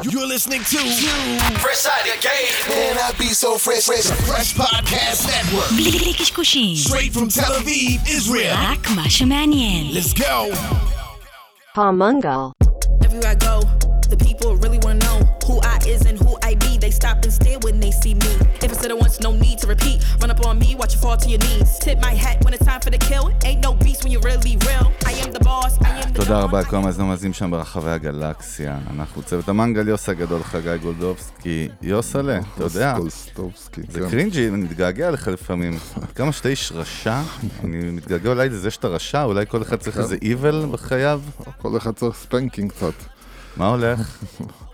You're 0.00 0.25
listening 0.25 0.61
to 0.61 0.77
Fresh 1.59 1.85
out 1.85 2.01
the 2.05 2.17
gate. 2.21 2.55
Man, 2.69 2.97
I 2.97 3.11
be 3.19 3.25
so 3.25 3.57
fresh, 3.57 3.85
fresh, 3.85 4.07
fresh 4.25 4.53
podcast 4.55 5.27
network. 5.27 5.69
בלי 5.75 5.91
בלי 5.91 6.13
קשקושים, 6.13 6.75
Straight 6.75 7.13
from 7.13 7.27
Tel 7.29 7.51
Aviv, 7.61 8.09
Israel. 8.09 8.55
רק 8.57 8.87
מה 8.95 9.09
שמעניין. 9.09 9.91
Let's 9.93 10.13
go. 10.13 10.55
Palmungal. 11.75 12.51
Everywhere 13.05 13.31
I 13.31 13.35
go, 13.35 13.61
the 14.09 14.17
people 14.17 14.55
really 14.57 14.79
stare 17.61 17.71
when 17.71 17.79
they 17.79 17.91
see 17.91 18.13
me. 18.13 18.33
If 18.61 18.71
I 18.71 18.75
said 18.81 18.91
it 18.91 18.97
once, 18.97 19.19
no 19.19 19.31
need 19.33 19.57
to 19.59 19.67
repeat. 19.67 19.99
Run 20.21 20.31
up 20.31 20.45
on 20.45 20.59
me, 20.59 20.75
watch 20.75 20.93
you 20.95 21.01
fall 21.01 21.17
to 21.17 21.29
your 21.29 21.39
knees. 21.39 21.79
Tip 21.79 21.99
my 21.99 22.13
hat 22.13 22.43
when 22.43 22.53
it's 22.53 22.65
time 22.65 22.81
for 22.81 22.89
the 22.89 22.97
kill. 22.97 23.31
Ain't 23.45 23.61
no 23.61 23.73
beast 23.73 24.03
when 24.03 24.11
you're 24.13 24.27
really 24.31 24.57
real. 24.67 24.91
I 25.05 25.13
am 25.23 25.31
the 25.31 25.39
boss, 25.39 25.73
I 25.81 26.01
am 26.01 26.13
the 26.13 26.23
תודה 26.23 26.39
רבה 26.39 26.63
לכל 26.63 26.75
המאזינים 26.75 27.07
המאזינים 27.07 27.33
שם 27.33 27.51
ברחבי 27.51 27.89
הגלקסיה. 27.89 28.77
אנחנו 28.89 29.23
צוות 29.23 29.49
המנגל, 29.49 29.87
יוס 29.87 30.09
הגדול, 30.09 30.43
חגי 30.43 30.77
גולדובסקי. 30.81 31.69
יוסלה, 31.81 32.39
אתה 32.55 32.63
יודע, 32.63 32.95
זה 33.89 33.99
כן. 33.99 34.09
קרינג'י, 34.09 34.47
אני 34.47 34.57
מתגעגע 34.57 35.09
אליך 35.09 35.27
לפעמים. 35.27 35.77
כמה 36.15 36.31
שאתה 36.31 36.49
איש 36.49 36.71
רשע, 36.75 37.21
אני 37.63 37.77
מתגעגע 37.91 38.29
אולי 38.29 38.49
לזה 38.49 38.71
שאתה 38.71 38.87
רשע, 38.87 39.23
אולי 39.23 39.45
כל 39.47 39.61
אחד 39.61 39.75
צריך 39.75 39.97
איזה 39.97 40.15
איבל 40.21 40.65
בחייו. 40.71 41.21
כל 41.61 41.77
אחד 41.77 41.91
צריך 41.91 42.17
spanking 42.17 42.71
קצת. 42.71 42.93
מה 43.57 43.67
הולך? 43.67 43.99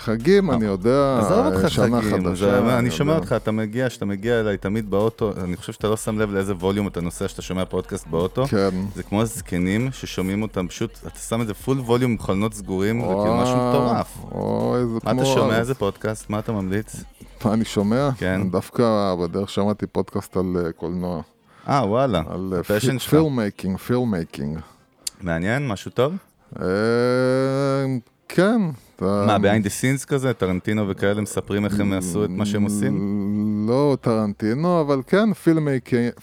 חגים, 0.00 0.50
אני 0.50 0.64
יודע, 0.64 1.18
עזוב 1.18 1.46
אותך 1.46 1.70
שנה 1.70 2.02
חגים, 2.02 2.26
חדשה. 2.26 2.78
אני 2.78 2.90
שומע. 2.90 3.14
אותך, 3.14 3.32
אתה 3.32 3.50
מגיע, 3.50 3.88
כשאתה 3.88 4.04
מגיע 4.04 4.40
אליי 4.40 4.56
תמיד 4.56 4.90
באוטו, 4.90 5.32
אני 5.44 5.56
חושב 5.56 5.72
שאתה 5.72 5.88
לא 5.88 5.96
שם 5.96 6.18
לב 6.18 6.30
לאיזה 6.30 6.54
ווליום 6.54 6.88
אתה 6.88 7.00
נוסע 7.00 7.26
כשאתה 7.26 7.42
שומע 7.42 7.64
פודקאסט 7.64 8.06
באוטו. 8.06 8.46
כן. 8.46 8.70
זה 8.94 9.02
כמו 9.02 9.22
הזקנים 9.22 9.88
ששומעים 9.92 10.42
אותם, 10.42 10.68
פשוט, 10.68 10.98
אתה 11.06 11.18
שם 11.18 11.40
איזה 11.40 11.54
full 11.54 11.80
volume 11.80 12.10
עם 12.10 12.18
חלונות 12.18 12.54
סגורים, 12.54 13.00
זה 13.00 13.06
כאילו 13.06 13.36
משהו 13.36 13.56
מטורף. 13.56 14.18
אוי, 14.32 14.80
זה 14.86 14.94
מה 14.94 15.00
כמו... 15.00 15.22
אתה 15.22 15.24
שומע? 15.24 15.58
איזה 15.58 15.74
פודקאסט? 15.74 16.30
מה 16.30 16.38
אתה 16.38 16.52
ממליץ? 16.52 16.96
מה 17.44 17.52
אני 17.52 17.64
שומע? 17.64 18.08
כן. 18.18 18.50
דווקא 18.50 19.14
בדרך 19.22 19.50
שמעתי 19.50 19.86
פודקאסט 19.86 20.36
על 20.36 20.56
אה, 20.64 20.72
קולנוע. 20.72 21.22
אה, 21.68 21.82
וואלה, 21.86 22.22
על 22.30 22.54
ה 22.60 22.65
passion 22.65 22.98
שלך. 22.98 23.10
filmmaking, 23.10 23.78
filmmaking. 23.78 24.58
מעניין? 25.20 25.68
משהו 25.68 25.90
טוב? 25.90 26.12
אה, 26.60 26.66
כן. 28.28 28.60
אתה- 29.02 29.24
מה, 29.26 29.36
behind 29.36 29.64
the 29.64 29.68
scenes 29.68 30.06
כזה? 30.06 30.32
טרנטינו 30.32 30.88
וכאלה 30.88 31.20
מספרים 31.20 31.64
איך 31.64 31.80
הם 31.80 31.92
עשו 31.92 32.24
את 32.24 32.30
מה 32.30 32.46
שהם 32.46 32.62
עושים? 32.62 33.20
לא 33.68 33.96
טרנטינו, 34.00 34.80
אבל 34.80 35.00
כן 35.06 35.28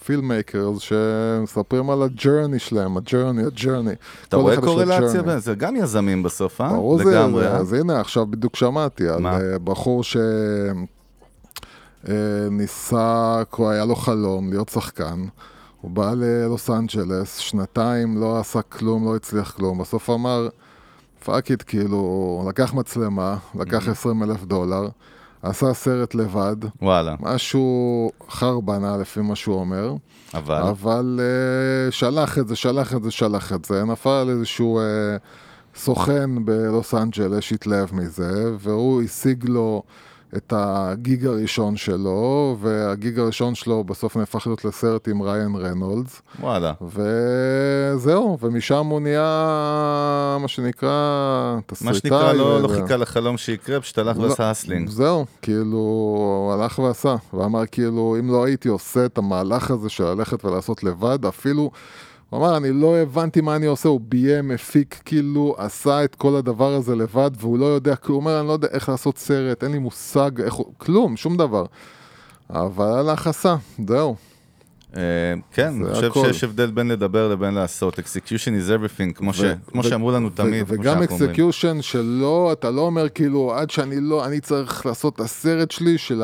filmmakers 0.06 0.80
שמספרים 0.80 1.90
על 1.90 2.04
ה 2.04 2.11
journey 2.11 2.60
שלהם, 2.60 2.98
ה 2.98 3.03
journey, 3.03 3.44
ה 3.44 3.49
journey. 3.49 3.92
אתה 4.28 4.38
רואה 4.38 4.62
קורלציה? 4.62 5.40
זה 5.40 5.56
גם 5.56 5.76
יזמים 5.76 6.24
בסוף, 6.24 6.62
אה? 6.62 6.70
ברור 6.70 7.04
זה, 7.04 7.20
אה? 7.22 7.58
אז 7.58 7.74
הנה 7.74 8.00
עכשיו 8.00 8.26
בדיוק 8.26 8.56
שמעתי 8.56 9.10
על? 9.10 9.26
אה, 9.26 9.40
בחור 9.64 10.04
שניסה, 12.04 13.44
היה 13.60 13.86
לו 13.86 13.96
חלום 13.96 14.50
להיות 14.50 14.70
שחקן, 14.70 15.26
הוא 15.82 15.92
בא 15.92 16.14
ללוס 16.14 16.70
אנג'לס, 16.70 17.38
שנתיים 17.38 18.18
לא 18.18 18.40
עשה 18.40 18.62
כלום, 18.62 19.06
לא 19.06 19.16
הצליח 19.16 19.52
כלום, 19.52 19.78
בסוף 19.78 20.10
אמר, 20.10 20.48
fuck 21.28 21.52
it, 21.52 21.64
כאילו, 21.68 22.46
לקח 22.50 22.74
מצלמה, 22.74 23.38
לקח 23.60 23.88
20 23.88 24.24
אלף 24.24 24.44
דולר, 24.44 24.90
עשה 25.42 25.74
סרט 25.74 26.16
לבד, 26.16 26.56
וואלה, 26.82 27.16
משהו 27.20 28.12
חרבנה 28.30 28.98
לפי 28.98 29.22
מה 29.22 29.36
שהוא 29.36 29.60
אומר. 29.60 29.94
אבל... 30.34 30.62
אבל 30.62 31.20
uh, 31.20 31.92
שלח 31.92 32.38
את 32.38 32.48
זה, 32.48 32.56
שלח 32.56 32.94
את 32.94 33.04
זה, 33.04 33.12
שלח 33.12 33.54
את 33.54 33.66
זה, 33.66 33.84
נפל 33.84 34.28
איזשהו 34.30 34.80
uh, 34.80 35.80
סוכן 35.80 36.46
בלוס 36.46 36.94
אנג'לס 36.94 37.44
שהתלהב 37.44 37.96
מזה, 37.96 38.56
והוא 38.60 39.02
השיג 39.02 39.50
לו 39.50 39.84
את 40.36 40.54
ה 40.56 40.73
gig 40.73 41.26
הראשון 41.26 41.78
שלו, 41.78 42.58
וה 42.60 42.84
gig 42.84 43.20
הראשון 43.20 43.56
שלו 43.56 43.84
בסוף 43.84 44.18
נהפך 44.18 44.48
להיות 44.48 44.66
לסרט 44.66 45.08
עם 45.08 45.22
ריאן 45.22 45.56
ריינולדס, 45.56 46.22
וואלה. 46.40 46.74
וזהו, 46.82 48.38
ומשם 48.42 48.86
הוא 48.86 49.02
נהיה, 49.02 50.38
מה 50.42 50.48
שנקרא, 50.48 51.58
תסריטאי. 51.66 51.94
מה 51.94 52.00
שנקרא, 52.00 52.34
לא 52.34 52.62
לא 52.62 52.68
חיכה 52.68 52.98
לחלום 52.98 53.38
שיקרה, 53.38 53.80
פשוט 53.80 53.98
הלך 53.98 54.18
לא, 54.18 54.24
ועשה 54.24 54.50
hustling. 54.50 54.90
זהו, 54.90 55.26
כאילו, 55.42 55.78
הוא 55.78 56.54
הלך 56.54 56.80
ועשה, 56.80 57.16
ואמר 57.34 57.66
כאילו, 57.72 58.16
אם 58.20 58.32
לא 58.32 58.46
הייתי 58.46 58.70
עושה 58.70 59.06
את 59.06 59.18
המהלך 59.18 59.72
הזה 59.72 59.90
של 59.90 60.04
ללכת 60.04 60.46
ולעשות 60.46 60.84
לבד, 60.84 61.26
אפילו, 61.26 61.72
הוא 62.30 62.40
אמר, 62.40 62.58
אני 62.58 62.72
לא 62.74 62.98
הבנתי 62.98 63.42
מה 63.42 63.56
אני 63.56 63.66
עושה, 63.66 63.90
הוא 63.90 64.02
ביים, 64.04 64.52
הפיק, 64.52 65.02
כאילו, 65.06 65.56
עשה 65.58 66.04
את 66.04 66.16
כל 66.16 66.36
הדבר 66.36 66.74
הזה 66.74 66.96
לבד, 66.96 67.32
והוא 67.40 67.60
לא 67.60 67.66
יודע, 67.66 67.96
הוא 68.08 68.16
אומר, 68.16 68.40
אני 68.40 68.48
לא 68.48 68.54
יודע 68.54 68.68
איך 68.72 68.90
לעשות 68.90 69.18
סרט, 69.18 69.64
אין 69.64 69.72
לי 69.72 69.80
מושג, 69.80 70.42
איך 70.42 70.54
כלום, 70.78 71.18
שום 71.18 71.38
דבר. 71.38 71.66
אבל 72.50 72.86
הלך 73.00 73.28
עשה, 73.28 73.56
זהו. 73.88 74.16
אה, 74.98 75.02
כן, 75.54 75.74
אני 75.86 76.10
חושב. 76.10 76.34
שיש 76.34 76.44
הבדל 76.44 76.72
בין 76.72 76.88
לדבר 76.88 77.30
לבין 77.30 77.54
לעשות. 77.54 78.00
execution 78.00 78.52
is 78.66 78.70
everything, 78.70 79.14
כמו 79.14 79.34
ש- 79.34 79.40
ו- 79.42 79.54
כמו 79.68 79.80
ו- 79.80 79.84
שאמרו 79.84 80.12
לנו 80.12 80.28
ו- 80.28 80.36
תמיד. 80.36 80.64
וגם. 80.68 81.02
execution 81.04 81.82
שלא, 81.82 82.50
אתה 82.52 82.72
לא 82.72 82.82
אומר 82.82 83.10
כאילו, 83.10 83.54
עד 83.56 83.70
שאני 83.70 83.96
לא, 84.02 84.26
אני 84.26 84.40
צריך 84.40 84.86
לעשות 84.86 85.16
את 85.16 85.20
הסרט 85.20 85.72
שלי 85.72 85.98
של 85.98 86.24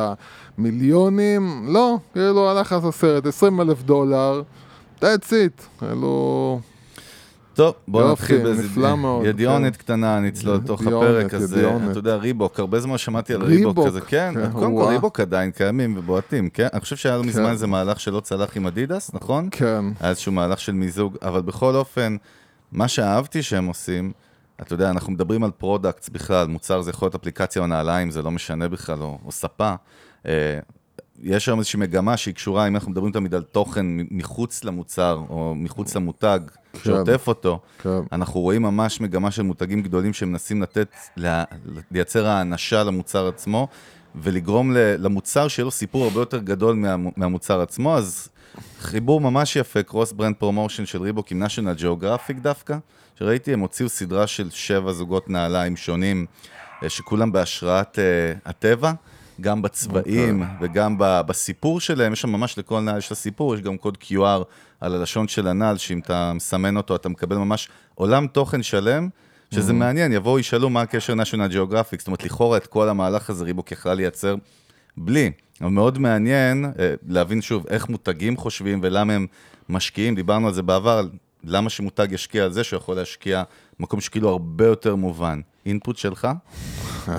המיליונים, 0.57 1.65
לא, 1.73 1.97
כאילו 2.13 2.49
הלך 2.49 2.71
לעשות 2.71 2.93
סרט, 2.95 3.25
20 3.25 3.61
אלף 3.61 3.83
דולר, 3.83 4.41
that's 5.03 5.29
it, 5.29 5.79
כאילו, 5.79 6.59
טוב, 7.53 7.73
בוא 7.87 8.11
נתחיל 8.11 8.43
באיזה 8.43 8.63
ידיעונת 9.23 9.75
כן. 9.75 9.79
קטנה, 9.79 10.19
נצלול 10.19 10.55
לתוך 10.55 10.81
הפרק 10.81 11.33
הזה. 11.33 11.71
אתה 11.91 11.99
יודע, 11.99 12.15
ריבוק, 12.15 12.59
הרבה 12.59 12.79
זמן 12.79 12.97
שמעתי 12.97 13.33
על 13.33 13.43
ריבוק 13.43 13.87
כזה, 13.87 14.01
כן, 14.01 14.33
כן, 14.33 14.51
קודם 14.51 14.77
כל. 14.77 14.85
ריבוק 14.89 15.19
עדיין 15.19 15.51
קיימים 15.51 15.97
ובועטים, 15.97 16.49
כן? 16.49 16.67
אני 16.73 16.81
חושב 16.81 16.95
שהיה 16.95 17.21
מזמן 17.21 17.43
כן. 17.43 17.51
איזה 17.51 17.67
מהלך 17.67 17.99
שלא 17.99 18.19
צלח 18.19 18.57
עם 18.57 18.67
אדידס, 18.67 19.11
נכון? 19.13 19.47
כן, 19.51 19.85
היה 19.99 20.09
איזשהו 20.09 20.31
מהלך 20.31 20.59
של 20.59 20.71
מיזוג, 20.71 21.17
אבל 21.21 21.41
בכל 21.41 21.75
אופן, 21.75 22.15
מה 22.71 22.87
שאהבתי 22.87 23.43
שהם 23.43 23.65
עושים, 23.65 24.11
אתה 24.61 24.73
יודע, 24.73 24.89
אנחנו 24.89 25.13
מדברים 25.13 25.43
על 25.43 25.51
products 25.51 26.09
בכלל, 26.09 26.47
מוצר 26.47 26.81
זה 26.81 26.89
יכול 26.89 27.05
להיות 27.05 27.15
אפליקציה 27.15 27.61
או 27.61 27.67
נעליים, 27.67 28.11
זה 28.11 28.21
לא 28.21 28.31
משנה 28.31 28.69
בכלל, 28.69 29.01
או, 29.01 29.17
או 29.25 29.31
ספה. 29.31 29.73
יש 31.21 31.47
היום 31.47 31.59
איזושהי 31.59 31.79
מגמה 31.79 32.17
שהיא 32.17 32.33
קשורה, 32.33 32.67
אם 32.67 32.75
אנחנו 32.75 32.91
מדברים 32.91 33.11
תמיד 33.11 33.35
על 33.35 33.41
תוכן 33.41 33.85
מחוץ 34.11 34.63
למוצר, 34.63 35.23
או 35.29 35.53
מחוץ 35.55 35.95
למותג, 35.95 36.39
שעוטף 36.83 37.27
אותו, 37.27 37.59
כן. 37.83 37.99
אנחנו 38.11 38.39
רואים 38.39 38.61
ממש 38.61 39.01
מגמה 39.01 39.31
של 39.31 39.41
מותגים 39.41 39.81
גדולים 39.81 40.13
שמנסים 40.13 40.61
לתת, 40.61 40.95
לייצר 41.91 42.27
האנשה 42.27 42.83
למוצר 42.83 43.27
עצמו, 43.27 43.67
ולגרום 44.15 44.71
למוצר 44.75 45.47
שיהיה 45.47 45.65
לו 45.65 45.71
סיפור 45.71 46.03
הרבה 46.03 46.19
יותר 46.21 46.39
גדול 46.39 46.75
מה, 46.75 46.95
מהמוצר 47.17 47.61
עצמו, 47.61 47.97
אז 47.97 48.29
חיבור 48.79 49.21
ממש 49.21 49.55
יפה, 49.55 49.83
cross 49.83 50.11
brand 50.11 50.35
promotion 50.35 50.85
של 50.85 51.01
ריבוק 51.01 51.31
עם 51.31 51.43
national 51.43 51.81
geographic 51.81 52.39
דווקא, 52.41 52.77
שראיתי, 53.19 53.53
הם 53.53 53.59
הוציאו 53.59 53.89
סדרה 53.89 54.27
של 54.27 54.49
שבע 54.49 54.91
זוגות 54.91 55.29
נעליים 55.29 55.75
שונים, 55.75 56.25
אה, 56.83 56.89
שכולם 56.89 57.31
בהשראת 57.31 57.99
אה, 57.99 58.33
הטבע. 58.45 58.91
גם 59.41 59.61
בצבעים 59.61 60.41
אוקיי. 60.41 60.55
וגם 60.61 60.95
בסיפור 60.99 61.79
שלהם, 61.79 62.13
יש 62.13 62.21
שם 62.21 62.29
ממש 62.29 62.57
לכל 62.57 62.79
נעל 62.79 62.97
יש 62.97 63.11
לה 63.11 63.15
סיפור, 63.15 63.55
יש 63.55 63.61
גם 63.61 63.77
קוד 63.77 63.97
QR 64.01 64.43
על 64.81 64.95
הלשון 64.95 65.27
של 65.27 65.47
הנעל, 65.47 65.77
שאם 65.77 65.99
אתה 65.99 66.33
מסמן 66.33 66.77
אותו, 66.77 66.95
אתה 66.95 67.09
מקבל 67.09 67.35
ממש 67.37 67.69
עולם 67.95 68.27
תוכן 68.27 68.63
שלם, 68.63 69.09
שזה 69.51 69.71
Mm-hmm. 69.71 69.75
מעניין, 69.75 70.11
יבואו, 70.11 70.39
ישאלו 70.39 70.69
מה 70.69 70.81
הקשר 70.81 71.13
national 71.13 71.53
geographic, 71.53 71.97
זאת 71.97 72.07
אומרת, 72.07 72.23
לכאורה 72.23 72.57
את 72.57 72.67
כל 72.67 72.89
המהלך 72.89 73.29
הזה 73.29 73.45
ריבוק 73.45 73.71
יכלה 73.71 73.93
לייצר 73.93 74.35
בלי. 74.97 75.31
אבל 75.61 75.69
מאוד 75.69 75.97
מעניין 75.99 76.65
אה, 76.79 76.93
להבין 77.07 77.41
שוב 77.41 77.67
איך 77.67 77.89
מותגים 77.89 78.37
חושבים 78.37 78.79
ולמה 78.83 79.13
הם 79.13 79.27
משקיעים, 79.69 80.15
דיברנו 80.15 80.47
על 80.47 80.53
זה 80.53 80.61
בעבר, 80.61 81.07
למה 81.43 81.69
שמותג 81.69 82.07
ישקיע 82.11 82.43
על 82.43 82.51
זה 82.51 82.63
שהוא 82.63 82.77
יכול 82.77 82.95
להשקיע 82.95 83.43
במקום 83.79 84.01
שכאילו 84.01 84.29
הרבה 84.29 84.65
יותר 84.65 84.95
מובן. 84.95 85.41
אינפוט 85.65 85.97
שלך? 85.97 86.27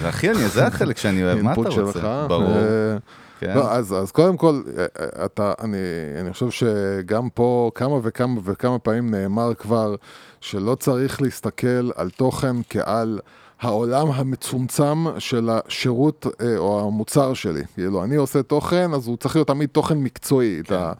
ואחי, 0.00 0.30
אני, 0.30 0.48
זה 0.48 0.66
החלק 0.66 0.96
שאני 0.96 1.24
אוהב, 1.24 1.42
מה 1.42 1.52
אתה 1.52 1.60
אינפוט 1.60 1.78
רוצה? 1.78 1.92
שלך. 1.92 2.08
ברור. 2.28 2.56
אה, 2.56 2.96
כן. 3.40 3.54
לא, 3.56 3.72
אז, 3.72 3.94
אז 3.94 4.12
קודם 4.12 4.36
כל, 4.36 4.62
אה, 4.78 4.86
אה, 5.00 5.24
אתה, 5.24 5.52
אני, 5.60 5.78
אני 6.20 6.32
חושב 6.32 6.50
שגם 6.50 7.28
פה 7.28 7.70
כמה 7.74 7.98
וכמה 8.02 8.40
וכמה 8.44 8.78
פעמים 8.78 9.10
נאמר 9.10 9.54
כבר 9.54 9.94
שלא 10.40 10.74
צריך 10.74 11.22
להסתכל 11.22 11.90
על 11.96 12.10
תוכן 12.10 12.56
כעל 12.70 13.20
העולם 13.60 14.10
המצומצם 14.10 15.04
של 15.18 15.50
השירות 15.52 16.26
או 16.56 16.86
המוצר 16.86 17.34
שלי. 17.34 17.62
כאילו, 17.74 18.04
אני 18.04 18.16
עושה 18.16 18.42
תוכן, 18.42 18.90
אז 18.94 19.06
הוא 19.06 19.16
צריך 19.16 19.36
להיות 19.36 19.48
תמיד 19.48 19.68
תוכן 19.68 19.98
מקצועי. 19.98 20.60
כן. 20.64 20.74
אתה, 20.74 20.92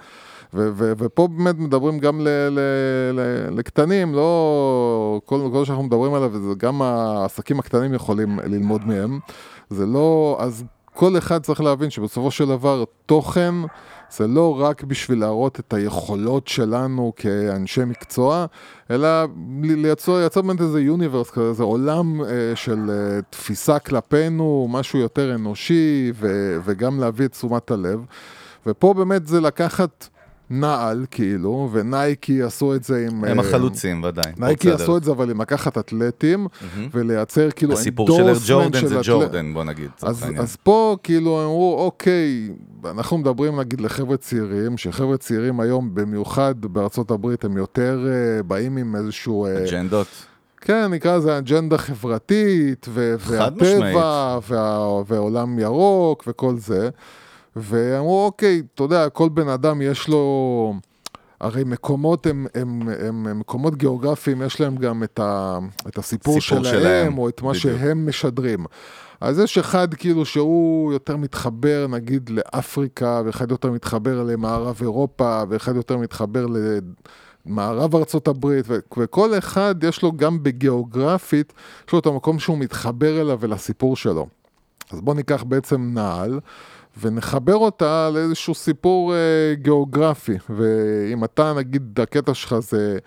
ופה 0.77 1.29
באמת 1.29 1.59
מדברים 1.59 1.99
גם 1.99 2.21
לקטנים, 3.51 4.15
לא... 4.15 5.21
כל, 5.25 5.49
כל 5.53 5.65
שאנחנו 5.65 5.85
מדברים 5.85 6.15
עליו, 6.15 6.31
זה 6.31 6.55
גם 6.59 6.83
העסקים 6.83 7.59
הקטנים 7.59 7.95
יכולים 7.95 8.39
ללמוד 8.45 8.87
מהם. 8.87 9.19
זה 9.71 9.87
לא... 9.87 10.37
אז 10.41 10.65
כל 10.95 11.19
אחד 11.19 11.43
צריך 11.43 11.61
להבין 11.61 11.91
שבסופו 11.91 12.31
של 12.31 12.49
דבר 12.49 12.85
תוכן 13.07 13.55
זה 14.11 14.27
לא 14.27 14.61
רק 14.61 14.85
בשביל 14.85 15.21
להראות 15.21 15.61
את 15.61 15.73
היכולות 15.73 16.49
שלנו 16.49 17.13
כאנשי 17.17 17.85
מקצוע, 17.85 18.47
אלא 18.91 19.09
לייצר, 19.63 20.19
לייצר 20.19 20.43
באמת 20.43 20.61
איזה 20.61 20.81
יוניברס 20.81 21.31
כזה, 21.31 21.49
איזה 21.49 21.63
עולם 21.63 22.21
אה, 22.21 22.27
של 22.55 22.91
אה, 22.91 23.23
תפיסה 23.31 23.79
כלפינו, 23.79 24.67
משהו 24.71 24.99
יותר 24.99 25.35
אנושי, 25.35 26.13
ו, 26.15 26.57
וגם 26.65 27.01
להביא 27.01 27.27
את 27.27 27.33
תשומת 27.33 27.71
הלב. 27.71 28.05
ופה 28.67 28.95
באמת 28.95 29.27
זה 29.27 29.41
לקחת 29.41 30.09
נעל, 30.51 31.07
כאילו, 31.11 31.69
ונייקי 31.73 32.43
עשו 32.43 32.75
את 32.75 32.85
זה 32.85 33.07
עם... 33.11 33.25
הם 33.25 33.41
אה, 33.41 33.47
החלוצים, 33.47 34.05
ודאי. 34.05 34.33
נייקי. 34.39 34.71
עשו 34.73 34.97
את 34.97 35.05
זה, 35.05 35.11
אבל 35.11 35.31
עם 35.31 35.41
לקחת 35.41 35.79
אתלטים, 35.79 36.47
ולייצר 36.93 37.51
כאילו 37.51 37.73
הסיפור 37.73 38.17
של 38.17 38.33
ג'ורדן 38.47 38.87
זה 38.87 38.97
ג'ורדן, 39.03 39.55
בוא 39.55 39.65
נגיד. 39.65 39.91
אז, 40.03 40.57
פה 40.63 40.97
כאילו 41.03 41.43
אמרו, 41.45 41.77
אוקיי, 41.79 42.51
אנחנו 42.85 43.19
מדברים 43.19 43.61
נגיד 43.61 43.81
לחבר'ה 43.81 44.17
צעירים, 44.17 44.79
שחבר'ה 44.79 45.17
צעירים 45.17 45.61
היום, 45.61 45.95
במיוחד 45.95 46.55
בארצות 46.61 47.11
הברית, 47.11 47.45
הם 47.45 47.57
יותר 47.57 48.07
uh, 48.07 48.43
באים 48.43 48.77
עם 48.77 48.97
איזשהו... 48.97 49.47
Uh, 49.47 49.69
אג'נדות. 49.69 50.07
כן, 50.61 50.91
נקרא 50.91 51.17
לזה 51.17 51.39
אג'נדה 51.39 51.79
חברתית, 51.79 52.87
והטבע, 52.93 54.39
וה- 54.49 55.03
ועולם 55.07 55.59
ירוק, 55.59 56.25
וכל 56.27 56.57
זה. 56.57 56.89
ואמרו, 57.57 58.25
אוקיי, 58.25 58.63
אתה 58.75 58.83
יודע, 58.83 59.09
כל 59.09 59.29
בן 59.29 59.49
אדם 59.49 59.83
יש 59.83 60.09
לו... 60.09 60.75
הרי 61.41 61.65
מקומות 61.65 62.27
הם, 62.27 62.47
הם, 62.55 62.89
הם, 62.89 63.27
הם 63.27 63.41
מקומות 63.41 63.77
גיאוגרפיים, 63.77 64.43
יש 64.43 64.61
להם 64.61 64.77
גם 64.77 65.03
את, 65.03 65.19
ה, 65.19 65.59
את 65.89 65.99
הסיפור 65.99 66.41
סיפור 66.41 66.65
שלהם, 66.65 66.81
שלהם, 66.81 67.19
או 67.19 67.29
את 67.29 67.43
מה 67.43 67.53
בדיוק. 67.53 67.63
שהם 67.63 68.09
משדרים. 68.09 68.67
אז 69.21 69.39
יש 69.39 69.59
אחד 69.59 69.95
כאילו 69.95 70.25
שהוא 70.25 70.93
יותר 70.93 71.17
מתחבר 71.17 71.87
נגיד 71.91 72.31
לאפריקה, 72.31 73.23
ואחד 73.25 73.51
יותר 73.51 73.71
מתחבר 73.71 74.23
למערב 74.23 74.79
אירופה, 74.81 75.43
ואחד 75.49 75.77
יותר 75.77 75.97
מתחבר 75.97 76.47
למערב 77.47 77.97
ארצות 77.97 78.29
הברית, 78.29 78.65
ו- 78.69 78.79
וכל 78.97 79.39
אחד 79.39 79.75
יש 79.85 80.03
לו 80.03 80.13
גם 80.13 80.43
בגיאוגרפית, 80.43 81.53
יש 81.87 81.93
לו 81.93 81.99
את 81.99 82.07
המקום 82.07 82.39
שהוא 82.39 82.59
מתחבר 82.59 83.21
אליו 83.21 83.39
ולסיפור 83.41 83.97
שלו. 83.97 84.27
אז 84.91 85.01
בואו 85.01 85.17
ניקח 85.17 85.43
בעצם 85.43 85.91
נעל. 85.95 86.41
ונחבר 87.01 87.57
אותה 87.57 88.11
לאיזשהו 88.13 88.55
סיפור 88.55 89.15
אה, 89.15 89.19
גיאוגרפי, 89.55 90.37
ואם 90.51 91.25
אתה 91.25 91.53
נגיד 91.53 92.01
הקטע 92.01 92.35
שלך 92.35 92.59
זה, 92.59 92.99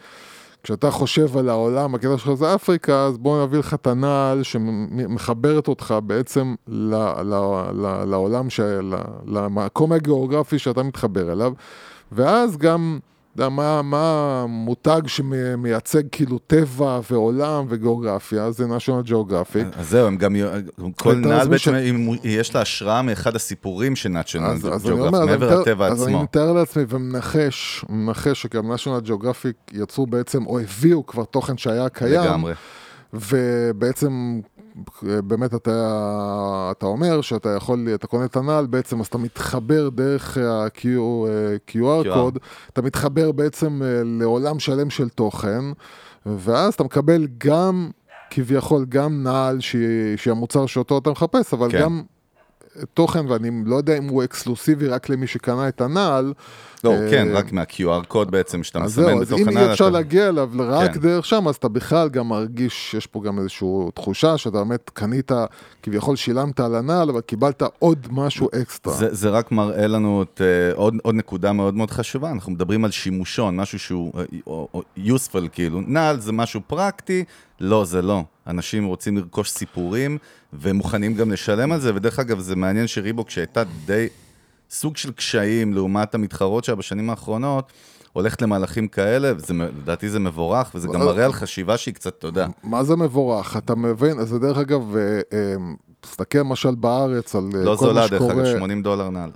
כשאתה 0.63 0.91
חושב 0.91 1.37
על 1.37 1.49
העולם, 1.49 1.95
הקטע 1.95 2.17
שלך 2.17 2.33
זה 2.33 2.55
אפריקה, 2.55 3.05
אז 3.05 3.17
בוא 3.17 3.43
נביא 3.43 3.59
לך 3.59 3.73
את 3.73 3.87
הנעל 3.87 4.43
שמחברת 4.43 5.67
אותך 5.67 5.95
בעצם 6.03 6.55
ל, 6.67 6.95
ל, 7.21 7.33
ל, 7.73 8.03
לעולם, 8.05 8.49
של, 8.49 8.93
למקום 9.25 9.91
הגיאוגרפי 9.91 10.59
שאתה 10.59 10.83
מתחבר 10.83 11.31
אליו, 11.31 11.53
ואז 12.11 12.57
גם... 12.57 12.99
יודע, 13.39 13.49
מה, 13.49 13.81
מה 13.81 14.01
המותג 14.43 15.01
שמייצג 15.07 16.03
כאילו 16.11 16.37
טבע 16.39 16.99
ועולם 17.11 17.65
וגיאוגרפיה, 17.69 18.51
זה 18.51 18.65
national 18.65 19.09
geographic. 19.09 19.79
אז 19.79 19.89
זהו, 19.89 20.07
הם 20.07 20.17
גם, 20.17 20.35
כל 20.95 21.15
נעל 21.15 21.47
מבין 21.47 21.57
ש- 21.59 21.67
בעצם, 21.67 21.75
אם- 21.89 22.15
יש 22.23 22.55
לה 22.55 22.61
השראה 22.61 23.01
מאחד 23.01 23.35
הסיפורים 23.35 23.95
של 23.95 24.09
אז 24.17 24.89
אני 24.89 24.95
מעבר 25.11 25.59
לטבע 25.61 25.87
אז 25.87 26.03
אני 26.03 26.11
עצמו. 26.13 26.23
מתאר 26.23 26.53
לעצמי 26.53 26.83
ומנחש, 26.89 27.85
מנחש 27.89 28.41
שגם 28.41 28.71
national 28.71 29.07
geographic 29.09 29.73
יצרו 29.73 30.07
בעצם, 30.07 30.45
או 30.45 30.59
הביאו 30.59 31.05
כבר 31.05 31.23
תוכן 31.25 31.57
שהיה 31.57 31.89
קיים, 31.89 32.21
לגמרי. 32.21 32.53
ובעצם 33.13 34.39
באמת 35.03 35.55
אתה, 35.55 36.71
אתה 36.71 36.85
אומר 36.85 37.21
שאתה 37.21 37.49
יכול, 37.49 37.87
אתה 37.93 38.07
קונה 38.07 38.25
את 38.25 38.35
הנעל 38.35 38.65
בעצם, 38.65 38.99
אז 38.99 39.07
אתה 39.07 39.17
מתחבר 39.17 39.89
דרך 39.89 40.37
ה-Q, 40.37 40.85
QR 41.71 42.05
QR. 42.05 42.13
קוד, 42.13 42.37
אתה 42.73 42.81
מתחבר 42.81 43.31
בעצם 43.31 43.81
אה, 43.83 44.01
לעולם 44.05 44.59
שלם 44.59 44.89
של 44.89 45.09
תוכן, 45.09 45.61
ואז 46.25 46.73
אתה 46.73 46.83
מקבל 46.83 47.27
גם, 47.37 47.89
כביכול, 48.29 48.85
גם 48.89 49.23
נעל 49.23 49.59
שהיא, 49.59 50.17
שהיא 50.17 50.31
המוצר 50.31 50.65
שאותו 50.65 50.97
אתה 50.97 51.09
מחפש, 51.11 51.53
אבל 51.53 51.71
כן. 51.71 51.81
גם 51.81 52.01
תוכן, 52.93 53.31
ואני 53.31 53.49
לא 53.65 53.75
יודע 53.75 53.97
אם 53.97 54.07
הוא 54.09 54.23
אקסקלוסיבי 54.23 54.87
רק 54.87 55.09
למי 55.09 55.27
שקנה 55.27 55.67
את 55.67 55.81
הנעל. 55.81 56.33
לא, 56.83 56.91
אה, 56.91 57.07
כן, 57.11 57.27
רק 57.33 57.51
מה-QR 57.51 58.05
קוד 58.07 58.31
בעצם, 58.31 58.63
שאתה 58.63 58.79
אז 58.79 58.91
מסמן 58.99 59.03
זהו, 59.11 59.21
אז 59.21 59.27
בתוך 59.27 59.39
אם 59.39 59.47
הנעל. 59.47 59.67
אי 59.67 59.71
אפשר 59.71 59.83
אתה- 59.87 59.93
להגיע 59.93 60.29
אליו 60.29 60.49
רק 60.59 60.93
כן. 60.93 60.99
דרך 60.99 61.25
שם, 61.25 61.47
אז 61.47 61.55
אתה 61.55 61.67
בכלל 61.67 62.09
גם 62.09 62.27
מרגיש 62.27 62.91
שיש 62.91 63.07
פה 63.07 63.21
גם 63.23 63.39
איזושהי 63.39 63.67
תחושה 63.93 64.37
שאתה 64.37 64.57
באמת 64.57 64.89
קנית, 64.93 65.31
כביכול 65.83 66.15
שילמת 66.15 66.59
על 66.59 66.75
הנעל, 66.75 67.09
אבל 67.09 67.21
קיבלת 67.21 67.63
עוד 67.79 68.07
משהו 68.11 68.49
אקסטרה. 68.61 68.93
זה, 68.93 69.07
זה 69.15 69.29
רק 69.29 69.51
מראה 69.51 69.87
לנו 69.87 70.23
את 70.23 70.41
uh, 70.41 70.77
עוד, 70.77 70.93
עוד 71.03 71.15
נקודה 71.15 71.53
מאוד 71.53 71.73
מאוד 71.73 71.91
חשובה, 71.91 72.31
אנחנו 72.31 72.51
מדברים 72.51 72.85
על 72.85 72.91
שימושון, 72.91 73.55
משהו 73.55 73.79
שהוא 73.79 74.11
או 74.47 74.81
useful 74.97 75.49
כאילו, 75.51 75.81
נעל 75.87 76.19
זה 76.19 76.31
משהו 76.31 76.61
פרקטי, 76.67 77.23
לא 77.59 77.85
זה 77.85 78.01
לא. 78.01 78.23
אנשים 78.49 78.85
רוצים 78.85 79.17
לרכוש 79.17 79.51
סיפורים 79.51 80.17
ומוכנים 80.53 81.13
גם 81.13 81.31
לשלם 81.31 81.71
על 81.71 81.79
זה, 81.79 81.95
ודרך 81.95 82.19
אגב 82.19 82.39
זה 82.39 82.55
מעניין 82.55 82.87
שריבוק 82.87 83.29
שהייתה 83.29 83.63
די 83.85 84.07
סוג 84.69 84.97
של 84.97 85.11
קשיים 85.11 85.73
לעומת 85.73 86.15
המתחרות 86.15 86.63
שלה 86.63 86.75
בשנים 86.75 87.09
האחרונות, 87.09 87.71
הולכת 88.13 88.41
למהלכים 88.41 88.87
כאלה, 88.87 89.33
לדעתי 89.81 90.09
זה 90.09 90.19
מבורך, 90.19 90.71
וזה 90.75 90.87
גם 90.87 90.99
מראה 90.99 91.25
על 91.25 91.33
חשיבה 91.33 91.77
שהיא 91.77 91.93
קצת, 91.93 92.17
אתה 92.17 92.27
יודע, 92.27 92.47
מה 92.63 92.83
זה 92.83 92.95
מבורך? 92.95 93.57
אתה 93.57 93.75
מבין? 93.75 94.25
זה 94.25 94.39
דרך 94.39 94.57
אגב, 94.57 94.95
אה, 94.95 95.01
אה, 95.33 95.55
תסתכל 96.01 96.39
למשל 96.39 96.75
בארץ 96.75 97.35
על 97.35 97.49
אה, 97.55 97.63
לא 97.63 97.75
כל 97.75 97.85
מה 97.85 97.91
זולה 97.91 98.07
דרך 98.07 98.21
שקורה. 98.21 98.33
אגב, 98.33 98.57
80 98.57 98.83
דולר 98.83 99.09
נעל. 99.09 99.29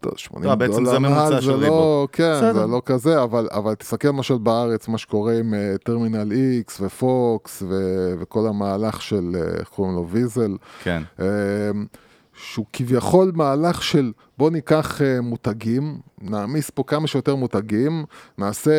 טוב, 0.00 0.12
80 0.16 0.48
לא, 0.50 0.54
בעצם 0.54 0.72
דולר 0.72 0.90
זה 0.90 0.98
ממוצע 0.98 1.40
של 1.40 1.46
זה 1.46 1.52
ריבוק. 1.52 1.68
לא, 1.70 2.08
כן, 2.12 2.32
בסדר. 2.36 2.52
זה 2.60 2.66
לא 2.66 2.82
כזה, 2.86 3.22
אבל, 3.22 3.48
אבל 3.52 3.74
תסתכל 3.74 4.08
למשל 4.08 4.38
בארץ, 4.38 4.88
מה 4.88 4.98
שקורה 4.98 5.38
עם 5.38 5.54
אה, 5.54 5.74
טרמינל 5.84 6.32
X 6.68 6.72
ופוקס 6.80 7.62
ו- 7.68 8.14
וכל 8.20 8.46
המהלך 8.48 9.02
של, 9.02 9.36
אה, 9.36 9.58
איך 9.58 9.68
קוראים 9.68 9.94
לו, 9.94 10.06
ויזל. 10.08 10.56
כן. 10.82 11.02
אה, 11.20 11.26
שהוא 12.34 12.66
כביכול 12.72 13.32
מהלך 13.34 13.82
של 13.82 14.12
בוא 14.38 14.50
ניקח 14.50 15.02
אה, 15.02 15.20
מותגים, 15.20 15.98
נעמיס 16.22 16.70
פה 16.70 16.82
כמה 16.86 17.06
שיותר 17.06 17.34
מותגים, 17.34 18.04
נעשה 18.38 18.70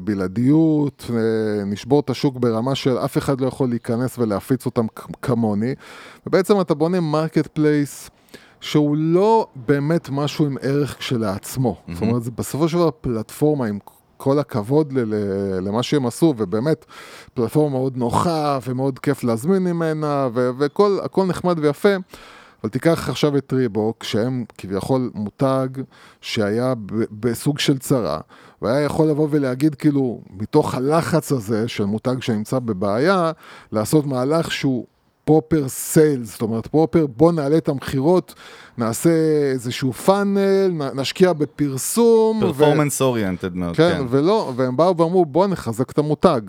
בלעדיות, 0.00 1.10
אה, 1.10 1.64
נשבור 1.64 2.00
את 2.00 2.10
השוק 2.10 2.36
ברמה 2.36 2.74
של 2.74 2.98
אף 2.98 3.18
אחד 3.18 3.40
לא 3.40 3.46
יכול 3.46 3.68
להיכנס 3.68 4.18
ולהפיץ 4.18 4.66
אותם 4.66 4.86
כ- 4.96 5.06
כמוני, 5.22 5.74
ובעצם 6.26 6.60
אתה 6.60 6.74
בונה 6.74 7.00
market 7.00 7.46
place. 7.46 8.10
שהוא 8.64 8.96
לא 8.96 9.46
באמת 9.66 10.08
משהו 10.10 10.46
עם 10.46 10.56
ערך 10.60 10.98
כשלעצמו. 10.98 11.76
Mm-hmm. 11.76 11.92
זאת 11.92 12.02
אומרת, 12.02 12.22
זה 12.22 12.30
בסופו 12.30 12.68
של 12.68 12.76
דבר 12.76 12.90
פלטפורמה 13.00 13.66
עם 13.66 13.78
כל 14.16 14.38
הכבוד 14.38 14.92
ל- 14.92 15.14
ל- 15.14 15.68
למה 15.68 15.82
שהם 15.82 16.06
עשו, 16.06 16.34
ובאמת 16.36 16.84
פלטפורמה 17.34 17.70
מאוד 17.78 17.96
נוחה 17.96 18.58
ומאוד 18.66 18.98
כיף 18.98 19.24
להזמין 19.24 19.64
ממנה, 19.64 20.28
ו- 20.34 20.50
וכל 20.58 20.98
הכל 21.02 21.24
נחמד 21.26 21.58
ויפה. 21.58 21.88
אבל 22.62 22.70
תיקח 22.70 23.08
עכשיו 23.08 23.36
את 23.36 23.52
ריבוק, 23.52 24.04
שהם 24.04 24.44
כביכול 24.58 25.10
מותג 25.14 25.68
שהיה 26.20 26.74
ב- 26.74 27.04
בסוג 27.10 27.58
של 27.58 27.78
צרה, 27.78 28.20
והיה 28.62 28.80
יכול 28.80 29.08
לבוא 29.08 29.28
ולהגיד 29.30 29.74
כאילו, 29.74 30.20
מתוך 30.30 30.74
הלחץ 30.74 31.32
הזה 31.32 31.68
של 31.68 31.84
מותג 31.84 32.16
שנמצא 32.20 32.58
בבעיה, 32.58 33.32
לעשות 33.72 34.06
מהלך 34.06 34.52
שהוא 34.52 34.86
פר 35.24 35.42
ופר 35.42 35.68
sales, 35.68 36.30
זאת 36.30 36.42
אומרת 36.42 36.66
פרופר 36.66 37.06
בוא 37.06 37.32
נעלה 37.32 37.56
את 37.56 37.68
המכירות, 37.68 38.34
נעשה 38.78 39.10
איזשהו 39.52 39.92
פאנל, 39.92 40.70
נשקיע 40.94 41.32
בפרסום. 41.32 42.40
פרפורמנס 42.40 43.02
אוריינטד 43.02 43.56
מאוד, 43.56 43.76
כן, 43.76 43.92
כן. 43.98 44.04
ולא, 44.10 44.52
והם 44.56 44.76
באו 44.76 44.96
ואמרו 44.96 45.24
בוא 45.26 45.46
נחזק 45.46 45.90
את 45.90 45.98
המותג, 45.98 46.40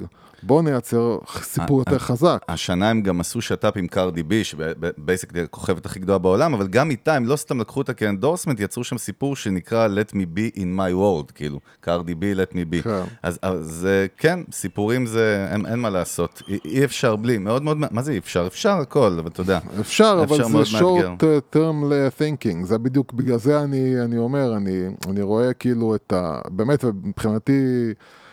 בוא 0.46 0.62
נייצר 0.62 1.18
סיפור 1.42 1.80
אה, 1.80 1.82
יותר 1.88 2.00
חזק. 2.00 2.46
השנה 2.50 2.90
הם 2.90 3.02
גם 3.02 3.20
עשו 3.20 3.42
שת"פ 3.42 3.78
עם 3.78 3.88
קרדי 3.88 4.24
בי, 4.24 4.44
ש 4.44 4.62
basically 4.62 5.42
הכוכבת 5.42 5.86
הכי 5.86 6.00
גדולה 6.00 6.18
בעולם, 6.18 6.54
אבל 6.54 6.68
גם 6.68 6.90
איתה, 6.90 7.16
הם 7.16 7.26
לא 7.26 7.36
סתם 7.36 7.60
לקחו 7.62 7.80
אותה 7.80 7.94
כ 7.94 8.03
endorsement, 8.03 8.60
יצרו 8.60 8.84
שם 8.84 8.98
סיפור 8.98 9.36
שנקרא 9.36 9.88
Let 9.88 10.12
me 10.12 10.38
be 10.38 10.58
in 10.58 10.78
my 10.78 10.94
world, 10.94 11.32
כאילו, 11.36 11.60
קרדי 11.80 12.16
בי, 12.16 12.34
Let 12.34 12.54
me 12.54 12.74
be. 12.74 12.84
כן. 12.84 13.04
אז, 13.24 13.40
אז 13.42 13.88
אה, 13.90 14.06
כן, 14.18 14.40
סיפורים 14.52 15.06
זה, 15.06 15.48
אין, 15.52 15.66
אין 15.66 15.80
מה 15.80 15.90
לעשות. 15.90 16.42
אי, 16.48 16.60
אי 16.66 16.86
אפשר 16.86 17.16
בלי, 17.16 17.38
מאוד 17.38 17.64
מאוד, 17.64 17.78
מה 17.92 18.02
זה 18.02 18.12
אי 18.12 18.18
אפשר? 18.18 18.48
אפשר 18.48 18.78
הכל, 18.78 19.18
אבל 19.20 19.28
אתה 19.28 19.42
יודע. 19.42 19.60
אפשר, 19.80 20.24
אבל 20.24 20.42
אפשר 20.42 20.64
זה 20.64 20.78
short 20.80 21.22
uh, 21.22 21.56
term 21.56 21.92
thinking, 22.20 22.66
זה 22.66 22.78
בדיוק, 22.78 23.14
בגלל 23.14 23.38
זה 23.38 23.60
אני, 23.60 24.02
אני 24.02 24.18
אומר, 24.18 24.58
אני, 24.58 24.86
אני 25.10 25.22
רואה 25.22 25.54
כאילו 25.54 25.96
את 25.96 26.14
ה... 26.14 26.40
באמת, 26.50 26.84
מבחינתי, 27.04 27.54
אה, 27.88 28.25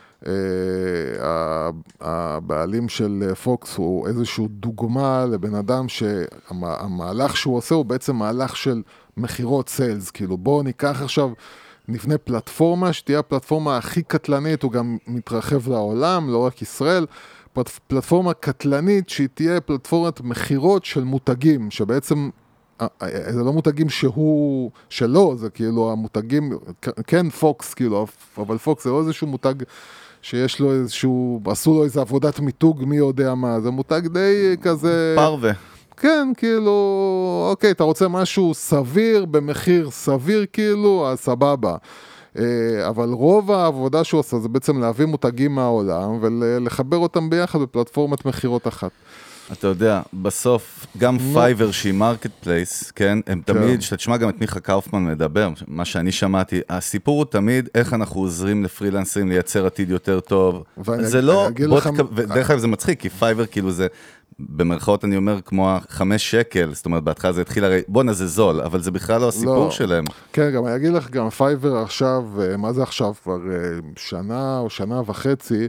הבעלים 2.00 2.88
של 2.88 3.24
אה, 3.28 3.34
פוקס 3.34 3.76
הוא 3.76 4.08
איזושהי 4.08 4.46
דוגמה 4.48 5.24
לבן 5.24 5.54
אדם 5.54 5.88
שהמהלך 5.88 7.36
שהוא 7.36 7.56
עושה 7.56 7.74
הוא 7.74 7.84
בעצם 7.84 8.16
מהלך 8.16 8.56
של 8.56 8.82
מכירות 9.16 9.68
סיילס, 9.68 10.10
כאילו 10.10 10.36
בואו 10.36 10.62
ניקח 10.62 11.02
עכשיו... 11.02 11.30
נבנה 11.88 12.18
פלטפורמה 12.18 12.92
שתהיה 12.92 13.18
הפלטפורמה 13.18 13.76
הכי 13.76 14.02
קטלנית, 14.02 14.62
הוא 14.62 14.72
גם 14.72 14.96
מתרחב 15.06 15.68
לעולם, 15.68 16.30
לא 16.30 16.38
רק 16.38 16.62
ישראל, 16.62 17.06
פלט- 17.52 17.78
פלטפורמה 17.86 18.34
קטלנית 18.34 19.08
שהיא 19.08 19.28
תהיה 19.34 19.60
פלטפורמת 19.60 20.20
מכירות 20.20 20.84
של 20.84 21.04
מותגים, 21.04 21.70
שבעצם 21.70 22.30
אה, 22.80 22.86
אה, 23.02 23.32
זה 23.32 23.42
לא 23.42 23.52
מותגים 23.52 23.88
שהוא, 23.88 24.70
שלו, 24.88 25.36
זה 25.36 25.50
כאילו 25.50 25.92
המותגים, 25.92 26.52
כן 27.06 27.30
פוקס, 27.30 27.74
כאילו, 27.74 28.06
אבל 28.38 28.58
פוקס 28.58 28.84
זה 28.84 28.90
לא 28.90 29.00
איזשהו 29.00 29.26
מותג 29.26 29.54
שיש 30.22 30.60
לו 30.60 30.72
איזשהו, 30.72 31.40
עשו 31.46 31.74
לו 31.74 31.84
איזה 31.84 32.00
עבודת 32.00 32.40
מיתוג, 32.40 32.84
מי 32.84 32.96
יודע 32.96 33.34
מה, 33.34 33.60
זה 33.60 33.70
מותג 33.70 34.06
די 34.06 34.56
כזה... 34.62 35.14
פרווה. 35.16 35.52
כן, 35.96 36.28
כאילו, 36.36 37.48
אוקיי, 37.50 37.70
אתה 37.70 37.84
רוצה 37.84 38.08
משהו 38.08 38.54
סביר, 38.54 39.24
במחיר 39.24 39.90
סביר 39.90 40.46
כאילו, 40.52 41.08
אז 41.08 41.18
סבבה. 41.18 41.76
אה, 42.38 42.88
אבל 42.88 43.08
רוב 43.08 43.52
העבודה 43.52 44.04
שהוא 44.04 44.20
עשה 44.20 44.38
זה 44.38 44.48
בעצם 44.48 44.80
להביא 44.80 45.06
מותגים 45.06 45.54
מהעולם 45.54 46.18
ולחבר 46.20 46.96
אותם 46.96 47.30
ביחד 47.30 47.58
בפלטפורמת 47.58 48.24
מכירות 48.24 48.68
אחת. 48.68 48.90
אתה 49.52 49.66
יודע, 49.66 50.00
בסוף, 50.14 50.86
גם 50.98 51.18
פייבר 51.32 51.70
שהיא 51.70 51.92
market 51.92 52.30
place, 52.40 52.90
כן, 52.90 53.18
הם 53.26 53.42
תמיד, 53.44 53.82
שאתה 53.82 53.96
תשמע 53.96 54.16
גם 54.16 54.28
את 54.28 54.40
מיכה 54.40 54.60
קאופמן 54.60 55.04
מדבר, 55.04 55.48
מה 55.66 55.84
שאני 55.84 56.12
שמעתי, 56.12 56.60
הסיפור 56.68 57.18
הוא 57.18 57.24
תמיד 57.24 57.68
איך 57.74 57.94
אנחנו 57.94 58.20
עוזרים 58.20 58.64
לפרילנסרים 58.64 59.28
לייצר 59.28 59.66
עתיד 59.66 59.90
יותר 59.90 60.20
טוב. 60.20 60.62
זה 61.00 61.22
לא, 61.22 61.48
דרך 62.28 62.50
אגב 62.50 62.58
זה 62.58 62.66
מצחיק, 62.66 63.00
כי 63.00 63.08
פייבר 63.08 63.46
כאילו 63.46 63.70
זה 63.70 63.86
במרכאות 64.38 65.04
אני 65.04 65.16
אומר, 65.16 65.40
כמו 65.44 65.70
החמש 65.70 66.30
שקל, 66.30 66.74
זאת 66.74 66.86
אומרת, 66.86 67.02
בהתחלה 67.02 67.32
זה 67.32 67.40
התחיל 67.40 67.64
הרי, 67.64 67.82
בואנה 67.88 68.12
זה 68.12 68.26
זול, 68.26 68.60
אבל 68.60 68.82
זה 68.82 68.90
בכלל 68.90 69.20
לא 69.20 69.28
הסיפור 69.28 69.64
לא. 69.64 69.70
שלהם. 69.70 70.04
כן, 70.32 70.50
גם 70.50 70.66
אני 70.66 70.76
אגיד 70.76 70.92
לך, 70.92 71.10
גם 71.10 71.30
פייבר 71.30 71.76
עכשיו, 71.76 72.24
אה, 72.40 72.56
מה 72.56 72.72
זה 72.72 72.82
עכשיו, 72.82 73.14
כבר 73.22 73.38
אה, 73.50 73.78
שנה 73.96 74.58
או 74.58 74.70
שנה 74.70 75.00
וחצי, 75.06 75.68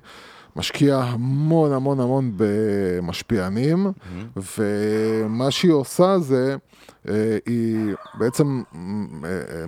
משקיע 0.55 0.97
המון 0.97 1.73
המון 1.73 1.99
המון 1.99 2.31
במשפיענים, 2.35 3.87
mm-hmm. 3.87 4.39
ומה 4.57 5.51
שהיא 5.51 5.71
עושה 5.71 6.19
זה, 6.19 6.55
אה, 7.09 7.37
היא 7.45 7.95
בעצם 8.13 8.63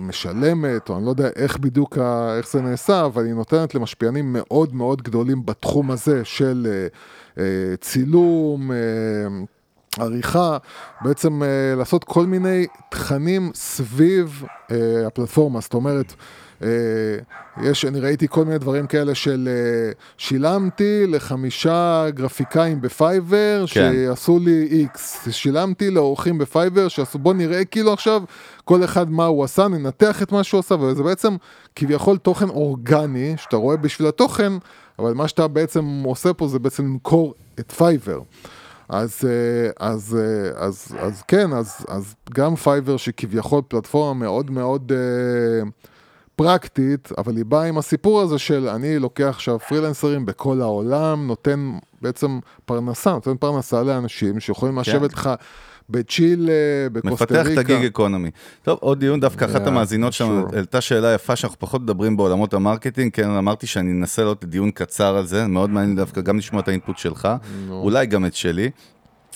משלמת, 0.00 0.88
או 0.88 0.96
אני 0.96 1.04
לא 1.04 1.10
יודע 1.10 1.28
איך 1.36 1.58
בדיוק, 1.58 1.98
איך 2.38 2.48
זה 2.48 2.60
נעשה, 2.62 3.04
אבל 3.04 3.24
היא 3.24 3.34
נותנת 3.34 3.74
למשפיענים 3.74 4.32
מאוד 4.32 4.74
מאוד 4.74 5.02
גדולים 5.02 5.46
בתחום 5.46 5.90
הזה 5.90 6.24
של... 6.24 6.86
אה, 7.38 7.76
צילום, 7.80 8.72
אה, 8.72 9.96
עריכה, 10.04 10.58
בעצם 11.00 11.42
אה, 11.42 11.74
לעשות 11.76 12.04
כל 12.04 12.26
מיני 12.26 12.66
תכנים 12.90 13.50
סביב 13.54 14.44
הפלטפורמה, 15.06 15.60
זאת 15.60 15.74
אומרת, 15.74 16.14
יש, 17.62 17.84
אני 17.84 18.00
ראיתי 18.00 18.28
כל 18.28 18.44
מיני 18.44 18.58
דברים 18.58 18.86
כאלה 18.86 19.14
של 19.14 19.48
שילמתי 20.18 21.06
לחמישה 21.06 22.06
גרפיקאים 22.10 22.80
ב-Fiverr 22.80 23.64
כן. 23.68 23.92
שעשו 23.92 24.38
לי 24.38 24.68
איקס, 24.70 25.28
שילמתי 25.30 25.90
לאורחים 25.90 26.38
ב-Fiverr 26.38 26.88
שעשו, 26.88 27.18
בוא 27.18 27.34
נראה 27.34 27.64
כאילו 27.64 27.92
עכשיו 27.92 28.22
כל 28.64 28.84
אחד 28.84 29.10
מה 29.10 29.26
הוא 29.26 29.44
עשה, 29.44 29.68
ננתח 29.68 30.22
את 30.22 30.32
מה 30.32 30.44
שהוא 30.44 30.58
עשה, 30.58 30.74
וזה 30.74 31.02
בעצם 31.02 31.36
כביכול 31.76 32.18
תוכן 32.18 32.48
אורגני, 32.48 33.34
שאתה 33.36 33.56
רואה 33.56 33.76
בשביל 33.76 34.08
התוכן, 34.08 34.52
אבל 34.98 35.12
מה 35.14 35.28
שאתה 35.28 35.48
בעצם 35.48 36.02
עושה 36.04 36.32
פה 36.32 36.48
זה 36.48 36.58
בעצם 36.58 36.84
למכור 36.84 37.34
את 37.60 37.72
Fiverr. 37.72 38.20
אז, 38.88 39.20
אה, 39.24 39.88
אז, 39.88 40.18
אה, 40.20 40.66
אז, 40.66 40.96
אז 40.98 41.22
כן, 41.22 41.52
אז, 41.52 41.86
אז 41.88 42.14
גם 42.34 42.56
Fiverr 42.56 42.96
שכביכול 42.96 43.62
פלטפורמה 43.68 44.14
מאוד 44.24 44.50
מאוד 44.50 44.92
אה, 44.92 45.66
פרקטית, 46.36 47.08
אבל 47.18 47.36
היא 47.36 47.44
באה 47.44 47.64
עם 47.64 47.78
הסיפור 47.78 48.20
הזה 48.20 48.38
של 48.38 48.68
אני 48.68 48.98
לוקח 48.98 49.26
עכשיו 49.28 49.58
פרילנסרים 49.58 50.26
בכל 50.26 50.60
העולם, 50.60 51.26
נותן 51.26 51.72
בעצם 52.02 52.38
פרנסה, 52.64 53.12
נותן 53.12 53.36
פרנסה 53.36 53.82
לאנשים 53.82 54.40
שיכולים 54.40 54.74
כן. 54.74 54.80
לשבת 54.80 55.12
לך 55.12 55.30
בצ'ילה, 55.90 56.52
בקוסטה 56.92 57.24
ריקה. 57.24 57.42
מפתח 57.42 57.52
את 57.52 57.58
הגיג 57.58 57.84
אקונומי. 57.84 58.30
טוב, 58.62 58.78
עוד 58.80 59.00
דיון, 59.00 59.20
דווקא 59.20 59.44
אחת 59.44 59.66
המאזינות 59.66 60.12
שם 60.12 60.44
העלתה 60.52 60.80
שאלה 60.80 61.14
יפה 61.14 61.36
שאנחנו 61.36 61.58
פחות 61.58 61.82
מדברים 61.82 62.16
בעולמות 62.16 62.54
ה-marketing, 62.54 63.12
כן, 63.12 63.30
אמרתי 63.30 63.66
שאני 63.66 63.92
אנסה 63.92 64.22
להעלות 64.22 64.44
דיון 64.44 64.70
קצר 64.70 65.16
על 65.16 65.26
זה, 65.26 65.46
מאוד 65.46 65.70
מעניין 65.70 65.96
דווקא 65.96 66.20
גם 66.20 66.38
לשמוע 66.38 66.62
את 66.62 66.68
ה-input 66.68 66.98
שלך, 66.98 67.28
אולי 67.70 68.06
גם 68.06 68.26
את 68.26 68.34
שלי. 68.34 68.70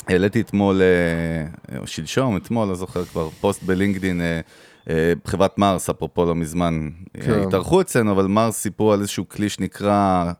העליתי 0.09 0.41
אתמול, 0.41 0.83
אה, 0.83 1.87
שלשום, 1.87 2.37
אתמול, 2.37 2.69
לא 2.69 2.75
זוכר 2.75 3.05
כבר, 3.05 3.29
פוסט 3.41 3.63
ב-LinkedIn, 3.63 4.21
אה, 4.21 4.27
אה, 4.27 4.41
חברת 5.27 5.59
מרס, 5.59 5.91
אפרופו 5.91 6.25
לא 6.25 6.35
מזמן, 6.35 6.89
כן. 7.15 7.43
התארחו 7.43 7.81
אצלנו, 7.81 8.13
אבל 8.13 8.27
מרס 8.27 8.57
סיפרו 8.57 8.93
על 8.93 9.01
איזשהו 9.01 9.29
כלי 9.29 9.49
שנקרא 9.49 10.33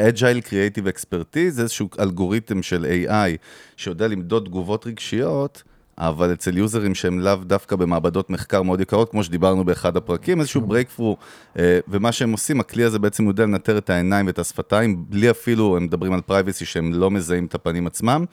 Agile 0.00 0.42
Creative 0.46 0.86
Expertise, 0.96 1.60
איזשהו 1.60 1.88
אלגוריתם 2.00 2.62
של 2.62 2.86
AI 3.06 3.36
שיודע 3.76 4.08
למדוד 4.08 4.44
תגובות 4.44 4.86
רגשיות. 4.86 5.62
אבל 5.98 6.32
אצל 6.32 6.58
יוזרים 6.58 6.94
שהם 6.94 7.20
לאו 7.20 7.34
דווקא 7.34 7.76
במעבדות 7.76 8.30
מחקר 8.30 8.62
מאוד 8.62 8.80
יקרות, 8.80 9.10
כמו 9.10 9.24
שדיברנו 9.24 9.64
באחד 9.64 9.96
הפרקים, 9.96 10.40
איזשהו 10.40 10.60
breakthrough, 10.60 11.16
אה, 11.58 11.78
ומה 11.88 12.12
שהם 12.12 12.32
עושים, 12.32 12.60
הכלי 12.60 12.84
הזה 12.84 12.98
בעצם 12.98 13.26
יודע 13.26 13.42
לנטר 13.42 13.78
את 13.78 13.90
העיניים 13.90 14.26
ואת 14.26 14.38
השפתיים, 14.38 15.04
בלי 15.08 15.30
אפילו, 15.30 15.76
הם 15.76 15.84
מדברים 15.84 16.12
על 16.12 16.20
privacy 16.20 16.64
שהם 16.64 16.92
לא 16.92 17.10
מזהים 17.10 17.46
את 17.46 17.54
הפנים 17.54 17.86
עצמם, 17.86 18.24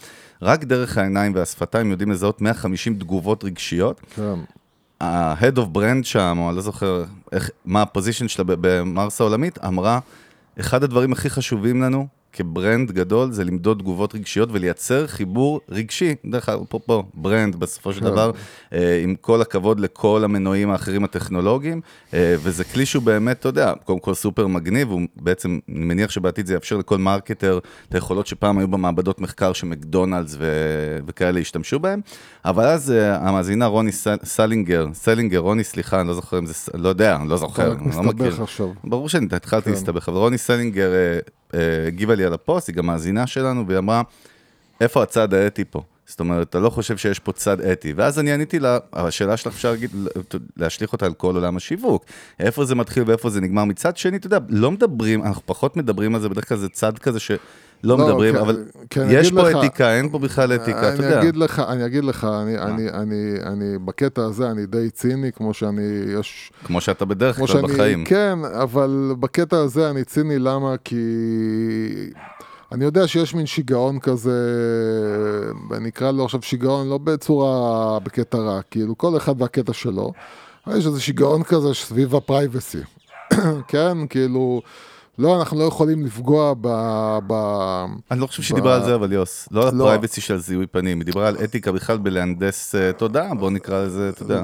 רק 0.41 0.63
דרך 0.63 0.97
העיניים 0.97 1.35
והשפתיים 1.35 1.91
יודעים 1.91 2.11
לזהות 2.11 2.41
150 2.41 2.95
תגובות 2.95 3.43
רגשיות. 3.43 4.01
ה-Head 5.01 5.57
of 5.57 5.75
Brand 5.77 6.03
שם, 6.03 6.37
או 6.39 6.49
אני 6.49 6.55
לא 6.55 6.61
זוכר 6.61 7.03
איך, 7.31 7.49
מה 7.65 7.81
ה-position 7.81 8.27
שלה 8.27 8.45
במרס 8.47 9.21
העולמית, 9.21 9.59
אמרה, 9.65 9.99
אחד 10.59 10.83
הדברים 10.83 11.13
הכי 11.13 11.29
חשובים 11.29 11.81
לנו 11.81 12.07
כ-brand 12.33 12.91
גדול 12.91 13.31
זה 13.31 13.43
למדוד 13.43 13.79
תגובות 13.79 14.15
רגשיות 14.15 14.49
ולייצר 14.51 15.07
חיבור 15.07 15.59
רגשי, 15.69 16.15
דרך 16.25 16.49
אגב, 16.49 16.59
פה 16.69 16.79
פה, 16.79 17.03
brand 17.13 17.55
בסופו 17.55 17.93
של 17.93 17.99
כן. 17.99 18.05
דבר, 18.05 18.31
אה, 18.73 18.99
עם 19.03 19.15
כל 19.21 19.41
הכבוד 19.41 19.79
לכל 19.79 20.23
המנועים 20.23 20.69
האחרים 20.69 21.03
הטכנולוגיים, 21.03 21.81
אה, 22.13 22.35
וזה 22.39 22.63
כלי 22.63 22.85
שהוא 22.85 23.03
באמת, 23.03 23.39
אתה 23.39 23.49
יודע, 23.49 23.73
קודם 23.83 23.99
כל 23.99 24.13
סופר 24.13 24.47
מגניב, 24.47 24.89
הוא 24.89 25.01
בעצם, 25.15 25.59
אני 25.69 25.85
מניח 25.85 26.11
שבעתיד 26.11 26.45
זה 26.45 26.53
יאפשר 26.53 26.77
לכל 26.77 26.97
marketer 26.97 27.59
את 27.89 27.95
היכולות 27.95 28.27
שפעם 28.27 28.57
היו 28.57 28.67
במעבדות 28.67 29.21
מחקר 29.21 29.53
שמקדונלדס 29.53 30.35
ו... 30.39 30.45
וכאלה 31.05 31.39
השתמשו 31.39 31.79
בהם, 31.79 32.01
אבל 32.45 32.65
אז 32.65 32.91
אה, 32.91 33.27
המאזינה 33.27 33.65
רוני 33.65 33.91
סל... 33.91 34.17
סלינגר, 34.23 34.87
סלינגר, 34.93 35.37
רוני, 35.37 35.63
סליחה, 35.63 36.01
אני 36.01 36.07
לא 36.07 36.13
זוכר 36.13 36.39
אם 36.39 36.45
זה, 36.45 36.53
לא 36.73 36.89
יודע, 36.89 37.15
אני 37.15 37.29
לא 37.29 37.37
זוכר, 37.37 37.71
אני 37.71 37.95
לא 37.95 38.03
מכיר. 38.03 38.43
ברור 38.83 39.09
שאני 39.09 39.27
התחלתי 39.31 39.65
כן. 39.65 39.71
להסתבך, 39.71 40.09
אבל 40.09 40.17
רוני 40.17 40.37
סלינגר 40.37 40.91
הגיבה 41.87 42.15
לי 42.15 42.25
על 42.25 42.33
הפוסט, 42.33 42.67
היא 42.67 42.75
גם 42.75 42.85
מאזינה 42.85 43.27
שלנו, 43.27 43.67
והיא 43.67 43.77
אמרה, 43.77 44.01
איפה 44.81 45.03
הצד 45.03 45.33
האתי 45.33 45.63
פה? 45.65 45.81
זאת 46.05 46.19
אומרת, 46.19 46.49
אתה 46.49 46.59
לא 46.59 46.69
חושב 46.69 46.97
שיש 46.97 47.19
פה 47.19 47.31
צד 47.31 47.61
אתי. 47.61 47.93
ואז 47.93 48.19
אני 48.19 48.31
עניתי 48.31 48.59
לה, 48.59 48.77
השאלה 48.93 49.37
שלך 49.37 49.53
אפשר 49.53 49.71
להגיד, 49.71 49.89
להשליך 50.57 50.93
אותה 50.93 51.05
על 51.05 51.13
כל 51.13 51.35
עולם 51.35 51.57
השיווק. 51.57 52.05
איפה 52.39 52.65
זה 52.65 52.75
מתחיל 52.75 53.03
ואיפה 53.07 53.29
זה 53.29 53.41
נגמר. 53.41 53.65
מצד 53.65 53.97
שני, 53.97 54.17
אתה 54.17 54.27
יודע, 54.27 54.37
לא 54.49 54.71
מדברים, 54.71 55.23
אנחנו 55.23 55.41
פחות 55.45 55.77
מדברים 55.77 56.15
על 56.15 56.21
זה, 56.21 56.29
בדרך 56.29 56.49
כלל 56.49 56.57
זה 56.57 56.69
צד 56.69 56.99
כזה 56.99 57.19
ש... 57.19 57.31
לא, 57.83 57.97
לא 57.97 58.05
מדברים, 58.05 58.35
כן, 58.35 58.39
אבל 58.39 58.65
כן, 58.89 59.07
יש 59.09 59.31
פה 59.31 59.49
לך, 59.49 59.57
אתיקה, 59.57 59.97
אין 59.97 60.09
פה 60.09 60.19
בכלל 60.19 60.55
אתיקה, 60.55 60.93
אתה 60.93 61.03
יודע. 61.03 61.21
אגיד 61.21 61.35
לך, 61.35 61.59
אני 61.59 61.85
אגיד 61.85 62.03
לך, 62.03 62.27
אני, 62.41 62.57
אני, 62.57 62.89
אני, 62.89 63.35
אני 63.45 63.77
בקטע 63.85 64.21
הזה, 64.21 64.51
אני 64.51 64.65
די 64.65 64.89
ציני, 64.89 65.31
כמו 65.31 65.53
שאני, 65.53 65.81
יש... 66.19 66.51
כמו 66.63 66.81
שאתה 66.81 67.05
בדרך 67.05 67.37
כלל 67.37 67.47
שאני, 67.47 67.61
בחיים. 67.61 68.05
כן, 68.05 68.39
אבל 68.63 69.13
בקטע 69.19 69.57
הזה 69.57 69.89
אני 69.89 70.03
ציני, 70.03 70.39
למה? 70.39 70.75
כי... 70.83 70.95
אני 72.71 72.85
יודע 72.85 73.07
שיש 73.07 73.33
מין 73.33 73.45
שיגעון 73.45 73.99
כזה, 73.99 74.31
ואני 75.69 75.89
אקרא 75.89 76.11
לו 76.11 76.25
עכשיו 76.25 76.41
שיגעון 76.41 76.89
לא 76.89 76.97
בצורה, 76.97 77.99
בקטע 77.99 78.37
רע, 78.37 78.61
כאילו 78.71 78.97
כל 78.97 79.17
אחד 79.17 79.41
והקטע 79.41 79.73
שלו. 79.73 80.13
יש 80.67 80.85
איזה 80.85 81.01
שיגעון 81.01 81.43
כזה 81.43 81.73
סביב 81.73 82.15
הפרייבסי, 82.15 82.81
כן? 83.71 84.07
כאילו... 84.09 84.61
לא, 85.17 85.39
אנחנו 85.39 85.59
לא 85.59 85.63
יכולים 85.63 86.05
לפגוע 86.05 86.53
ב... 86.61 86.67
ב 87.27 87.33
אני 88.11 88.19
לא 88.19 88.27
חושב 88.27 88.43
שהיא 88.43 88.55
דיברה 88.55 88.75
על 88.75 88.83
זה, 88.83 88.95
אבל 88.95 89.13
יוס. 89.13 89.47
לא 89.51 89.67
על 89.67 89.75
לא. 89.75 89.83
הפרייבסי 89.83 90.21
של 90.21 90.37
זיהוי 90.37 90.67
פנים, 90.67 90.99
היא 90.99 91.05
דיברה 91.05 91.27
על 91.27 91.37
אתיקה 91.43 91.71
בכלל 91.71 91.97
בלהנדס 91.97 92.75
uh, 92.75 92.97
תודעה, 92.97 93.35
בוא 93.35 93.51
נקרא 93.51 93.83
לזה, 93.83 94.09
אתה 94.09 94.23
יודע. 94.23 94.43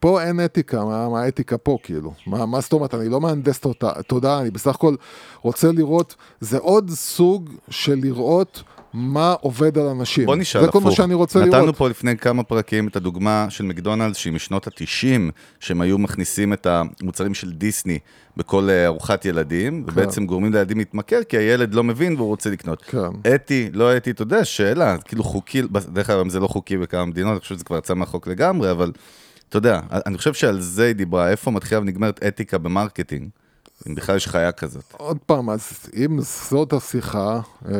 פה 0.00 0.22
אין 0.22 0.44
אתיקה, 0.44 0.84
מה, 0.84 1.08
מה 1.08 1.22
האתיקה 1.22 1.58
פה, 1.58 1.78
כאילו? 1.82 2.12
מה, 2.26 2.46
מה 2.46 2.60
זאת 2.60 2.72
אומרת, 2.72 2.94
אני 2.94 3.08
לא 3.08 3.20
מהנדס 3.20 3.60
תודעה, 4.06 4.40
אני 4.40 4.50
בסך 4.50 4.74
הכל 4.74 4.94
רוצה 5.42 5.72
לראות, 5.72 6.14
זה 6.40 6.58
עוד 6.58 6.90
סוג 6.90 7.50
של 7.70 7.98
לראות... 8.02 8.62
מה 8.98 9.34
עובד 9.40 9.78
על 9.78 9.86
אנשים. 9.86 10.26
בוא 10.26 10.36
נשאל 10.36 10.60
הפוך. 10.60 10.74
זה 10.74 10.80
כל 10.80 10.88
מה 10.88 10.94
שאני 10.94 11.14
רוצה 11.14 11.38
נתנו 11.38 11.50
לראות. 11.50 11.62
נתנו 11.62 11.74
פה 11.78 11.88
לפני 11.88 12.16
כמה 12.16 12.42
פרקים 12.42 12.88
את 12.88 12.96
הדוגמה 12.96 13.46
של 13.48 13.64
מקדונלדס, 13.64 14.16
שהיא 14.16 14.32
משנות 14.32 14.66
ה-90, 14.66 15.20
שהם 15.60 15.80
היו 15.80 15.98
מכניסים 15.98 16.52
את 16.52 16.66
המוצרים 16.66 17.34
של 17.34 17.52
דיסני 17.52 17.98
בכל 18.36 18.70
אה, 18.70 18.86
ארוחת 18.86 19.24
ילדים, 19.24 19.84
כן. 19.84 19.92
ובעצם 19.92 20.26
גורמים 20.26 20.52
לילדים 20.52 20.78
להתמכר, 20.78 21.22
כי 21.28 21.36
הילד 21.36 21.74
לא 21.74 21.84
מבין 21.84 22.16
והוא 22.16 22.28
רוצה 22.28 22.50
לקנות. 22.50 22.82
כן. 22.82 23.34
אתי, 23.34 23.70
לא 23.72 23.96
אתי, 23.96 24.10
אתה 24.10 24.22
יודע, 24.22 24.44
שאלה, 24.44 24.98
כאילו 24.98 25.24
חוקי, 25.24 25.62
דרך 25.92 26.10
אגב, 26.10 26.28
זה 26.28 26.40
לא 26.40 26.48
חוקי 26.48 26.76
בכמה 26.76 27.04
מדינות, 27.04 27.32
אני 27.32 27.40
חושב 27.40 27.54
שזה 27.54 27.64
כבר 27.64 27.78
יצא 27.78 27.94
מהחוק 27.94 28.26
לגמרי, 28.26 28.70
אבל 28.70 28.92
אתה 29.48 29.56
יודע, 29.56 29.80
אני 30.06 30.18
חושב 30.18 30.34
שעל 30.34 30.60
זה 30.60 30.86
היא 30.86 30.94
דיברה, 30.94 31.30
איפה 31.30 31.50
מתחילה 31.50 31.80
ונגמרת 31.80 32.22
אתיקה 32.22 32.58
ב-marketing. 32.58 33.28
אם 33.86 33.94
בכלל 33.94 34.16
יש 34.16 34.28
חיה 34.28 34.52
כזאת. 34.52 34.94
עוד 34.96 35.18
פעם, 35.26 35.50
אז 35.50 35.70
אם 35.96 36.20
זאת 36.20 36.72
השיחה, 36.72 37.40
אמ, 37.66 37.72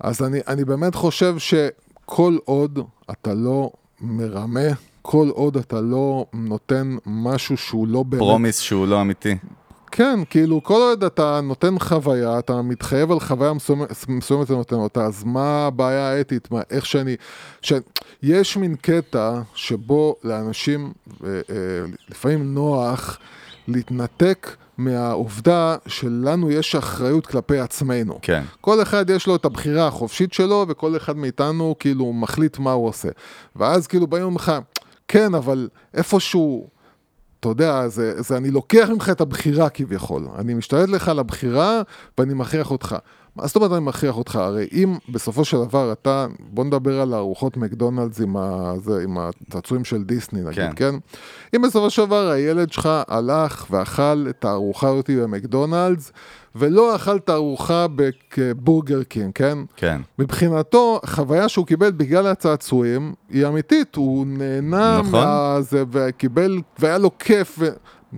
אז 0.00 0.22
אני, 0.22 0.40
אני 0.48 0.64
באמת 0.64 0.94
חושב 0.94 1.34
שכל 1.38 2.38
עוד 2.44 2.78
אתה 3.10 3.34
לא 3.34 3.70
מרמה, 4.00 4.68
כל 5.02 5.28
עוד 5.28 5.56
אתה 5.56 5.80
לא 5.80 6.26
נותן 6.32 6.96
משהו 7.06 7.56
שהוא 7.56 7.88
לא 7.88 8.02
באמת... 8.02 8.22
פרומיס 8.22 8.58
שהוא 8.58 8.86
לא 8.86 9.00
אמיתי. 9.00 9.36
כן, 9.90 10.20
כאילו, 10.30 10.62
כל 10.62 10.74
עוד 10.74 11.04
אתה 11.04 11.40
נותן 11.40 11.78
חוויה, 11.78 12.38
אתה 12.38 12.62
מתחייב 12.62 13.12
על 13.12 13.20
חוויה 13.20 13.52
מסוימת 13.52 13.88
מסוימת 14.08 14.46
אתה 14.46 14.54
נותן 14.54 14.76
אותה, 14.76 15.04
אז 15.04 15.24
מה 15.24 15.66
הבעיה 15.66 16.12
האתית? 16.12 16.50
מה, 16.50 16.60
איך 16.70 16.86
שאני... 16.86 17.16
ש... 17.62 17.72
יש 18.22 18.56
מין 18.56 18.76
קטע 18.76 19.40
שבו 19.54 20.16
לאנשים 20.24 20.92
אה, 21.24 21.28
אה, 21.30 21.34
לפעמים 22.08 22.54
נוח 22.54 23.18
להתנתק 23.68 24.56
מהעובדה 24.78 25.76
שלנו 25.86 26.50
יש 26.50 26.74
אחריות 26.74 27.26
כלפי 27.26 27.58
עצמנו. 27.58 28.18
כן. 28.22 28.42
כל 28.60 28.82
אחד 28.82 29.10
יש 29.10 29.26
לו 29.26 29.36
את 29.36 29.44
הבחירה 29.44 29.86
החופשית 29.86 30.32
שלו, 30.32 30.64
וכל 30.68 30.96
אחד 30.96 31.16
מאיתנו 31.16 31.74
כאילו 31.78 32.12
מחליט 32.12 32.58
מה 32.58 32.72
הוא 32.72 32.88
עושה. 32.88 33.08
ואז 33.56 33.86
כאילו 33.86 34.06
באים 34.06 34.34
לך, 34.34 34.52
כן, 35.08 35.34
אבל 35.34 35.68
איפשהו... 35.94 36.68
אתה 37.40 37.48
יודע, 37.48 37.88
זה, 37.88 38.22
זה 38.22 38.36
אני 38.36 38.50
לוקח 38.50 38.88
ממך 38.92 39.08
את 39.10 39.20
הבחירה 39.20 39.68
כביכול. 39.68 40.28
אני 40.38 40.54
משתלט 40.54 40.88
לך 40.88 41.08
על 41.08 41.18
הבחירה 41.18 41.82
ואני 42.18 42.34
מכריח 42.34 42.70
אותך. 42.70 42.96
מה 43.36 43.46
זאת 43.46 43.56
אומרת 43.56 43.72
אני 43.72 43.80
מכריח 43.80 44.16
אותך? 44.16 44.36
הרי 44.36 44.68
אם 44.72 44.96
בסופו 45.08 45.44
של 45.44 45.56
דבר 45.64 45.92
אתה, 45.92 46.26
בוא 46.40 46.64
נדבר 46.64 47.00
על 47.00 47.14
ארוחות 47.14 47.56
מקדונלדס 47.56 48.20
עם, 48.20 48.36
עם 49.04 49.18
הצעצועים 49.18 49.84
של 49.84 50.02
דיסני 50.02 50.40
נגיד, 50.40 50.54
כן. 50.54 50.72
כן. 50.76 50.94
אם 51.56 51.62
בסופו 51.62 51.90
של 51.90 52.04
דבר 52.04 52.28
הילד 52.30 52.72
שלך 52.72 52.88
הלך 53.08 53.66
ואכל 53.70 54.26
את 54.30 54.44
הארוחה 54.44 54.88
הזאת 54.88 55.10
במקדונלדס, 55.10 56.12
ולא 56.54 56.96
אכל 56.96 57.16
את 57.16 57.28
הארוחה 57.28 57.86
בבורגר 58.38 59.02
קינג, 59.02 59.32
כן? 59.34 59.58
כן. 59.76 60.00
מבחינתו, 60.18 61.00
החוויה 61.02 61.48
שהוא 61.48 61.66
קיבל 61.66 61.90
בגלל 61.90 62.26
הצעצועים 62.26 63.14
היא 63.30 63.46
אמיתית, 63.46 63.96
הוא 63.96 64.26
נהנה 64.26 64.98
נכון. 64.98 65.12
מהזה 65.12 65.84
וקיבל, 65.90 66.58
והיה 66.78 66.98
לו 66.98 67.10
כיף, 67.18 67.56
ו... 67.58 67.68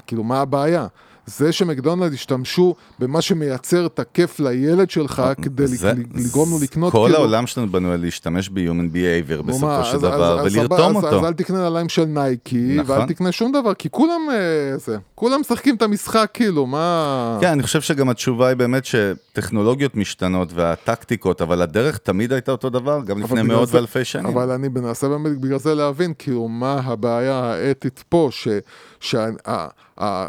כאילו, 0.06 0.24
מה 0.24 0.40
הבעיה? 0.40 0.86
זה 1.28 1.52
שמקדונלד 1.52 2.12
השתמשו 2.12 2.74
במה 2.98 3.20
שמייצר 3.22 3.86
את 3.86 3.98
הכיף 3.98 4.40
לילד 4.40 4.90
שלך 4.90 5.22
כדי 5.42 5.66
זה- 5.66 5.92
לגרום 6.14 6.50
לו 6.50 6.58
לקנות, 6.62 6.92
כל 6.92 7.02
כאילו- 7.06 7.18
העולם 7.18 7.46
שלנו 7.46 7.68
בנוי 7.72 7.92
על 7.92 8.00
להשתמש 8.00 8.48
ב-human 8.48 8.94
behavior 8.94 9.42
בסופו 9.42 9.66
מה, 9.66 9.84
של 9.84 9.96
אז- 9.96 10.02
דבר, 10.02 10.40
אז- 10.40 10.46
אז 10.46 10.56
ולרתום 10.56 10.96
אז- 10.96 11.04
אותו. 11.04 11.18
אז 11.20 11.24
אל 11.24 11.32
תקנה 11.32 11.58
נעליים 11.58 11.88
של 11.88 12.04
נייקי, 12.04 12.76
נכון. 12.76 12.98
ואל 12.98 13.08
תקנה 13.08 13.32
שום 13.32 13.52
דבר, 13.52 13.74
כי 13.74 13.88
כולם 13.90 14.20
אה, 14.32 14.78
זה, 14.78 14.96
כולם 15.14 15.40
משחקים 15.40 15.74
את 15.76 15.82
המשחק, 15.82 16.30
כאילו, 16.34 16.66
מה... 16.66 17.38
כן, 17.40 17.46
אני 17.48 17.62
חושב 17.62 17.80
שגם 17.80 18.08
התשובה 18.08 18.48
היא 18.48 18.56
באמת 18.56 18.84
שטכנולוגיות 18.84 19.96
משתנות 19.96 20.48
והטקטיקות, 20.54 21.42
אבל 21.42 21.62
הדרך 21.62 21.98
תמיד 21.98 22.32
הייתה 22.32 22.52
אותו 22.52 22.70
דבר, 22.70 23.00
גם 23.06 23.18
לפני 23.22 23.42
מאות 23.42 23.68
ואלפי 23.72 24.04
שנים. 24.04 24.26
אבל 24.26 24.50
אני 24.50 24.68
מנסה 24.68 25.08
באמת 25.08 25.38
בגלל 25.40 25.58
זה 25.58 25.74
להבין, 25.74 26.12
כאילו, 26.18 26.48
מה 26.48 26.80
הבעיה 26.84 27.34
האתית 27.44 28.04
פה, 28.08 28.28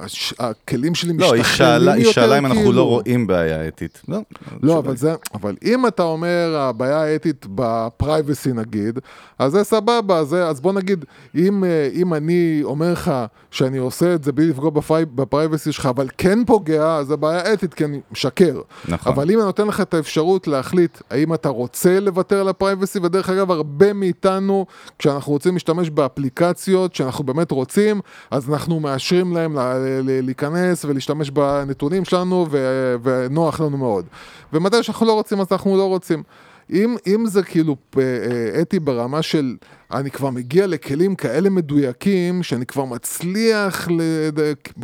שהכלים 0.07 0.95
שלי 0.95 1.13
לא, 1.17 1.33
היא 1.33 1.41
משתכללים 1.41 1.79
שאלה, 1.79 1.91
היא 1.93 2.01
יותר, 2.01 2.11
שאלה 2.11 2.37
אם 2.37 2.45
אנחנו 2.45 2.59
כאילו. 2.61 2.71
לא 2.73 2.83
רואים 2.83 3.27
בעיה 3.27 3.67
אתית. 3.67 4.01
לא, 4.07 4.17
לא, 4.17 4.21
התשובה 4.55 4.79
אבל 4.79 4.89
היא- 4.89 4.97
זה, 4.97 5.13
אבל 5.33 5.55
אם 5.65 5.87
אתה 5.87 6.03
אומר 6.03 6.55
הבעיה 6.59 7.01
האתית 7.03 7.45
ב-privacy 7.55 8.53
נגיד, 8.53 8.99
אז 9.39 9.51
זה 9.51 9.63
סבבה, 9.63 10.23
זה, 10.23 10.47
אז 10.47 10.61
בוא 10.61 10.73
נגיד, 10.73 11.05
אם, 11.35 11.63
אה, 11.63 11.89
אם 11.93 12.13
אני 12.13 12.59
אומר 12.63 12.91
לך 12.91 13.11
שאני 13.51 13.77
עושה 13.77 14.13
את 14.13 14.23
זה 14.23 14.31
בלי 14.31 14.47
לפגוע 14.49 14.69
בפרי, 14.69 15.05
ב-privacy 15.05 15.71
שלך, 15.71 15.85
אבל 15.85 16.07
כן 16.17 16.45
פוגע, 16.45 16.95
אז 16.95 17.07
זה 17.07 17.15
בעיה 17.15 17.53
אתית, 17.53 17.73
כי 17.73 17.85
אני 17.85 17.99
משקר. 18.11 18.61
נכון. 18.87 19.13
אבל 19.13 19.31
אם 19.31 19.37
אני 19.37 19.45
נותן 19.45 19.67
לך 19.67 19.81
את 19.81 19.93
האפשרות 19.93 20.47
להחליט 20.47 20.97
האם 21.09 21.33
אתה 21.33 21.49
רוצה 21.49 21.99
לוותר 21.99 22.39
על 22.41 22.47
ה-privacy, 22.49 22.99
ודרך 23.03 23.29
אגב, 23.29 23.51
הרבה 23.51 23.93
מאיתנו, 23.93 24.65
כשאנחנו 24.99 25.31
רוצים 25.33 25.53
להשתמש 25.53 25.89
באפליקציות 25.89 26.95
שאנחנו 26.95 27.23
באמת 27.23 27.51
רוצים, 27.51 28.01
אז 28.31 28.49
אנחנו 28.49 28.58
מאשרים 28.67 29.33
להם 29.33 29.57
להיכנס 30.03 30.85
ולהשתמש 30.85 31.29
בנתונים 31.29 32.05
שלנו, 32.05 32.47
ו- 32.51 32.95
ונוח 33.03 33.59
לנו 33.59 33.77
מאוד. 33.77 34.05
ומתי 34.53 34.83
שאנחנו 34.83 35.05
לא 35.05 35.13
רוצים, 35.13 35.41
אז 35.41 35.47
אנחנו 35.51 35.77
לא 35.77 35.85
רוצים. 35.87 36.23
אם, 36.71 36.95
אם 37.07 37.23
זה 37.27 37.43
כאילו 37.43 37.75
אה, 37.97 38.01
אה, 38.01 38.61
אתי 38.61 38.79
ברמה 38.79 39.21
של 39.21 39.55
אני 39.93 40.11
כבר 40.11 40.29
מגיע 40.29 40.67
לכלים 40.67 41.15
כאלה 41.15 41.49
מדויקים 41.49 42.43
שאני 42.43 42.65
כבר 42.65 42.85
מצליח, 42.85 43.87
ל... 43.91 44.01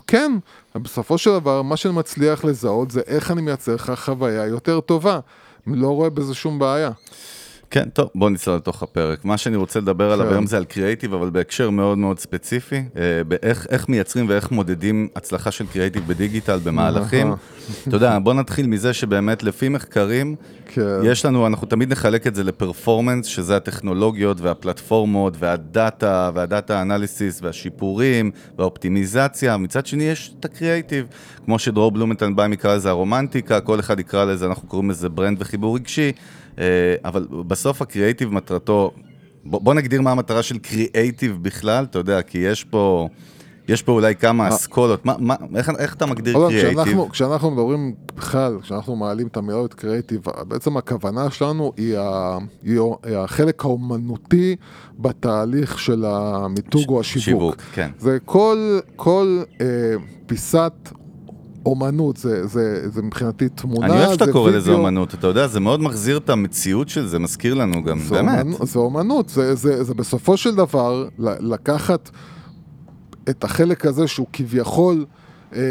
כן, 0.07 0.31
בסופו 0.75 1.17
של 1.17 1.31
דבר 1.31 1.61
מה 1.61 1.77
שאני 1.77 1.93
מצליח 1.93 2.45
לזהות 2.45 2.91
זה 2.91 3.01
איך 3.07 3.31
אני 3.31 3.41
מייצר 3.41 3.75
לך 3.75 3.93
חוויה 3.95 4.45
יותר 4.45 4.79
טובה. 4.79 5.19
לא 5.67 5.87
רואה 5.87 6.09
בזה 6.09 6.33
שום 6.33 6.59
בעיה. 6.59 6.91
כן, 7.69 7.89
טוב, 7.89 8.09
בוא 8.15 8.29
נצלול 8.29 8.55
לתוך 8.55 8.83
הפרק. 8.83 9.25
מה 9.25 9.37
שאני 9.37 9.55
רוצה 9.55 9.79
לדבר 9.79 10.11
עליו 10.11 10.25
כן. 10.25 10.33
היום 10.33 10.47
זה 10.47 10.57
על 10.57 10.65
קריאייטיב, 10.65 11.13
אבל 11.13 11.29
בהקשר 11.29 11.69
מאוד 11.69 11.97
מאוד 11.97 12.19
ספציפי, 12.19 12.75
אה, 12.75 13.23
באיך 13.27 13.67
איך 13.69 13.89
מייצרים 13.89 14.29
ואיך 14.29 14.51
מודדים 14.51 15.07
הצלחה 15.15 15.51
של 15.51 15.65
קריאייטיב 15.67 16.03
בדיגיטל 16.07 16.59
במהלכים. 16.63 17.33
אתה 17.87 17.95
יודע, 17.95 18.19
בוא 18.19 18.33
נתחיל 18.33 18.67
מזה 18.67 18.93
שבאמת 18.93 19.43
לפי 19.43 19.69
מחקרים, 19.69 20.35
כן. 20.65 20.81
יש 21.03 21.25
לנו, 21.25 21.47
אנחנו 21.47 21.67
תמיד 21.67 21.91
נחלק 21.91 22.27
את 22.27 22.35
זה 22.35 22.43
לפרפורמנס, 22.43 23.25
שזה 23.25 23.55
הטכנולוגיות 23.55 24.41
והפלטפורמות 24.41 25.33
והדאטה 25.39 26.31
והדאטה 26.33 26.81
אנליסיס 26.81 27.39
והשיפורים 27.43 28.31
והאופטימיזציה, 28.57 29.57
מצד 29.57 29.85
שני 29.85 30.03
יש 30.03 30.33
את 30.39 30.45
הקריאייטיב, 30.45 31.05
כמו 31.45 31.59
שדרור 31.59 31.91
בלומנטנביים 31.91 32.53
יקרא 32.53 32.75
לזה 32.75 32.89
הרומנטיקה, 32.89 33.61
כל 33.61 33.79
אחד 33.79 33.99
יקרא 33.99 34.25
לזה, 34.25 34.45
אנחנו 34.45 34.67
קוראים 34.67 34.89
לזה 34.89 35.09
ברנד 35.09 35.37
וחיבור 35.41 35.75
רגשי, 35.75 36.11
אה, 36.59 36.95
אבל 37.05 37.27
בסוף 37.47 37.64
הקריאייטיב 37.71 38.33
מטרתו, 38.33 38.91
בוא, 39.45 39.61
בוא 39.61 39.73
נגדיר 39.73 40.01
מה 40.01 40.11
המטרה 40.11 40.43
של 40.43 40.57
קריאייטיב 40.57 41.37
בכלל, 41.41 41.83
אתה 41.83 41.99
יודע, 41.99 42.21
כי 42.21 42.37
יש 42.37 42.63
פה... 42.63 43.07
יש 43.67 43.81
פה 43.81 43.91
אולי 43.91 44.15
כמה 44.15 44.49
אסכולות, 44.49 45.05
מה, 45.05 45.15
מה, 45.19 45.35
איך, 45.55 45.71
איך 45.79 45.95
אתה 45.95 46.05
מגדיר 46.05 46.33
קריאייטיב? 46.33 46.83
כשאנחנו, 46.83 47.09
כשאנחנו 47.09 47.51
מדברים 47.51 47.93
בכלל, 48.15 48.57
כשאנחנו 48.61 48.95
מעלים 48.95 49.27
את 49.27 49.37
המילות 49.37 49.73
קריאיטיב, 49.73 50.21
בעצם 50.47 50.77
הכוונה 50.77 51.31
שלנו 51.31 51.73
היא, 51.77 51.97
ה, 51.97 52.37
היא 52.63 52.79
החלק 53.17 53.65
האומנותי 53.65 54.55
בתהליך 54.99 55.79
של 55.79 56.05
המיתוג 56.05 56.89
או 56.89 56.99
השיווק. 56.99 57.25
שיווק, 57.25 57.55
כן. 57.73 57.91
זה 57.99 58.17
כל, 58.25 58.79
כל 58.95 59.43
אה, 59.61 59.65
פיסת 60.25 60.73
אומנות, 61.65 62.17
זה, 62.17 62.47
זה, 62.47 62.89
זה 62.89 63.01
מבחינתי 63.01 63.49
תמונה, 63.49 63.85
אני 63.87 63.97
אוהב 63.97 64.13
שאתה 64.13 64.25
זה 64.25 64.31
קורא 64.31 64.51
לזה 64.51 64.69
וידאו. 64.69 64.81
אומנות, 64.81 65.13
אתה 65.13 65.27
יודע, 65.27 65.47
זה 65.47 65.59
מאוד 65.59 65.81
מחזיר 65.81 66.17
את 66.17 66.29
המציאות 66.29 66.89
של 66.89 67.07
זה, 67.07 67.19
מזכיר 67.19 67.53
לנו 67.53 67.83
גם, 67.83 67.99
זה 67.99 68.15
באמת. 68.15 68.39
אומנות, 68.39 68.67
זה 68.67 68.79
אומנות, 68.79 69.29
זה, 69.29 69.55
זה, 69.55 69.83
זה 69.83 69.93
בסופו 69.93 70.37
של 70.37 70.55
דבר 70.55 71.07
לקחת 71.19 72.09
את 73.29 73.43
החלק 73.43 73.85
הזה 73.85 74.07
שהוא 74.07 74.27
כביכול 74.33 75.05
אה, 75.55 75.61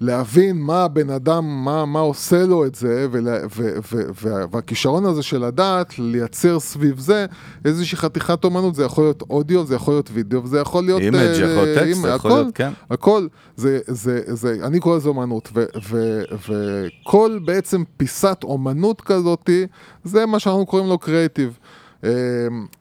להבין 0.00 0.56
מה 0.56 0.84
הבן 0.84 1.10
אדם, 1.10 1.64
מה, 1.64 1.86
מה 1.86 2.00
עושה 2.00 2.44
לו 2.44 2.66
את 2.66 2.74
זה, 2.74 3.06
ולה, 3.10 3.38
ו, 3.56 3.76
ו, 3.92 4.02
ו, 4.22 4.42
והכישרון 4.50 5.04
הזה 5.04 5.22
של 5.22 5.44
לדעת 5.44 5.98
לייצר 5.98 6.60
סביב 6.60 6.98
זה 6.98 7.26
איזושהי 7.64 7.98
חתיכת 7.98 8.44
אומנות, 8.44 8.74
זה 8.74 8.84
יכול 8.84 9.04
להיות 9.04 9.22
אודיו, 9.30 9.66
זה 9.66 9.74
יכול 9.74 9.94
להיות 9.94 10.10
וידאו, 10.12 10.44
וזה 10.44 10.60
יכול 10.60 10.84
להיות... 10.84 11.00
image, 11.00 11.16
אה, 11.16 11.32
יכול 11.32 11.46
להיות 11.46 11.78
טקסט, 11.78 12.02
זה 12.02 12.08
יכול 12.08 12.30
להיות, 12.30 12.54
כן. 12.54 12.70
הכל, 12.90 13.26
זה, 13.56 13.78
זה, 13.86 14.20
זה, 14.26 14.56
אני 14.62 14.80
קורא 14.80 14.96
לזה 14.96 15.08
אומנות, 15.08 15.48
ו, 15.54 15.64
ו, 15.90 16.22
וכל 16.48 17.38
בעצם 17.44 17.82
פיסת 17.96 18.38
אומנות 18.42 19.00
כזאתי, 19.00 19.66
זה 20.04 20.26
מה 20.26 20.38
שאנחנו 20.38 20.66
קוראים 20.66 20.88
לו 20.88 20.98
קריאיטיב. 20.98 21.58
אה, 22.04 22.10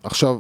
עכשיו, 0.04 0.40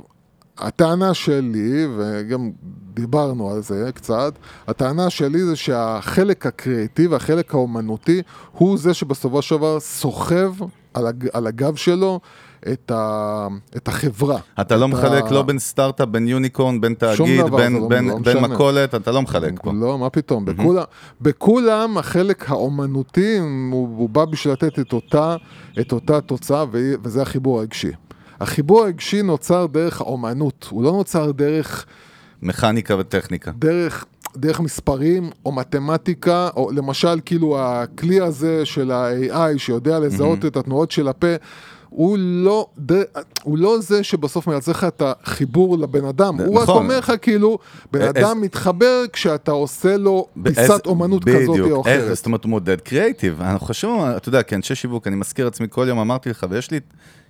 הטענה 0.57 1.13
שלי, 1.13 1.87
וגם 1.97 2.51
דיברנו 2.93 3.51
על 3.51 3.61
זה 3.61 3.89
קצת, 3.95 4.33
הטענה 4.67 5.09
שלי 5.09 5.43
זה 5.43 5.55
שהחלק 5.55 6.45
הקריאיטיבי, 6.45 7.15
החלק 7.15 7.53
האומנותי, 7.53 8.21
הוא 8.51 8.77
זה 8.77 8.93
שבסופו 8.93 9.41
של 9.41 9.55
דבר 9.57 9.79
סוחב 9.79 10.53
על, 10.93 11.07
הג, 11.07 11.27
על 11.33 11.47
הגב 11.47 11.75
שלו 11.75 12.19
את, 12.71 12.91
ה, 12.91 13.47
את 13.77 13.87
החברה. 13.87 14.37
אתה 14.61 14.75
לא 14.75 14.85
את 14.85 14.89
מחלק 14.89 15.23
ה- 15.25 15.33
לא 15.33 15.41
בין 15.41 15.59
סטארט-אפ, 15.59 16.07
בין 16.07 16.27
יוניקורן, 16.27 16.81
בין 16.81 16.93
תאגיד, 16.93 17.45
דבר, 17.45 17.57
בין- 17.57 17.73
לא- 17.81 17.87
בין- 17.87 18.07
לא 18.09 18.17
בין. 18.19 18.37
מכולת, 18.43 18.95
אתה 18.95 19.11
לא 19.11 19.21
מחלק 19.21 19.59
פה. 19.63 19.71
לא, 19.73 19.97
מה 19.99 20.09
פתאום, 20.09 20.45
בכולם, 20.45 20.83
בכולם 21.21 21.97
החלק 21.97 22.49
האומנותי 22.51 23.37
הוא, 23.37 23.47
הוא 23.97 24.09
בא 24.09 24.25
בשביל 24.25 24.53
לתת 24.53 24.79
את 24.79 24.93
אותה, 24.93 25.35
את 25.79 25.91
אותה 25.91 26.21
תוצאה 26.21 26.65
וזה 27.03 27.21
החיבור 27.21 27.59
הרגשי. 27.59 27.91
החיבור 28.41 28.83
הרגשי 28.83 29.21
נוצר 29.21 29.65
דרך 29.65 30.01
האומנות, 30.01 30.67
הוא 30.69 30.83
לא 30.83 30.91
נוצר 30.91 31.31
דרך, 31.31 31.85
מכניקה 32.41 32.95
וטכניקה. 32.99 33.51
דרך, 33.59 34.05
דרך 34.37 34.59
מספרים 34.59 35.29
או 35.45 35.51
מתמטיקה, 35.51 36.49
או 36.55 36.71
למשל 36.71 37.19
כאילו 37.25 37.57
הכלי 37.59 38.21
הזה 38.21 38.65
של 38.65 38.91
ה-AI 38.91 39.57
שיודע 39.57 39.99
לזהות 39.99 40.45
את 40.45 40.57
התנועות 40.57 40.91
של 40.91 41.07
הפה, 41.07 41.35
הוא 41.95 42.17
לא, 42.19 42.67
ד... 42.79 42.91
הוא 43.43 43.57
לא 43.57 43.77
זה 43.79 44.03
שבסוף 44.03 44.47
מייצר 44.47 44.71
לך 44.71 44.83
את 44.83 45.01
החיבור 45.05 45.77
לבן 45.77 46.05
אדם, 46.05 46.41
הוא 46.41 46.55
רק 46.55 46.63
נכון. 46.63 46.83
אומר 46.83 46.99
לך 46.99 47.13
כאילו, 47.21 47.57
בן 47.91 48.01
אה, 48.01 48.09
אדם 48.09 48.41
מתחבר 48.41 49.03
כשאתה 49.13 49.51
עושה 49.51 49.97
לו 49.97 50.27
פיסת 50.43 50.85
אומנות 50.85 51.23
כזאת 51.25 51.59
או 51.71 51.81
אחרת. 51.81 52.15
זאת 52.15 52.25
אומרת, 52.25 52.43
הוא 52.43 52.49
מודד 52.49 52.81
קריאייטיב. 52.81 53.41
אנחנו 53.41 53.67
חושבים, 53.67 53.95
אתה 54.17 54.29
יודע, 54.29 54.43
כאנשי 54.43 54.75
שיווק, 54.75 55.07
אני 55.07 55.15
מזכיר 55.15 55.45
לעצמי 55.45 55.67
כל 55.69 55.85
יום, 55.89 55.99
אמרתי 55.99 56.29
לך, 56.29 56.45
ויש 56.49 56.71
לי, 56.71 56.79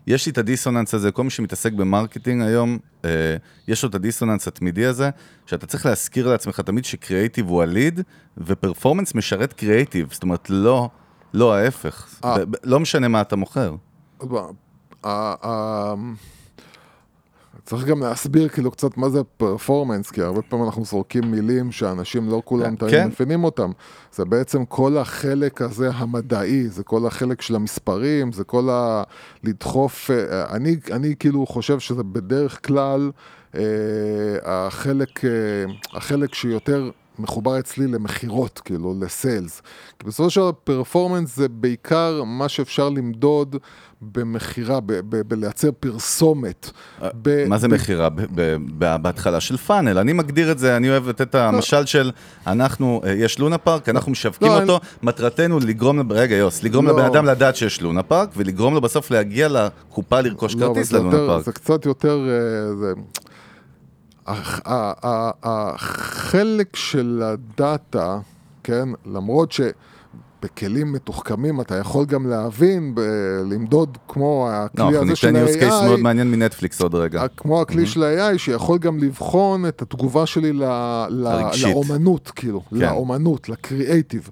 יש 0.08 0.26
לי 0.26 0.32
את 0.32 0.38
הדיסוננס 0.38 0.94
הזה, 0.94 1.12
כל 1.12 1.24
מי 1.24 1.30
שמתעסק 1.30 1.72
ב-marketing 1.74 2.42
היום, 2.42 2.78
אה, 3.06 3.10
יש 3.68 3.84
לו 3.84 3.90
את 3.90 3.96
הדיסוננס 3.96 4.48
התמידי 4.48 4.86
הזה, 4.86 5.10
שאתה 5.46 5.66
צריך 5.68 5.86
להזכיר 5.86 6.28
לעצמך 6.28 6.60
תמיד 6.60 6.86
ש-creative 6.86 7.48
הוא 7.48 7.62
ה-lead, 7.62 8.02
ו-performance 8.38 9.16
משרת 9.16 9.54
קריאייטיב, 9.54 10.08
זאת 10.12 10.24
אומרת, 10.24 10.50
לא, 10.50 10.90
לא 11.34 11.54
ההפך. 11.56 12.08
אה. 12.26 12.38
ב- 12.38 12.52
ב- 12.52 12.56
לא 12.64 12.80
משנה 12.80 13.08
מה 13.08 13.22
אתה 13.22 13.36
מוכר. 13.36 13.76
ה- 15.04 15.48
ה- 15.48 15.94
צריך 17.66 17.86
גם 17.86 18.00
להסביר 18.04 18.50
כאילו 18.50 18.72
קצת 18.72 18.98
מה 18.98 19.10
זה 19.10 19.24
performance, 19.24 20.12
כי 20.12 20.22
הרבה 20.22 20.42
פעמים 20.42 20.66
אנחנו 20.66 20.86
זורקים 20.86 21.32
מילים 21.32 21.72
שאנשים 21.72 22.30
לא 22.30 22.42
כולם 22.46 22.76
כן. 22.76 22.88
תמיד 22.88 23.06
מבינים 23.06 23.44
אותם. 23.44 23.72
זה 24.14 24.26
בעצם 24.26 24.66
כל 24.66 24.98
החלק 24.98 25.62
הזה 25.62 25.90
המדעי, 25.94 26.68
זה 26.70 26.84
כל 26.84 27.08
החלק 27.08 27.42
של 27.42 27.56
המספרים, 27.56 28.32
זה 28.32 28.44
כל 28.44 28.70
ה... 28.70 29.04
לדחוף... 29.44 30.12
אה, 30.12 30.56
אני, 30.56 30.76
אני 30.92 31.16
כאילו 31.20 31.46
חושב 31.46 31.80
שזה 31.80 32.04
בדרך 32.04 32.68
כלל 32.68 33.12
אה, 33.56 33.62
החלק, 34.44 35.26
אה, 35.26 35.30
החלק 35.94 36.34
שיותר... 36.34 36.90
מחובר 37.20 37.60
אצלי 37.60 37.88
למכירות, 37.88 38.62
כאילו, 38.66 38.96
לסיילס. 39.00 39.62
כי 40.00 40.08
בסופו 40.08 40.30
של 40.30 40.42
דבר 40.42 40.52
פרפורמנס 40.64 41.36
זה 41.36 41.50
בעיקר 41.50 42.24
מה 42.24 42.50
שאפשר 42.50 42.90
למדוד 42.90 43.56
במכירה, 44.12 44.80
בלייצר 45.28 45.70
פרסומת. 45.80 46.72
אה, 47.02 47.10
מה 47.48 47.58
זה 47.58 47.68
מכירה? 47.68 48.10
בהתחלה 49.02 49.40
של 49.40 49.58
פאנל. 49.58 49.98
אני 49.98 50.14
מגדיר 50.14 50.52
את 50.52 50.60
זה, 50.60 50.78
אני 50.78 50.90
אוהב 50.90 51.10
לתת 51.10 51.22
את 51.22 51.36
המשל 51.36 51.86
של, 51.86 52.12
אנחנו, 52.48 53.02
אה, 53.06 53.12
יש 53.12 53.40
לונה 53.40 53.58
פארק, 53.58 53.90
אנחנו 53.90 54.12
משווקים 54.12 54.48
לא, 54.48 54.62
אותו, 54.62 54.80
מטרתנו 55.04 55.60
לגרום, 55.60 56.12
רגע 56.12 56.36
יוס, 56.36 56.64
לגרום 56.64 56.88
לא. 56.88 56.94
לבן 56.94 57.06
אדם 57.06 57.26
לדעת 57.26 57.56
שיש 57.56 57.82
לונה 57.82 58.04
פארק, 58.04 58.30
ולגרום 58.38 58.74
לו 58.74 58.82
בסוף 58.82 59.12
להגיע 59.12 59.48
לקופה 59.50 60.22
לרכוש 60.22 60.56
לא, 60.56 60.68
כרטיס 60.68 60.92
ללונה 60.92 61.18
פארק. 61.18 61.46
זה 61.46 61.52
קצת 61.52 61.86
יותר... 61.86 62.28
אה, 62.30 62.94
החלק 65.44 66.76
של 66.76 67.22
הדאטה, 67.26 68.20
כן, 68.64 68.90
למרות 69.06 69.52
שבכלים 70.46 70.92
מתוחכמים 70.94 71.62
אתה 71.62 71.76
יכול 71.76 72.06
גם 72.06 72.30
להבין, 72.30 72.96
ב- 72.96 73.00
למדוד 73.52 73.98
כמו 74.08 74.50
לא, 74.52 74.56
הכלי 74.56 74.86
אנחנו 74.86 75.02
הזה 75.02 75.16
של 75.16 75.32
ניתן 75.32 75.46
use 75.46 75.62
case 75.62 75.84
מאוד 75.84 76.00
ה-AI, 76.00 76.02
מעניין 76.02 76.32
מנטפליקס 76.32 76.82
עוד 76.82 76.96
רגע. 76.96 77.26
כמו 77.38 77.62
הכלי 77.62 77.86
של 77.88 78.04
ה-AI, 78.04 78.38
שיכול 78.38 78.78
גם 78.78 79.00
לבחון 79.00 79.68
את 79.68 79.82
התגובה 79.82 80.26
שלי 80.26 80.54
ל- 80.54 80.64
ל-. 81.10 81.50
לאומנות, 81.64 82.32
כאילו, 82.36 82.62
כן. 82.70 82.76
לאומנות, 82.76 83.50
לקריאייטיב. 83.50 84.30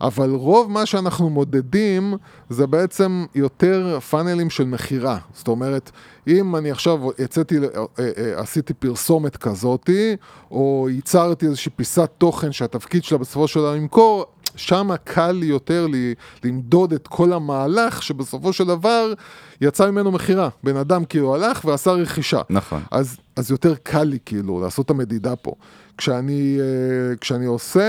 אבל 0.00 0.30
רוב 0.30 0.70
מה 0.70 0.86
שאנחנו 0.86 1.30
מודדים 1.30 2.14
זה 2.50 2.66
בעצם 2.66 3.24
יותר 3.34 3.98
פאנלים 4.10 4.50
של 4.50 4.64
מכירה. 4.64 5.18
זאת 5.34 5.48
אומרת, 5.48 5.90
אם 6.28 6.56
אני 6.56 6.70
עכשיו 6.70 7.00
יצאתי, 7.18 7.58
אה, 7.58 7.64
אה, 7.98 8.40
עשיתי 8.40 8.74
פרסומת 8.74 9.36
כזאתי, 9.36 10.16
או 10.50 10.88
ייצרתי 10.90 11.46
איזושהי 11.46 11.72
פיסת 11.76 12.10
תוכן 12.18 12.52
שהתפקיד 12.52 13.04
שלה 13.04 13.18
בסופו 13.18 13.48
של 13.48 13.60
דבר 13.60 13.74
למכור, 13.74 14.26
שם 14.56 14.90
קל 15.04 15.32
לי 15.32 15.46
יותר 15.46 15.86
לי, 15.86 16.14
למדוד 16.44 16.92
את 16.92 17.08
כל 17.08 17.32
המהלך 17.32 18.02
שבסופו 18.02 18.52
של 18.52 18.64
דבר 18.64 19.12
יצא 19.60 19.90
ממנו 19.90 20.10
מכירה. 20.12 20.48
בן 20.62 20.76
אדם 20.76 21.04
כאילו 21.04 21.34
הלך 21.34 21.64
ועשה 21.64 21.90
רכישה. 21.90 22.40
נכון. 22.50 22.82
אז, 22.90 23.16
אז 23.36 23.50
יותר 23.50 23.74
קל 23.82 24.04
לי 24.04 24.18
כאילו 24.26 24.60
לעשות 24.60 24.84
את 24.86 24.90
המדידה 24.90 25.36
פה. 25.36 25.54
כשאני, 25.98 26.58
אה, 26.60 27.16
כשאני, 27.16 27.46
עושה, 27.46 27.82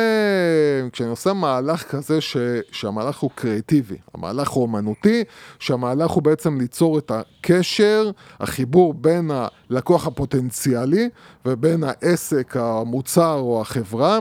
כשאני 0.91 1.10
עושה 1.10 1.34
מהלך 1.34 1.84
כזה 1.84 2.21
ש, 2.21 2.38
שהמהלך 2.71 3.17
הוא 3.17 3.32
קריאטיבי, 3.36 3.97
המהלך 4.13 4.49
הוא 4.49 4.63
אומנותי, 4.63 5.23
שהמהלך 5.60 6.12
הוא 6.12 6.23
בעצם 6.23 6.60
ליצור 6.60 6.97
את 6.97 7.12
הקשר, 7.12 8.12
החיבור 8.39 8.93
בין 8.93 9.32
הלקוח 9.32 10.08
הפוטנציאלי 10.08 11.10
ובין 11.45 11.84
העסק, 11.84 12.58
המוצר 12.60 13.34
או 13.34 13.62
החברה. 13.62 14.19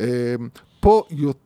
אה, 0.00 0.34
פה 0.80 1.02
יותר 1.10 1.41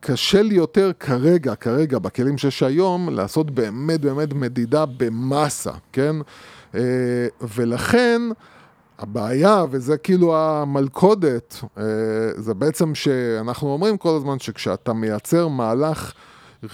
קשה 0.00 0.42
לי 0.42 0.54
יותר 0.54 0.90
כרגע, 1.00 1.54
כרגע, 1.54 1.98
בכלים 1.98 2.38
שיש 2.38 2.62
היום, 2.62 3.08
לעשות 3.08 3.50
באמת 3.50 4.00
באמת 4.00 4.32
מדידה 4.32 4.86
במסה, 4.86 5.72
כן? 5.92 6.16
אה, 6.74 6.80
ולכן, 7.56 8.22
הבעיה, 8.98 9.64
וזה 9.70 9.96
כאילו 9.96 10.36
המלכודת, 10.36 11.60
אה, 11.78 11.84
זה 12.36 12.54
בעצם 12.54 12.94
שאנחנו 12.94 13.72
אומרים 13.72 13.96
כל 13.96 14.16
הזמן 14.16 14.38
שכשאתה 14.38 14.92
מייצר 14.92 15.48
מהלך 15.48 16.12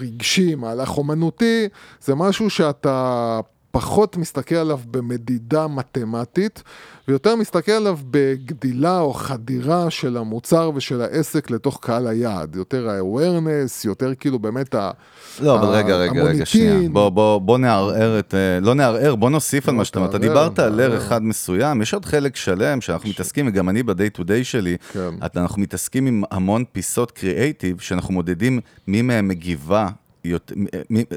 רגשי, 0.01 0.55
מהלך 0.55 0.97
אומנותי, 0.97 1.67
זה 2.01 2.15
משהו 2.15 2.49
שאתה 2.49 3.39
פחות 3.75 4.17
מסתכל 4.17 4.55
עליו 4.55 4.79
במדידה 4.91 5.67
מתמטית, 5.67 6.63
ויותר 7.07 7.35
מסתכל 7.35 7.71
עליו 7.71 7.97
בגדילה 8.09 8.99
או 8.99 9.13
חדירה 9.13 9.89
של 9.89 10.17
המוצר 10.17 10.71
ושל 10.75 11.01
העסק 11.01 11.51
לתוך 11.51 11.79
קהל 11.81 12.07
היעד. 12.07 12.55
יותר 12.55 12.89
ה-awareness, 12.89 13.87
יותר 13.87 14.15
כאילו 14.19 14.39
באמת 14.39 14.75
ה... 14.75 14.91
לא, 15.41 15.59
אבל 15.59 15.67
רגע, 15.67 15.95
רגע, 15.95 16.23
רגע. 16.23 16.45
שנייה. 16.45 16.89
בוא, 16.89 17.09
בוא, 17.09 17.37
בוא 17.37 17.57
נערער 17.57 18.19
את... 18.19 18.33
אה, 18.33 18.59
לא 18.61 18.73
נערער, 18.75 19.15
בוא 19.15 19.29
נוסיף 19.29 19.67
על 19.67 19.73
לא, 19.73 19.77
מה 19.77 19.85
שאתה 19.85 19.99
אומר. 19.99 20.09
אתה 20.09 20.17
דיברת 20.17 20.59
על. 20.59 20.73
לר 20.75 20.97
אחד 20.97 21.23
מסוים, 21.23 21.81
יש 21.81 21.93
עוד 21.93 22.05
חלק 22.05 22.35
שלם 22.35 22.81
שאנחנו 22.81 23.09
מתעסקים, 23.09 23.47
וגם 23.47 23.69
אני 23.69 23.83
ב-day 23.83 24.19
to 24.19 24.21
day 24.21 24.43
שלי, 24.43 24.77
כן. 24.93 25.09
אנחנו 25.35 25.61
מתעסקים 25.61 26.07
עם 26.07 26.23
המון 26.31 26.63
פיסות 26.71 27.11
קריאייטיב, 27.11 27.79
שאנחנו 27.79 28.13
מודדים 28.13 28.59
מי 28.87 29.01
מהם 29.01 29.27
מגיבה. 29.27 29.87
יותר, 30.31 30.55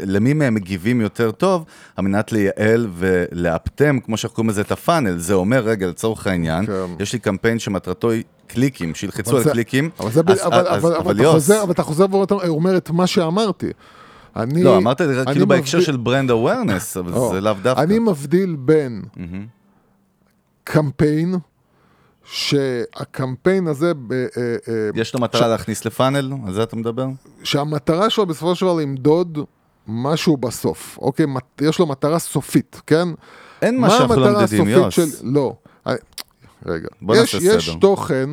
למי 0.06 0.32
מהם 0.32 0.54
מגיבים 0.54 1.00
יותר 1.00 1.30
טוב, 1.30 1.64
על 1.96 2.04
מנת 2.04 2.32
לייעל 2.32 2.88
ולאפטם, 2.94 3.98
כמו 4.00 4.16
שאנחנו 4.16 4.34
קוראים 4.36 4.50
לזה, 4.50 4.60
את 4.60 4.72
הפאנל. 4.72 5.18
זה 5.18 5.34
אומר, 5.34 5.58
רגע, 5.64 5.86
לצורך 5.86 6.26
העניין, 6.26 6.66
כן. 6.66 6.72
יש 7.00 7.12
לי 7.12 7.18
קמפיין 7.18 7.58
שמטרתו 7.58 8.10
היא 8.10 8.22
קליקים, 8.46 8.94
שילחצו 8.94 9.30
אבל 9.30 9.38
על 9.38 9.44
זה- 9.44 9.50
קליקים. 9.50 9.90
אבל, 10.00 10.10
זה, 10.10 10.20
אז- 10.26 10.40
אבל, 10.46 10.66
אז- 10.68 10.84
אבל, 10.84 10.94
אבל, 10.94 11.14
אתה 11.14 11.22
יוס, 11.22 11.34
חוזר, 11.34 11.62
אבל 11.62 11.72
אתה 11.72 11.82
חוזר 11.82 12.06
ואומר 12.12 12.76
את 12.76 12.90
מה 12.90 13.06
שאמרתי. 13.06 13.66
אני, 14.36 14.62
לא, 14.62 14.76
אמרת 14.76 15.00
את 15.00 15.08
זה 15.08 15.22
כאילו 15.32 15.46
בהקשר 15.46 15.78
מבדיל- 15.78 15.86
של 15.92 15.96
ברנד 15.96 16.30
אווירנס, 16.30 16.96
אבל 16.96 17.10
לא. 17.12 17.30
זה 17.34 17.40
לאו 17.40 17.52
דווקא. 17.62 17.82
אני 17.82 17.98
מבדיל 17.98 18.56
בין 18.58 19.02
קמפיין, 20.64 21.34
שהקמפיין 22.30 23.66
הזה, 23.66 23.94
ב- 23.94 24.12
אה, 24.12 24.26
אה, 24.68 24.90
יש 24.94 25.14
לו 25.14 25.20
מטרה 25.20 25.48
להכניס 25.48 25.84
לפאנל? 25.84 26.32
על 26.46 26.52
זה 26.52 26.62
אתה 26.62 26.76
מדבר? 26.76 27.06
שהמטרה 27.42 28.10
שלו 28.10 28.26
בסופו 28.26 28.54
של 28.54 28.66
דבר 28.66 28.74
למדוד 28.74 29.38
משהו 29.86 30.36
בסוף, 30.36 30.98
אוקיי? 31.02 31.26
יש 31.60 31.78
לו 31.78 31.86
מטרה 31.86 32.18
סופית, 32.18 32.80
כן? 32.86 33.08
אין 33.62 33.80
מה 33.80 33.90
שאנחנו 33.90 34.20
לא 34.20 34.40
מדדים, 34.40 34.68
יוס. 34.68 34.94
של... 34.94 35.02
לא. 35.22 35.54
אה, 35.86 35.94
רגע. 36.66 36.88
בוא 37.02 37.16
יש, 37.16 37.34
נעשה 37.34 37.46
יש 37.46 37.70
סדר. 37.70 37.78
תוכן, 37.80 38.30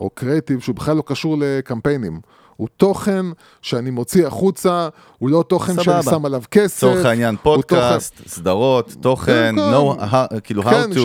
או 0.00 0.10
קריאיטיב, 0.10 0.60
שהוא 0.60 0.74
בכלל 0.74 0.96
לא 0.96 1.02
קשור 1.06 1.36
לקמפיינים. 1.40 2.20
הוא 2.56 2.68
תוכן 2.76 3.26
שאני 3.62 3.90
מוציא 3.90 4.26
החוצה, 4.26 4.88
הוא 5.18 5.30
לא 5.30 5.44
תוכן 5.48 5.74
שאני 5.74 6.02
סבבה. 6.02 6.16
שם 6.16 6.24
עליו 6.24 6.42
כסף. 6.50 6.76
לצורך 6.76 7.06
העניין 7.06 7.36
פודקאסט, 7.42 8.14
סדרות, 8.26 8.94
תוכן, 9.00 9.54
כן, 9.56 9.72
no, 9.74 10.02
ה- 10.02 10.40
כאילו 10.44 10.62
כן, 10.62 10.90
how 10.92 10.94
to, 10.94 10.98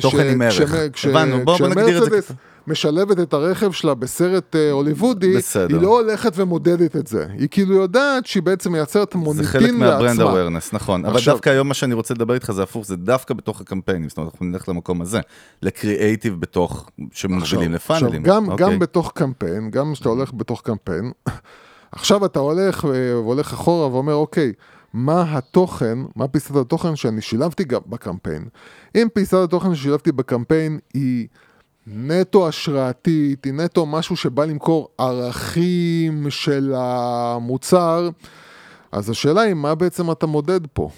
תוכן 0.00 0.28
עם 0.28 0.42
ערך. 0.42 0.72
הבנו, 1.04 1.44
בוא 1.44 1.58
בוא 1.58 1.68
נגדיר 1.68 2.04
את 2.04 2.10
זה. 2.22 2.34
משלבת 2.66 3.20
את 3.20 3.32
הרכב 3.32 3.72
שלה 3.72 3.94
בסרט 3.94 4.56
אה, 4.56 4.70
הוליוודי, 4.70 5.36
בסדר. 5.36 5.74
היא 5.74 5.82
לא 5.82 6.00
הולכת 6.00 6.32
ומודדת 6.36 6.96
את 6.96 7.06
זה. 7.06 7.26
היא 7.38 7.48
כאילו 7.50 7.74
יודעת 7.74 8.26
שהיא 8.26 8.42
בעצם 8.42 8.72
מייצרת 8.72 9.12
זה 9.12 9.18
מוניטין 9.18 9.46
חלק 9.46 9.70
מהברנד 9.72 10.02
לעצמה. 10.02 10.24
אווירנס, 10.24 10.72
נכון. 10.72 11.04
אבל 11.04 11.16
עכשיו- 11.16 11.34
דווקא 11.34 11.50
היום 11.50 11.68
מה 11.68 11.74
שאני 11.74 11.94
רוצה 11.94 12.14
לדבר 12.14 12.34
איתך 12.34 12.50
זה 12.52 12.62
הפוך, 12.62 12.86
זה 12.86 12.96
דווקא 12.96 13.34
בתוך 13.34 13.60
הקמפיינים. 13.60 14.08
זאת 14.08 14.18
אומרת, 14.18 14.32
אנחנו 14.32 14.46
נלך 14.46 14.68
למקום 14.68 15.02
הזה. 15.02 15.20
לקריאייטיב 15.62 16.40
בתוך, 16.40 16.90
שמובילים 17.12 17.42
עכשיו, 17.74 17.96
לפאנלים. 17.96 18.22
גם, 18.22 18.48
אוקיי. 18.50 18.66
גם 18.66 18.78
בתוך 18.78 19.12
קמפיין, 19.14 19.70
גם 19.70 19.92
כשאתה 19.92 20.08
הולך 20.08 20.32
בתוך 20.34 20.62
קמפיין, 20.64 21.12
עכשיו 21.92 22.24
אתה 22.26 22.38
הולך 22.38 22.84
אה, 22.84 22.90
והולך 22.90 23.52
אחורה 23.52 23.88
ואומר, 23.92 24.14
אוקיי, 24.14 24.52
מה 24.92 25.24
התוכן, 25.36 25.98
מה 26.16 26.28
פיסת 26.28 26.56
התוכן 26.56 26.96
שאני 26.96 27.20
שילבתי 27.20 27.64
גם 27.64 27.80
בקמפיין? 27.86 28.44
אם 28.94 29.08
פיסת 29.14 29.34
התוכן 29.34 29.74
ששילבתי 29.74 30.12
בקמפיין 30.12 30.78
היא 30.94 31.26
נטו 31.86 32.48
השראתית, 32.48 33.44
היא 33.44 33.52
נטו 33.52 33.86
משהו 33.86 34.16
שבא 34.16 34.44
למכור 34.44 34.88
ערכים 34.98 36.26
של 36.30 36.74
המוצר, 36.76 38.08
אז 38.92 39.10
השאלה 39.10 39.40
היא, 39.40 39.54
מה 39.54 39.74
בעצם 39.74 40.10
אתה 40.10 40.26
מודד 40.26 40.60
פה? 40.72 40.90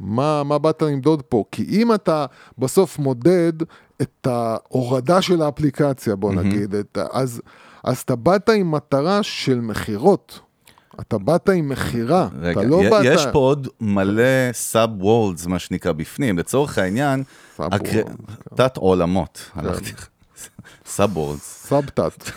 מה, 0.00 0.42
מה 0.44 0.58
באת 0.58 0.82
למדוד 0.82 1.22
פה? 1.22 1.44
כי 1.52 1.64
אם 1.68 1.94
אתה 1.94 2.26
בסוף 2.58 2.98
מודד 2.98 3.52
את 4.02 4.26
ההורדה 4.30 5.22
של 5.22 5.42
האפליקציה, 5.42 6.16
בוא 6.16 6.32
נגיד, 6.34 6.74
את, 6.74 6.98
אז, 7.12 7.40
אז 7.84 7.98
אתה 7.98 8.16
באת 8.16 8.48
עם 8.48 8.70
מטרה 8.70 9.22
של 9.22 9.60
מכירות. 9.60 10.40
אתה 11.00 11.18
באת 11.18 11.48
עם 11.48 11.68
מכירה, 11.68 12.28
רגע, 12.40 12.60
אתה 12.60 12.68
לא 12.68 12.82
י- 12.84 12.90
באת... 12.90 13.04
יש 13.04 13.26
פה 13.32 13.38
עוד 13.38 13.68
מלא 13.80 14.22
sub-worlds, 14.52 15.46
מה 15.46 15.58
שנקרא, 15.58 15.92
בפנים. 15.92 16.38
לצורך 16.38 16.78
העניין, 16.78 17.22
הקר- 17.58 17.90
כן. 17.92 18.02
תת 18.54 18.76
עולמות, 18.76 19.50
הלכתי, 19.54 19.92
sub-worlds. 20.94 21.66
סאבטאט. 21.68 22.24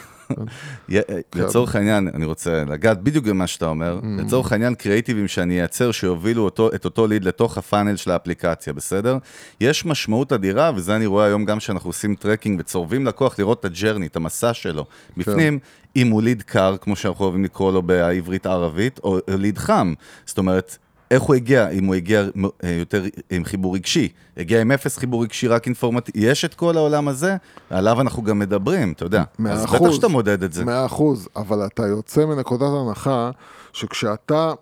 כן. 0.89 1.01
לצורך 1.35 1.75
העניין, 1.75 2.09
אני 2.13 2.25
רוצה 2.25 2.63
לגעת 2.67 3.01
בדיוק 3.01 3.25
במה 3.25 3.47
שאתה 3.47 3.65
אומר, 3.65 3.99
אממ. 4.01 4.21
לצורך 4.21 4.51
העניין 4.51 4.75
creatives 4.75 5.18
ים 5.18 5.27
שאני 5.27 5.59
אייצר 5.59 5.91
שיובילו 5.91 6.43
אותו, 6.43 6.69
את 6.75 6.85
אותו 6.85 7.07
lead 7.07 7.23
לתוך 7.25 7.57
ה-funnel 7.57 7.95
של 7.95 8.11
האפליקציה, 8.11 8.73
בסדר? 8.73 9.17
יש 9.61 9.85
משמעות 9.85 10.33
אדירה, 10.33 10.71
וזה 10.75 10.95
אני 10.95 11.05
רואה 11.05 11.25
היום 11.25 11.45
גם 11.45 11.57
כשאנחנו 11.59 11.89
עושים 11.89 12.15
tracking 12.15 12.59
וצורבים 12.59 13.05
לקוח 13.05 13.39
לראות 13.39 13.59
את 13.59 13.65
ה-journey, 13.65 14.07
את 14.07 14.15
המסע 14.15 14.53
שלו. 14.53 14.85
כן. 14.85 15.21
בפנים, 15.21 15.59
אם 15.95 16.07
הוא 16.07 16.21
lead 16.21 16.41
קר, 16.41 16.75
כמו 16.81 16.95
שאנחנו 16.95 17.25
אוהבים 17.25 17.43
לקרוא 17.43 17.71
לו 17.71 17.81
בעברית-ערבית, 17.81 18.99
או 19.03 19.17
lead 19.27 19.57
חם. 19.57 19.93
זאת 20.25 20.37
אומרת, 20.37 20.77
איך 21.11 21.21
הוא 21.21 21.35
הגיע, 21.35 21.69
אם 21.69 21.85
הוא 21.85 21.95
הגיע 21.95 22.25
אה, 22.63 22.69
יותר 22.69 23.03
עם 23.29 23.45
חיבור 23.45 23.75
רגשי, 23.75 24.09
הגיע 24.37 24.61
עם 24.61 24.71
אפס 24.71 24.97
חיבור 24.97 25.23
רגשי, 25.23 25.47
רק 25.47 25.65
אינפורמטיבי, 25.65 26.19
יש 26.19 26.45
את 26.45 26.53
כל 26.53 26.77
העולם 26.77 27.07
הזה, 27.07 27.35
עליו 27.69 28.01
אנחנו 28.01 28.23
גם 28.23 28.39
מדברים, 28.39 28.91
אתה 28.91 29.05
יודע. 29.05 29.23
מאה 29.39 29.53
אז 29.53 29.65
אחוז. 29.65 29.81
בטח 29.81 29.95
שאתה 29.95 30.07
מודד 30.07 30.43
את 30.43 30.53
זה. 30.53 30.65
מאה 30.65 30.85
אחוז, 30.85 31.29
אבל 31.35 31.65
אתה 31.65 31.87
יוצא 31.87 32.25
מנקודת 32.25 32.69
הנחה 32.81 33.31
שכשאתה, 33.73 34.53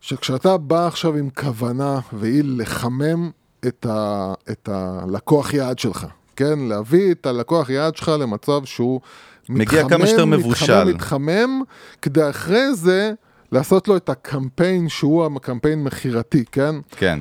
שכשאתה 0.00 0.56
בא 0.56 0.86
עכשיו 0.86 1.16
עם 1.16 1.30
כוונה 1.30 2.00
והיא 2.12 2.42
לחמם 2.46 3.30
את, 3.66 3.86
ה, 3.90 4.32
את 4.50 4.68
הלקוח 4.72 5.54
יעד 5.54 5.78
שלך, 5.78 6.06
כן? 6.36 6.58
להביא 6.58 7.12
את 7.12 7.26
הלקוח 7.26 7.70
יעד 7.70 7.96
שלך 7.96 8.08
למצב 8.08 8.64
שהוא 8.64 9.00
מגיע 9.48 9.88
כמה 9.88 10.06
שיותר 10.06 10.24
מבושל. 10.24 10.84
מתחמם, 10.84 10.94
מתחמם, 10.94 11.62
כדי 12.02 12.30
אחרי 12.30 12.74
זה 12.74 13.12
לעשות 13.54 13.88
לו 13.88 13.96
את 13.96 14.08
הקמפיין 14.08 14.88
שהוא 14.88 15.26
הקמפיין 15.36 15.84
מכירתי, 15.84 16.44
כן? 16.52 16.74
כן. 16.90 17.20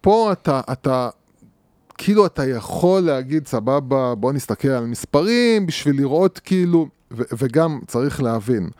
פה 0.00 0.32
אתה, 0.32 0.60
אתה, 0.72 1.08
כאילו 1.98 2.26
אתה 2.26 2.46
יכול 2.46 3.00
להגיד, 3.00 3.46
סבבה, 3.46 4.14
בוא 4.14 4.32
נסתכל 4.32 4.68
על 4.68 4.86
מספרים 4.86 5.66
בשביל 5.66 5.96
לראות 5.96 6.38
כאילו, 6.38 6.88
ו- 7.10 7.22
וגם 7.38 7.80
צריך 7.86 8.22
להבין, 8.22 8.70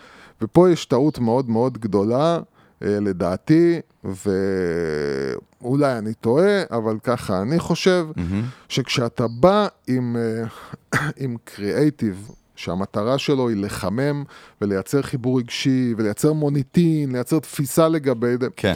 ופה 0.43 0.71
יש 0.71 0.85
טעות 0.85 1.19
מאוד 1.19 1.51
מאוד 1.51 1.79
גדולה, 1.79 2.39
אה, 2.83 3.01
לדעתי, 3.01 3.81
ואולי 4.05 5.99
אני 5.99 6.15
טועה, 6.15 6.63
אבל 6.71 6.99
ככה 7.03 7.43
אני 7.43 7.59
חושב, 7.59 8.07
שכשאתה 8.69 9.27
בא 9.29 9.67
עם, 9.87 10.17
אה, 10.17 10.45
עם 11.23 11.37
קריאייטיב, 11.45 12.31
שהמטרה 12.59 13.19
שלו 13.19 13.49
היא 13.49 13.57
לחמם 13.57 14.25
ולייצר 14.61 15.03
חיבור 15.03 15.39
רגשי 15.39 15.95
ולייצר 15.97 16.33
מוניטין, 16.33 17.13
לייצר 17.13 17.39
תפיסה 17.39 17.89
לגבי 17.89 18.35
זה, 18.41 18.47
כן. 18.57 18.75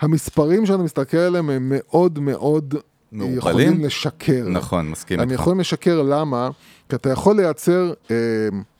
המספרים 0.00 0.66
שאני 0.66 0.82
מסתכל 0.82 1.16
עליהם 1.16 1.50
הם 1.50 1.72
מאוד 1.74 2.18
מאוד 2.18 2.74
מעורפלים? 3.12 3.38
יכולים 3.38 3.84
לשקר. 3.84 4.44
נכון, 4.48 4.90
מסכים 4.90 5.20
הם 5.20 5.30
איתך. 5.30 5.40
יכולים 5.40 5.60
לשקר, 5.60 6.02
למה? 6.02 6.50
כי 6.88 6.96
אתה 6.96 7.10
יכול 7.10 7.36
לייצר 7.36 7.92
אה, 8.10 8.16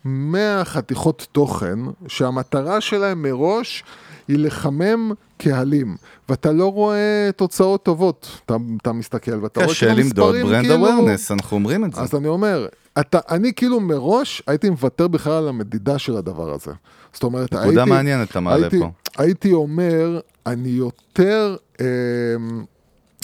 100 0.05 0.65
חתיכות 0.65 1.27
תוכן 1.33 1.79
שהמטרה 2.07 2.81
שלהם 2.81 3.23
מראש 3.23 3.85
היא 4.29 4.39
לחמם 4.39 5.13
קהלים, 5.39 5.97
ואתה 6.29 6.53
לא 6.53 6.73
רואה 6.73 7.31
תוצאות 7.37 7.83
טובות. 7.83 8.41
אתה, 8.47 8.57
אתה 8.83 8.93
מסתכל 8.93 9.39
ואתה 9.43 9.61
רואה 9.61 9.73
קשה 9.73 9.87
כאילו 9.87 10.01
למדוד 10.01 10.35
מספרים 10.35 10.47
ברנד 10.47 10.67
כאילו... 10.67 10.87
אווירנס, 10.87 11.31
אנחנו 11.31 11.57
אומרים 11.57 11.85
את 11.85 11.95
זה. 11.95 12.01
אז 12.01 12.15
אני 12.15 12.29
אומר, 12.29 12.67
אתה, 13.01 13.19
אני 13.31 13.53
כאילו 13.53 13.81
מראש 13.81 14.43
הייתי 14.47 14.71
מוותר 14.71 15.09
בכלל 15.09 15.33
על 15.33 15.49
המדידה 15.49 15.99
של 15.99 16.17
הדבר 16.17 16.55
הזה. 16.55 16.73
זאת 17.13 17.23
אומרת, 17.23 17.53
נקודה 17.53 17.81
הייתי... 17.81 17.91
מעניינת 17.91 18.31
אתה 18.31 18.41
מעלה 18.41 18.63
הייתי, 18.63 18.79
פה. 18.79 18.91
הייתי 19.19 19.53
אומר, 19.53 20.21
אני 20.47 20.69
יותר, 20.69 21.57
אה, 21.81 21.87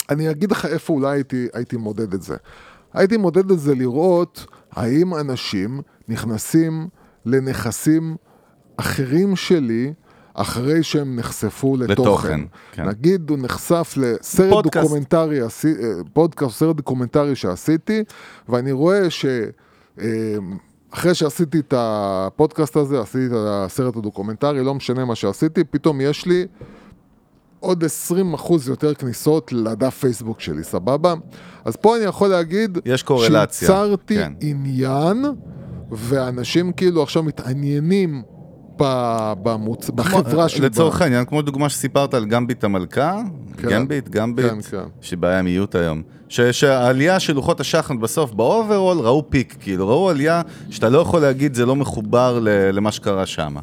אני 0.09 0.31
אגיד 0.31 0.51
לך 0.51 0.65
איפה 0.65 0.93
אולי 0.93 1.17
הייתי, 1.17 1.47
הייתי 1.53 1.77
מודד 1.77 2.13
את 2.13 2.21
זה. 2.21 2.35
הייתי 2.93 3.17
מודד 3.17 3.51
את 3.51 3.59
זה 3.59 3.75
לראות 3.75 4.45
האם 4.71 5.15
אנשים 5.15 5.81
נכנסים 6.07 6.87
לנכסים 7.25 8.15
אחרים 8.77 9.35
שלי, 9.35 9.93
אחרי 10.33 10.83
שהם 10.83 11.15
נחשפו 11.15 11.77
לתוכן. 11.77 11.91
לתוכן, 11.91 12.41
כן. 12.71 12.85
נגיד 12.87 13.29
הוא 13.29 13.37
נחשף 13.41 13.93
לסרט 13.97 14.49
פודקאסט. 14.49 14.85
דוקומנטרי, 14.85 15.41
אה, 15.41 15.47
פודקאסט, 16.13 16.57
סרט 16.57 16.75
דוקומנטרי 16.75 17.35
שעשיתי, 17.35 18.03
ואני 18.49 18.71
רואה 18.71 19.09
ש... 19.09 19.25
אה, 20.01 20.05
אחרי 20.91 21.13
שעשיתי 21.13 21.59
את 21.59 21.73
הפודקאסט 21.77 22.75
הזה, 22.75 23.01
עשיתי 23.01 23.25
את 23.25 23.31
הסרט 23.35 23.95
הדוקומנטרי, 23.95 24.63
לא 24.63 24.75
משנה 24.75 25.05
מה 25.05 25.15
שעשיתי, 25.15 25.63
פתאום 25.63 26.01
יש 26.01 26.25
לי 26.25 26.45
עוד 27.59 27.83
20% 27.83 27.87
יותר 28.67 28.93
כניסות 28.93 29.53
לדף 29.53 29.97
פייסבוק 29.99 30.39
שלי, 30.39 30.63
סבבה? 30.63 31.13
אז 31.65 31.75
פה 31.75 31.97
אני 31.97 32.05
יכול 32.05 32.27
להגיד... 32.27 32.77
יש 32.85 33.03
קורלציה, 33.03 33.67
שיצרתי 33.67 34.15
כן. 34.15 34.33
עניין, 34.41 35.25
ואנשים 35.91 36.71
כאילו 36.71 37.03
עכשיו 37.03 37.23
מתעניינים 37.23 38.23
במוצ... 39.43 39.89
בחברה 39.89 40.49
שלי. 40.49 40.65
לצורך 40.65 41.01
העניין, 41.01 41.25
כמו 41.25 41.41
דוגמה 41.41 41.69
שסיפרת 41.69 42.13
על 42.13 42.25
גמביט 42.25 42.63
המלכה, 42.63 43.21
כן. 43.57 43.69
גמביט, 43.69 44.09
גמביט, 44.09 44.45
כן, 44.45 44.61
כן. 44.61 44.83
יש 45.03 45.11
לי 45.11 45.17
בעיה 45.17 45.39
עם 45.39 45.47
איות 45.47 45.75
היום. 45.75 46.01
ש- 46.29 46.41
שהעלייה 46.41 47.19
של 47.19 47.33
לוחות 47.33 47.59
השחמט 47.59 47.99
בסוף, 47.99 48.31
ב 48.31 48.38
overall, 48.38 48.97
ראו 48.99 49.23
peak, 49.29 49.55
כאילו, 49.59 49.87
ראו 49.87 50.09
עלייה 50.09 50.41
שאתה 50.69 50.89
לא 50.89 50.99
יכול 50.99 51.21
להגיד 51.21 51.53
זה 51.53 51.65
לא 51.65 51.75
מחובר 51.75 52.39
ל- 52.41 52.49
למה 52.71 52.91
שקרה 52.91 53.25
שם. 53.25 53.55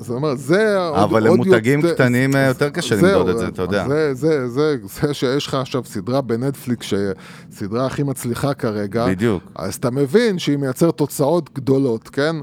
אז 0.00 0.10
אני 0.10 0.16
אומר, 0.16 0.34
זה 0.34 0.78
עוד, 0.78 0.98
אבל 0.98 1.26
עוד 1.26 1.38
למותגים 1.38 1.80
יותר- 1.80 1.94
קטנים, 1.94 2.36
אה, 2.36 2.46
יותר 2.46 2.70
קשה 2.70 2.94
למדוד 2.96 3.28
את 3.28 3.38
זה, 3.38 3.48
אתה 3.48 3.62
יודע. 3.62 3.88
זה, 3.88 4.14
זה, 4.14 4.48
זה, 4.48 4.76
זה 5.02 5.14
שיש 5.14 5.46
לך 5.46 5.54
עכשיו 5.54 5.82
סדרה 5.84 6.20
בנטפליקס, 6.20 6.86
שסדרה 6.86 7.86
הכי 7.86 8.02
מצליחה 8.02 8.54
כרגע, 8.54 9.06
בדיוק. 9.06 9.42
אז 9.54 9.74
אתה 9.74 9.90
מבין 9.90 10.38
שהיא 10.38 10.56
מייצרת 10.56 10.96
תוצאות 10.96 11.54
גדולות, 11.54 12.08
כן? 12.08 12.36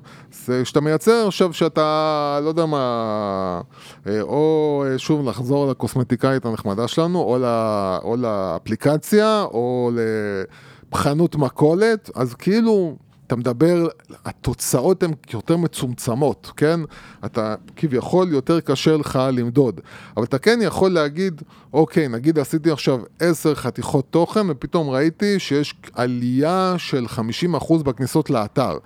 זה 0.45 0.65
שאתה 0.65 0.81
מייצר 0.81 1.27
עכשיו 1.27 1.53
שאתה, 1.53 2.39
לא 2.43 2.47
יודע 2.49 2.65
מה, 2.65 3.61
אה, 4.07 4.21
או 4.21 4.83
אה, 4.87 4.97
שוב 4.97 5.29
נחזור 5.29 5.71
לקוסמטיקאית 5.71 6.45
הנחמדה 6.45 6.87
שלנו, 6.87 7.19
או, 7.19 7.37
ל, 7.37 7.45
או 8.03 8.15
לאפליקציה, 8.17 9.43
או 9.43 9.91
לחנות 10.93 11.35
מכולת, 11.35 12.09
אז 12.15 12.33
כאילו... 12.33 13.06
אתה 13.27 13.35
מדבר, 13.35 13.87
התוצאות 14.25 15.03
הן 15.03 15.11
יותר 15.33 15.57
מצומצמות, 15.57 16.51
כן? 16.57 16.79
אתה 17.25 17.55
כביכול 17.75 18.31
יותר 18.31 18.59
קשה 18.59 18.97
לך 18.97 19.19
למדוד. 19.33 19.81
אבל 20.17 20.25
אתה 20.25 20.37
כן 20.37 20.59
יכול 20.61 20.91
להגיד, 20.91 21.41
אוקיי, 21.73 22.07
נגיד 22.07 22.39
עשיתי 22.39 22.71
עכשיו 22.71 22.99
עשר 23.19 23.55
חתיכות 23.55 24.05
תוכן, 24.09 24.49
ופתאום 24.49 24.89
ראיתי 24.89 25.39
שיש 25.39 25.75
עלייה 25.93 26.75
של 26.77 27.05
50% 27.59 27.83
בכניסות 27.83 28.29
לאתר. 28.29 28.77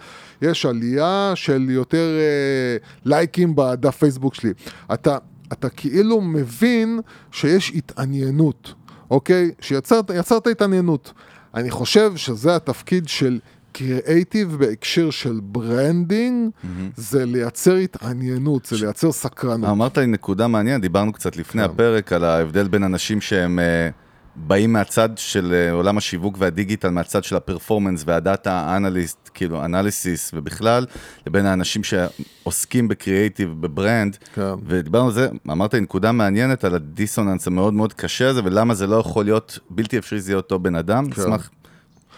יש 0.41 0.65
עלייה 0.65 1.32
של 1.36 1.69
יותר 1.69 2.17
אה, 2.19 2.77
לייקים 3.06 3.56
בדף 3.56 3.97
פייסבוק 3.97 4.36
שלי. 4.36 4.54
אתה, 4.93 5.17
אתה 5.54 5.69
כאילו 5.69 6.21
מבין 6.21 6.99
שיש 7.32 7.71
התעניינות, 7.75 8.73
אוקיי? 9.12 9.51
שיצרת 9.60 10.12
יצרת 10.15 10.47
התעניינות. 10.47 11.13
אני 11.56 11.71
חושב 11.71 12.15
שזה 12.15 12.56
התפקיד 12.56 13.08
של 13.08 13.39
קריאייטיב 13.71 14.55
בהקשר 14.60 15.10
של 15.10 15.39
branding, 15.43 16.52
זה 16.95 17.25
לייצר 17.25 17.75
התעניינות, 17.75 18.65
זה 18.65 18.86
לייצר 18.86 19.12
סקרנות. 19.12 19.69
אמרת 19.69 19.97
לי 19.97 20.05
נקודה 20.05 20.47
מעניינת, 20.47 20.81
דיברנו 20.81 21.13
קצת 21.13 21.38
לפני 21.38 21.63
כן. 21.63 21.69
הפרק 21.69 22.13
על 22.13 22.23
ההבדל 22.23 22.67
בין 22.67 22.84
אנשים 22.84 23.21
שהם 23.21 23.60
אה, 23.60 23.89
באים 24.36 24.73
מהצד 24.73 25.10
של 25.15 25.53
אה, 25.53 25.71
עולם 25.71 25.97
השיווק 25.97 26.36
והדיגיטל, 26.39 26.89
מהצד 26.89 27.23
של 27.23 27.36
ה 27.36 27.41
performance 27.41 28.04
וה 28.08 28.31
data 28.31 28.78
analyst, 28.78 29.30
כאילו 29.34 29.65
analysis 29.65 30.32
ובכלל, 30.34 30.86
לבין 31.27 31.45
האנשים 31.45 31.81
שעוסקים 31.84 32.88
בקריאייטיב, 32.88 33.49
ב 33.60 33.68
brand, 33.68 34.17
כן. 34.34 34.53
ודיברנו 34.67 35.07
על 35.07 35.13
זה, 35.13 35.29
אמרת 35.51 35.73
לי 35.73 35.79
נקודה 35.79 36.12
מעניינת 36.12 36.63
על 36.63 36.75
הדיסוננס 36.75 37.47
המאוד 37.47 37.73
מאוד 37.73 37.93
קשה 37.93 38.29
הזה, 38.29 38.41
ולמה 38.43 38.73
זה 38.73 38.88
לא 38.88 38.95
יכול 38.95 39.25
להיות 39.25 39.60
בלתי 39.69 39.97
אפשרי 39.97 40.21
זה 40.21 40.31
יהיה 40.31 40.38
אותו 40.38 40.60
בן 40.60 40.75
אדם. 40.75 41.10
כן. 41.10 41.21
אשמח, 41.21 41.49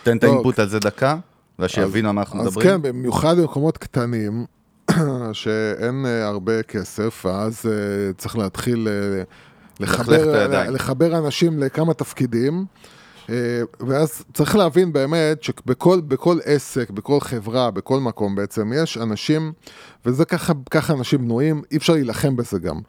תן 0.04 0.18
את 0.18 0.24
לא, 0.24 0.30
האינפוט 0.30 0.60
על 0.60 0.70
זה 0.70 0.80
דקה, 0.80 1.18
ושיבינו 1.60 2.10
על 2.10 2.16
מה 2.16 2.22
אנחנו 2.22 2.42
אז 2.42 2.48
מדברים. 2.48 2.68
כן, 2.68 2.82
במיוחד 2.82 3.38
במקומות 3.38 3.78
קטנים, 3.78 4.46
שאין 5.34 6.06
אה, 6.06 6.28
הרבה 6.28 6.64
כסף, 6.64 7.26
ואז 7.26 7.66
אה, 7.66 8.14
צריך 8.14 8.38
להתחיל 8.38 8.88
ללכלך 9.80 10.10
לחבר. 10.10 10.70
לחבר 10.70 11.18
אנשים 11.18 11.60
לכמה 11.60 11.94
תפקידים. 11.94 12.66
אה, 13.30 13.62
ואז 13.80 14.24
צריך 14.34 14.56
להבין 14.56 14.94
באמת 14.94 15.44
שבכל 15.44 16.02
בכל 16.02 16.38
עסק, 16.46 16.90
בכל 16.90 17.20
חברה, 17.20 17.72
בכל 17.72 18.00
מקום 18.00 18.36
בעצם, 18.36 18.72
יש 18.76 18.98
אנשים, 18.98 19.54
וזה 20.06 20.26
ככה, 20.26 20.54
ככה 20.70 20.94
אנשים 20.94 21.22
בנויים, 21.22 21.62
אי 21.72 21.78
אפשר 21.78 21.94
להילחם 21.94 22.36
בזה 22.36 22.60
גם. 22.60 22.80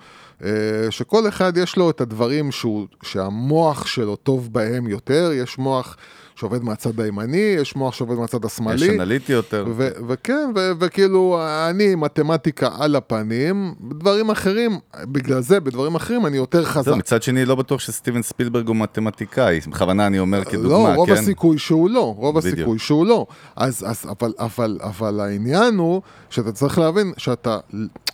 אה, 0.44 0.50
שכל 0.90 1.28
אחד 1.28 1.56
יש 1.56 1.76
לו 1.76 1.90
את 1.90 2.00
הדברים 2.00 2.52
שהוא, 2.52 2.86
שהמוח 3.02 3.86
שלו 3.86 4.16
טוב 4.16 4.52
בהם 4.52 4.86
יותר, 4.86 5.30
יש 5.34 5.58
מוח 5.58 5.96
שעובד 6.44 6.64
מהצד 6.64 7.00
הימני, 7.00 7.36
יש 7.36 7.76
מוח 7.76 7.94
שעובד 7.94 8.16
מהצד 8.16 8.44
השמאלי. 8.44 8.86
יש 8.86 8.90
אנליטי 8.90 9.32
יותר. 9.32 9.66
ו- 9.76 9.88
וכן, 10.08 10.50
ו- 10.56 10.70
וכאילו, 10.80 11.40
אני 11.70 11.94
מתמטיקה 11.94 12.68
על 12.78 12.96
הפנים, 12.96 13.74
דברים 13.98 14.30
אחרים, 14.30 14.78
בגלל 15.02 15.40
זה, 15.40 15.60
בדברים 15.60 15.94
אחרים 15.94 16.26
אני 16.26 16.36
יותר 16.36 16.64
חזק. 16.64 16.84
זהו, 16.84 16.96
מצד 16.96 17.22
שני, 17.22 17.44
לא 17.44 17.54
בטוח 17.54 17.80
שסטיבן 17.80 18.22
ספילברג 18.22 18.68
הוא 18.68 18.76
מתמטיקאי, 18.76 19.60
בכוונה 19.70 20.06
אני 20.06 20.18
אומר 20.18 20.44
כדוגמה, 20.44 20.90
לא, 20.90 20.94
רוב 20.94 21.06
כן? 21.06 21.12
הסיכוי 21.12 21.58
שהוא 21.58 21.90
לא, 21.90 22.14
רוב 22.18 22.38
בדיוק. 22.38 22.54
הסיכוי 22.54 22.78
שהוא 22.78 23.06
לא. 23.06 23.26
אז, 23.56 23.84
אז 23.86 24.06
אבל, 24.20 24.32
אבל, 24.38 24.78
אבל 24.82 25.20
העניין 25.20 25.76
הוא 25.76 26.02
שאתה 26.30 26.52
צריך 26.52 26.78
להבין 26.78 27.12
שאתה, 27.16 27.58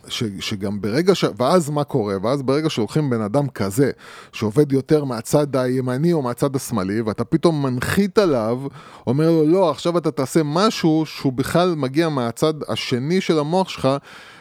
ש, 0.08 0.24
שגם 0.40 0.80
ברגע 0.80 1.14
ש... 1.14 1.24
ואז 1.38 1.70
מה 1.70 1.84
קורה? 1.84 2.14
ואז 2.22 2.42
ברגע 2.42 2.70
שלוקחים 2.70 3.10
בן 3.10 3.20
אדם 3.20 3.48
כזה, 3.48 3.90
שעובד 4.32 4.72
יותר 4.72 5.04
מהצד 5.04 5.56
הימני 5.56 6.12
או 6.12 6.22
מהצד 6.22 6.56
השמאלי, 6.56 7.00
ואתה 7.00 7.24
פתאום 7.24 7.62
מנחית 7.62 8.18
עליו, 8.20 8.60
אומר 9.06 9.30
לו, 9.30 9.46
לא, 9.46 9.70
עכשיו 9.70 9.98
אתה 9.98 10.10
תעשה 10.10 10.40
משהו 10.44 11.02
שהוא 11.06 11.32
בכלל 11.32 11.74
מגיע 11.76 12.08
מהצד 12.08 12.54
השני 12.68 13.20
של 13.20 13.38
המוח 13.38 13.68
שלך, 13.68 13.88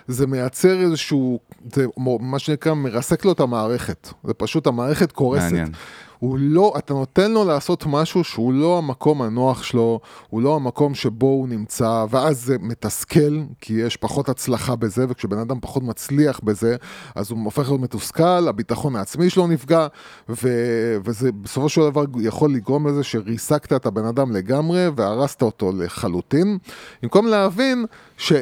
זה 0.08 0.28
מייצר 0.28 0.82
איזשהו, 0.82 1.40
זה 1.74 1.86
מה 2.20 2.40
שנקרא, 2.40 2.74
מרסק 2.74 3.26
לו 3.26 3.32
את 3.32 3.40
המערכת. 3.40 4.10
זה 4.24 4.34
פשוט, 4.34 4.68
המערכת 4.68 5.12
קורסת. 5.12 5.44
מעניין. 5.44 5.72
הוא 6.20 6.38
לא, 6.40 6.74
אתה 6.78 6.94
נותן 6.94 7.32
לו 7.32 7.46
לעשות 7.46 7.84
משהו 7.88 8.24
שהוא 8.24 8.54
לא 8.54 8.78
המקום 8.78 9.22
הנוח 9.22 9.64
שלו, 9.64 10.00
הוא 10.30 10.42
לא 10.42 10.56
המקום 10.56 10.96
שבו 10.96 11.28
הוא 11.28 11.50
נמצא, 11.50 12.06
ואז 12.10 12.44
זה 12.46 12.56
מתסכל, 12.60 13.40
כי 13.62 13.74
יש 13.74 13.98
פחות 13.98 14.30
הצלחה 14.30 14.76
בזה, 14.76 15.06
וכשבן 15.10 15.38
אדם 15.38 15.60
פחות 15.60 15.84
מצליח 15.84 16.40
בזה, 16.44 16.76
אז 17.16 17.32
הוא 17.32 17.44
הופך 17.44 17.68
להיות 17.68 17.82
מתוסכל, 17.82 18.48
הביטחון 18.48 18.96
העצמי 18.96 19.30
שלו 19.30 19.48
נפגע, 19.48 19.88
ו, 20.30 20.50
וזה 21.06 21.32
בסופו 21.32 21.70
של 21.70 21.82
דבר 21.90 22.04
יכול 22.22 22.54
לגרום 22.54 22.88
לזה 22.88 23.04
שריסקת 23.04 23.74
את 23.74 23.86
הבן 23.86 24.06
אדם 24.06 24.32
לגמרי, 24.32 24.88
והרסת 24.96 25.42
אותו 25.42 25.72
לחלוטין, 25.78 26.58
במקום 27.04 27.28
להבין 27.28 27.86
ש... 28.18 28.34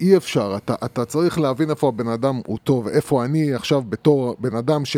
אי 0.00 0.16
אפשר, 0.16 0.54
אתה, 0.56 0.74
אתה 0.84 1.04
צריך 1.04 1.38
להבין 1.38 1.70
איפה 1.70 1.88
הבן 1.88 2.08
אדם 2.08 2.40
הוא 2.46 2.58
טוב, 2.64 2.88
איפה 2.88 3.24
אני 3.24 3.54
עכשיו 3.54 3.82
בתור 3.88 4.36
בן 4.38 4.56
אדם 4.56 4.84
ש... 4.84 4.96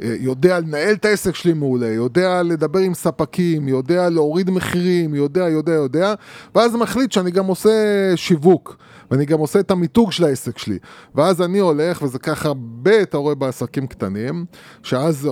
יודע 0.00 0.60
לנהל 0.60 0.94
את 0.94 1.04
העסק 1.04 1.34
שלי 1.34 1.52
מעולה, 1.52 1.86
יודע 1.86 2.42
לדבר 2.42 2.78
עם 2.78 2.94
ספקים, 2.94 3.68
יודע 3.68 4.08
להוריד 4.08 4.50
מחירים, 4.50 5.14
יודע, 5.14 5.48
יודע, 5.48 5.72
יודע, 5.72 6.14
ואז 6.54 6.74
מחליט 6.74 7.12
שאני 7.12 7.30
גם 7.30 7.46
עושה 7.46 7.70
שיווק, 8.16 8.76
ואני 9.10 9.24
גם 9.24 9.38
עושה 9.38 9.60
את 9.60 9.70
המיתוג 9.70 10.12
של 10.12 10.24
העסק 10.24 10.58
שלי. 10.58 10.78
ואז 11.14 11.42
אני 11.42 11.58
הולך, 11.58 12.02
וזה 12.02 12.18
ככה 12.18 12.48
הרבה 12.48 13.02
אתה 13.02 13.16
רואה 13.16 13.34
בעסקים 13.34 13.86
קטנים, 13.86 14.44
שאז 14.82 15.28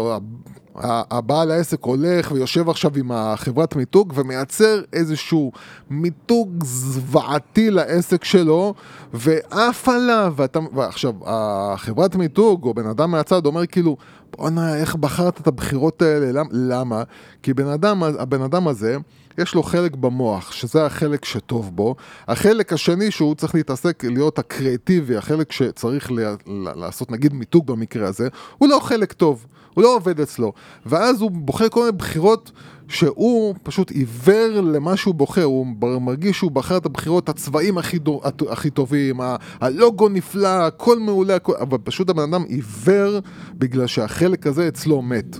הבעל 1.11 1.51
העסק 1.51 1.85
הולך 1.85 2.33
ויושב 2.33 2.69
עכשיו 2.69 2.91
עם 2.97 3.12
החברת 3.12 3.77
מיתוג 3.77 4.12
ומייצר 4.17 4.83
איזשהו 4.93 5.53
מיתוג 5.91 6.65
זוועתי 6.65 7.71
לעסק 7.71 8.25
שלו 8.25 8.75
ועף 9.12 9.89
עליו, 9.89 10.35
ואתה, 10.37 10.59
ועכשיו 10.75 11.12
החברת 11.25 12.17
מיתוג 12.17 12.65
או 12.65 12.75
בן 12.75 12.87
אדם 12.87 13.11
מהצד 13.11 13.47
אומר 13.47 13.67
כאילו 13.67 13.97
בואנה 14.37 14.77
איך 14.77 14.97
בחרת 14.97 15.41
את 15.41 15.47
הבחירות 15.47 16.03
האלה, 16.03 16.33
למ, 16.33 16.47
למה? 16.53 17.03
כי 17.43 17.55
בן 17.55 17.67
אדם, 17.67 18.03
הבן 18.03 18.43
אדם 18.43 18.69
הזה 18.69 18.97
יש 19.38 19.55
לו 19.55 19.62
חלק 19.62 19.96
במוח, 19.96 20.53
שזה 20.53 20.87
החלק 20.87 21.25
שטוב 21.25 21.77
בו. 21.77 21.94
החלק 22.29 22.72
השני 22.72 23.11
שהוא 23.11 23.35
צריך 23.35 23.55
להתעסק, 23.55 24.05
להיות 24.05 24.38
הקריאטיבי, 24.38 25.16
החלק 25.16 25.53
שצריך 25.53 26.12
ל- 26.12 26.20
ל- 26.20 26.35
לעשות 26.77 27.11
נגיד 27.11 27.35
מיתוג 27.35 27.66
במקרה 27.66 28.09
הזה, 28.09 28.29
הוא 28.59 28.68
לא 28.68 28.79
חלק 28.83 29.12
טוב, 29.12 29.46
הוא 29.75 29.83
לא 29.85 29.96
עובד 29.96 30.20
אצלו. 30.20 30.53
ואז 30.87 31.20
הוא 31.20 31.31
בוחר 31.31 31.68
כל 31.68 31.81
מיני 31.81 31.92
בחירות 31.92 32.51
שהוא 32.88 33.55
פשוט 33.62 33.90
עיוור 33.90 34.61
למה 34.61 34.96
שהוא 34.96 35.14
בוחר, 35.14 35.42
הוא 35.44 35.66
מרגיש 36.01 36.37
שהוא 36.37 36.51
בחר 36.51 36.77
את 36.77 36.87
הבחירות, 36.87 37.29
הצבעים 37.29 37.79
הכי, 37.79 37.99
דו, 37.99 38.20
הכי 38.51 38.70
טובים, 38.70 39.20
ה- 39.20 39.37
הלוגו 39.61 40.09
נפלא, 40.09 40.49
הכל 40.49 40.99
מעולה, 40.99 41.35
הכל, 41.37 41.53
אבל 41.61 41.79
פשוט 41.85 42.11
הבן 42.11 42.22
אדם 42.22 42.44
עיוור 42.49 43.18
בגלל 43.55 43.87
שהחלק 43.87 44.46
הזה 44.46 44.68
אצלו 44.68 45.03
מת. 45.03 45.37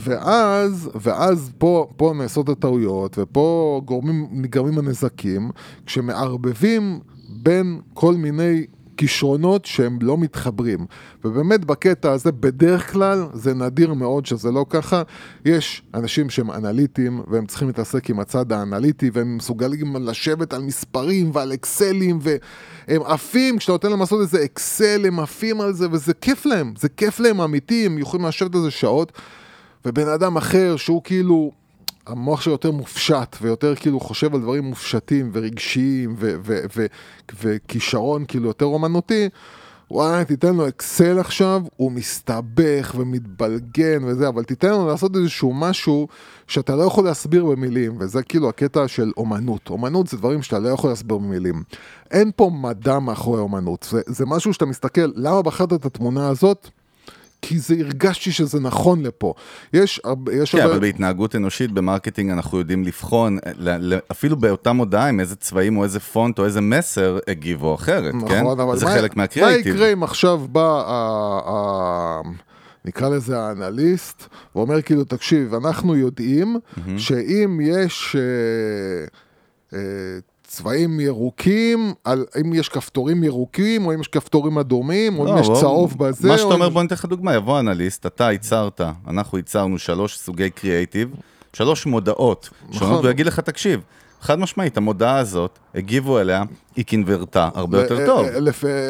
ואז, 0.00 0.90
ואז 0.94 1.50
פה, 1.58 1.88
פה 1.96 2.12
נעשות 2.16 2.48
הטעויות, 2.48 3.18
ופה 3.18 3.80
גורמים, 3.84 4.28
נגרמים 4.30 4.78
הנזקים, 4.78 5.50
כשמערבבים 5.86 7.00
בין 7.28 7.80
כל 7.94 8.14
מיני 8.14 8.66
כישרונות 8.98 9.64
שהם 9.64 9.98
לא 10.02 10.18
מתחברים. 10.18 10.86
ובאמת 11.24 11.64
בקטע 11.64 12.12
הזה, 12.12 12.32
בדרך 12.32 12.92
כלל, 12.92 13.26
זה 13.32 13.54
נדיר 13.54 13.94
מאוד 13.94 14.26
שזה 14.26 14.50
לא 14.50 14.66
ככה. 14.70 15.02
יש 15.44 15.82
אנשים 15.94 16.30
שהם 16.30 16.50
אנליטים, 16.50 17.22
והם 17.28 17.46
צריכים 17.46 17.68
להתעסק 17.68 18.10
עם 18.10 18.20
הצד 18.20 18.52
האנליטי, 18.52 19.10
והם 19.12 19.36
מסוגלים 19.36 19.96
לשבת 19.96 20.52
על 20.52 20.62
מספרים 20.62 21.30
ועל 21.34 21.52
אקסלים, 21.54 22.18
והם 22.22 23.02
עפים, 23.02 23.58
כשאתה 23.58 23.72
נותן 23.72 23.90
להם 23.90 24.00
לעשות 24.00 24.20
איזה 24.20 24.44
אקסל, 24.44 25.06
הם 25.06 25.20
עפים 25.20 25.60
על 25.60 25.72
זה, 25.72 25.86
וזה 25.92 26.14
כיף 26.14 26.46
להם, 26.46 26.74
זה 26.78 26.88
כיף 26.88 27.20
להם 27.20 27.40
אמיתי, 27.40 27.86
הם 27.86 27.98
יכולים 27.98 28.26
לשבת 28.26 28.54
על 28.54 28.60
זה 28.60 28.70
שעות. 28.70 29.12
ובן 29.84 30.08
אדם 30.08 30.36
אחר 30.36 30.76
שהוא 30.76 31.02
כאילו, 31.04 31.52
המוח 32.06 32.40
שלו 32.40 32.52
יותר 32.52 32.70
מופשט 32.70 33.36
ויותר 33.42 33.74
כאילו 33.74 34.00
חושב 34.00 34.34
על 34.34 34.40
דברים 34.40 34.64
מופשטים 34.64 35.30
ורגשיים 35.32 36.16
וכישרון 37.40 38.24
כאילו 38.28 38.48
יותר 38.48 38.66
אומנותי, 38.66 39.28
וואי, 39.90 40.24
תיתן 40.24 40.54
לו 40.54 40.68
אקסל 40.68 41.18
עכשיו, 41.18 41.62
הוא 41.76 41.92
מסתבך 41.92 42.94
ומתבלגן 42.98 44.04
וזה, 44.04 44.28
אבל 44.28 44.44
תיתן 44.44 44.70
לו 44.70 44.86
לעשות 44.86 45.16
איזשהו 45.16 45.54
משהו 45.54 46.08
שאתה 46.46 46.76
לא 46.76 46.82
יכול 46.82 47.04
להסביר 47.04 47.44
במילים, 47.44 47.96
וזה 48.00 48.22
כאילו 48.22 48.48
הקטע 48.48 48.88
של 48.88 49.12
אומנות. 49.16 49.70
אומנות 49.70 50.06
זה 50.08 50.16
דברים 50.16 50.42
שאתה 50.42 50.58
לא 50.58 50.68
יכול 50.68 50.90
להסביר 50.90 51.18
במילים. 51.18 51.62
אין 52.10 52.30
פה 52.36 52.50
מדע 52.54 52.98
מאחורי 52.98 53.40
אומנות, 53.40 53.86
זה, 53.90 54.00
זה 54.06 54.26
משהו 54.26 54.52
שאתה 54.52 54.66
מסתכל, 54.66 55.10
למה 55.14 55.42
בחרת 55.42 55.72
את 55.72 55.86
התמונה 55.86 56.28
הזאת? 56.28 56.68
כי 57.42 57.58
זה 57.58 57.74
הרגשתי 57.80 58.32
שזה 58.32 58.60
נכון 58.60 59.02
לפה. 59.02 59.34
יש 59.72 60.00
הרבה... 60.04 60.32
יש 60.34 60.52
כן, 60.52 60.58
הרבה... 60.60 60.72
אבל 60.72 60.80
בהתנהגות 60.80 61.36
אנושית, 61.36 61.72
ב 61.72 61.78
marketing 61.78 62.30
אנחנו 62.30 62.58
יודעים 62.58 62.84
לבחון, 62.84 63.38
אפילו 64.10 64.36
באותה 64.36 64.72
מודעה, 64.72 65.08
עם 65.08 65.20
איזה 65.20 65.36
צבעים 65.36 65.76
או 65.76 65.84
איזה 65.84 66.00
פונט 66.00 66.38
או 66.38 66.44
איזה 66.44 66.60
מסר 66.60 67.18
הגיבו 67.28 67.74
אחרת, 67.74 68.12
כן? 68.28 68.38
נכון, 68.40 68.60
אבל 68.60 68.76
זה 68.78 68.84
מה- 68.86 68.92
חלק 68.94 69.16
מה 69.16 69.22
מהקריאיטיב. 69.22 69.74
יקרה 69.74 69.92
אם 69.92 70.02
עכשיו 70.02 70.38
בא, 70.52 70.82
ה- 70.86 71.40
ה- 71.46 72.20
נקרא 72.84 73.08
לזה 73.08 73.40
האנליסט, 73.40 74.26
ואומר 74.56 74.82
כאילו, 74.82 75.04
תקשיב, 75.04 75.54
אנחנו 75.54 75.96
יודעים 75.96 76.56
שאם 76.96 77.58
יש 77.62 78.16
אה, 78.18 79.06
אה, 79.78 80.18
צבעים 80.52 81.00
ירוקים, 81.00 81.92
על, 82.04 82.24
אם 82.40 82.54
יש 82.54 82.68
כפתורים 82.68 83.24
ירוקים, 83.24 83.86
או 83.86 83.94
אם 83.94 84.00
יש 84.00 84.08
כפתורים 84.08 84.58
אדומים, 84.58 85.18
או 85.18 85.24
לא, 85.24 85.32
אם 85.34 85.38
יש 85.38 85.48
צהוב 85.60 85.94
בזה, 85.98 86.28
מה 86.28 86.34
או 86.34 86.38
שאתה 86.38 86.54
אומר, 86.54 86.66
אם- 86.68 86.72
בוא 86.72 86.82
ניתן 86.82 86.94
לך 86.94 87.04
דוגמה, 87.04 87.34
יבוא 87.34 87.60
אנליסט, 87.60 88.06
אתה 88.06 88.32
ייצרת, 88.32 88.80
אנחנו 89.08 89.38
ייצרנו 89.38 89.78
שלוש 89.78 90.18
סוגי 90.18 90.50
קריאיטיב, 90.50 91.08
שלוש 91.52 91.86
מודעות 91.86 92.48
שונות, 92.60 92.74
נכון. 92.82 92.92
והוא 92.96 93.10
יגיד 93.10 93.26
לך, 93.26 93.40
תקשיב, 93.40 93.80
חד 94.20 94.38
משמעית, 94.38 94.76
המודעה 94.76 95.18
הזאת, 95.18 95.58
הגיבו 95.74 96.18
אליה, 96.20 96.42
היא 96.76 96.84
קינברטה 96.84 97.48
הרבה 97.54 97.82
יותר 97.82 98.06
טוב. 98.06 98.26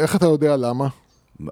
איך 0.03 0.16
אתה 0.16 0.27
יודע 0.27 0.57
למה? 0.57 0.88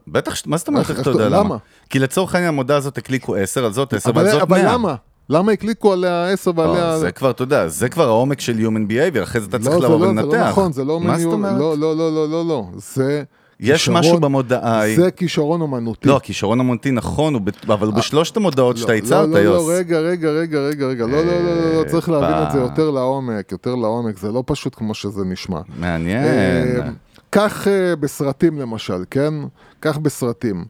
בטח, 0.09 0.35
מה 0.47 0.57
זאת 0.57 0.69
אומרת, 0.69 0.91
איך- 0.91 1.01
אתה 1.01 1.11
יודע 1.11 1.29
למה? 1.29 1.57
כי 1.91 1.99
לצורך 1.99 2.35
העניין, 2.35 2.49
המודעה 2.49 2.77
הזאת 2.77 2.99
הקליקו 2.99 3.35
10, 3.35 3.65
על 3.65 3.73
זאת 3.73 3.93
10 3.93 4.11
ועל 4.15 4.25
אבל, 4.27 4.33
זאת 4.33 4.43
אבל 4.43 4.63
100. 4.63 4.73
למה? 4.75 4.95
למה 5.31 5.53
הקליקו 5.53 5.93
עליה 5.93 6.31
10 6.33 6.51
ועליה... 6.57 6.91
לא, 6.93 6.99
זה 6.99 7.13
כבר, 7.13 7.31
אתה 7.31 7.43
יודע, 7.43 7.69
זה 7.69 7.89
כבר 7.89 8.09
העומק 8.09 8.41
של 8.41 8.53
Human 8.59 8.91
Behavior, 8.91 9.23
אחרי 9.23 9.41
זה 9.41 9.47
אתה 9.47 9.59
צריך 9.59 9.77
לא, 9.77 9.85
לבוא 9.85 9.99
לא, 9.99 10.07
ולנתח. 10.07 10.31
זה 10.31 10.37
לא 10.39 10.49
נכון, 10.49 10.73
זה 10.73 10.85
לא 10.85 11.01
מה 11.01 11.19
זאת 11.19 11.33
אומרת? 11.33 11.59
לא, 11.59 11.79
לא, 11.79 11.97
לא, 11.97 12.15
לא, 12.15 12.29
לא, 12.29 12.47
לא, 12.49 12.67
זה... 12.77 13.23
יש 13.61 13.81
כישרון- 13.81 13.99
משהו 13.99 14.21
במודעה. 14.21 14.83
זה 14.97 15.11
כישרון 15.11 15.61
אומנותי. 15.61 16.09
לא, 16.09 16.17
הכישרון 16.17 16.61
המונטי 16.61 16.91
נכון, 16.91 17.35
אבל 17.69 17.87
הוא 17.87 17.95
בשלושת 17.95 18.37
המודעות 18.37 18.77
שאתה 18.77 18.93
לא, 18.93 18.97
ייצרת, 18.97 19.29
לא, 19.29 19.39
יוס. 19.39 19.69
לא, 19.69 19.75
רגע, 19.75 19.99
רגע, 19.99 20.31
רגע, 20.31 20.59
רגע, 20.59 20.87
רגע, 20.87 21.07
לא, 21.07 21.25
לא, 21.25 21.25
לא, 21.25 21.43
לא, 21.43 21.79
לא, 21.79 21.85
צריך 21.89 22.09
להבין 22.09 22.47
את 22.47 22.53
זה 22.53 22.59
אה, 22.59 22.63
יותר 22.63 22.91
לעומק, 22.91 23.53
יותר 23.53 23.75
לעומק, 23.75 24.19
זה 24.19 24.33
לא 24.33 24.43
פשוט 24.47 24.75
כמו 24.75 24.95
שזה 24.95 25.25
נשמע. 25.25 25.61
מעניין. 25.79 26.25
אה, 26.25 26.89
אה, 27.67 27.97
בסרטים 28.01 28.59
למשל, 28.59 29.05
כן? 29.11 29.35
קח 29.81 29.99
בסרטים. 29.99 30.65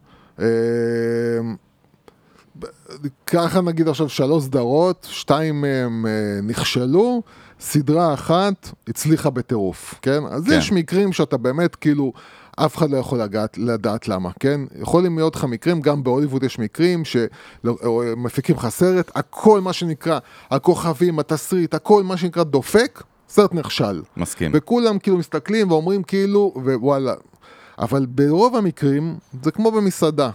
אה, 2.90 2.96
ככה 3.26 3.60
נגיד 3.60 3.88
עכשיו 3.88 4.08
שלוש 4.08 4.44
סדרות, 4.44 5.06
שתיים 5.10 5.60
מהם 5.60 6.06
אה, 6.06 6.40
נכשלו, 6.42 7.22
סדרה 7.60 8.14
אחת 8.14 8.68
הצליחה 8.88 9.30
בטירוף, 9.30 9.94
כן? 10.02 10.20
אז 10.30 10.44
כן. 10.44 10.58
יש 10.58 10.72
מקרים 10.72 11.12
שאתה 11.12 11.36
באמת 11.36 11.76
כאילו... 11.76 12.12
אף 12.58 12.76
אחד 12.76 12.90
לא 12.90 12.96
יכול 12.96 13.20
לגעת, 13.20 13.58
לדעת 13.58 14.08
למה, 14.08 14.30
כן? 14.40 14.60
יכולים 14.80 15.18
להיות 15.18 15.36
לך 15.36 15.44
מקרים, 15.44 15.80
גם 15.80 16.04
בהוליווד 16.04 16.42
יש 16.42 16.58
מקרים 16.58 17.02
שמפיקים 17.04 18.56
לך 18.56 18.68
סרט, 18.68 19.10
הכל 19.14 19.60
מה 19.60 19.72
שנקרא, 19.72 20.18
הכוכבים, 20.50 21.18
התסריט, 21.18 21.74
הכל 21.74 22.02
מה 22.02 22.16
שנקרא 22.16 22.42
דופק, 22.42 23.02
סרט 23.28 23.54
נכשל. 23.54 24.02
מסכים. 24.16 24.50
וכולם 24.54 24.98
כאילו 24.98 25.18
מסתכלים 25.18 25.70
ואומרים 25.70 26.02
כאילו, 26.02 26.52
ווואלה. 26.56 27.14
אבל 27.78 28.06
ברוב 28.06 28.56
המקרים, 28.56 29.16
זה 29.42 29.50
כמו 29.50 29.70
במסעדה. 29.70 30.30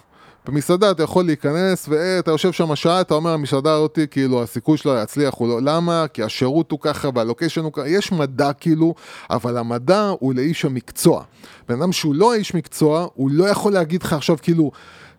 במסעדה 0.48 0.92
אתה 0.92 1.04
יכול 1.04 1.26
להיכנס, 1.26 1.86
ואתה 1.90 2.32
יושב 2.32 2.52
שם 2.52 2.76
שעה, 2.76 3.02
אתה 3.02 3.14
אומר, 3.14 3.32
המסעדה 3.32 3.74
הזאתי, 3.74 4.08
כאילו, 4.12 4.44
הסיכוי 4.44 4.78
שלה 4.78 4.94
להצליח 4.94 5.34
הוא 5.38 5.48
לא... 5.48 5.60
למה? 5.62 6.06
כי 6.14 6.24
השירות 6.24 6.72
הוא 6.72 6.80
ככה 6.82 7.10
והלוקיישן 7.16 7.64
הוא 7.64 7.74
ככה, 7.74 7.88
יש 7.88 8.12
מדע 8.12 8.54
כאילו, 8.54 8.94
אבל 9.30 9.58
המדע 9.58 10.12
הוא 10.20 10.34
לאיש 10.34 10.66
המקצוע. 10.66 11.24
בן 11.70 11.82
אדם 11.82 11.92
שהוא 11.92 12.16
לא 12.16 12.34
איש 12.34 12.56
מקצוע, 12.56 13.08
הוא 13.14 13.32
לא 13.32 13.50
יכול 13.50 13.74
להגיד 13.74 14.04
לך 14.04 14.14
עכשיו, 14.14 14.38
כאילו, 14.42 14.72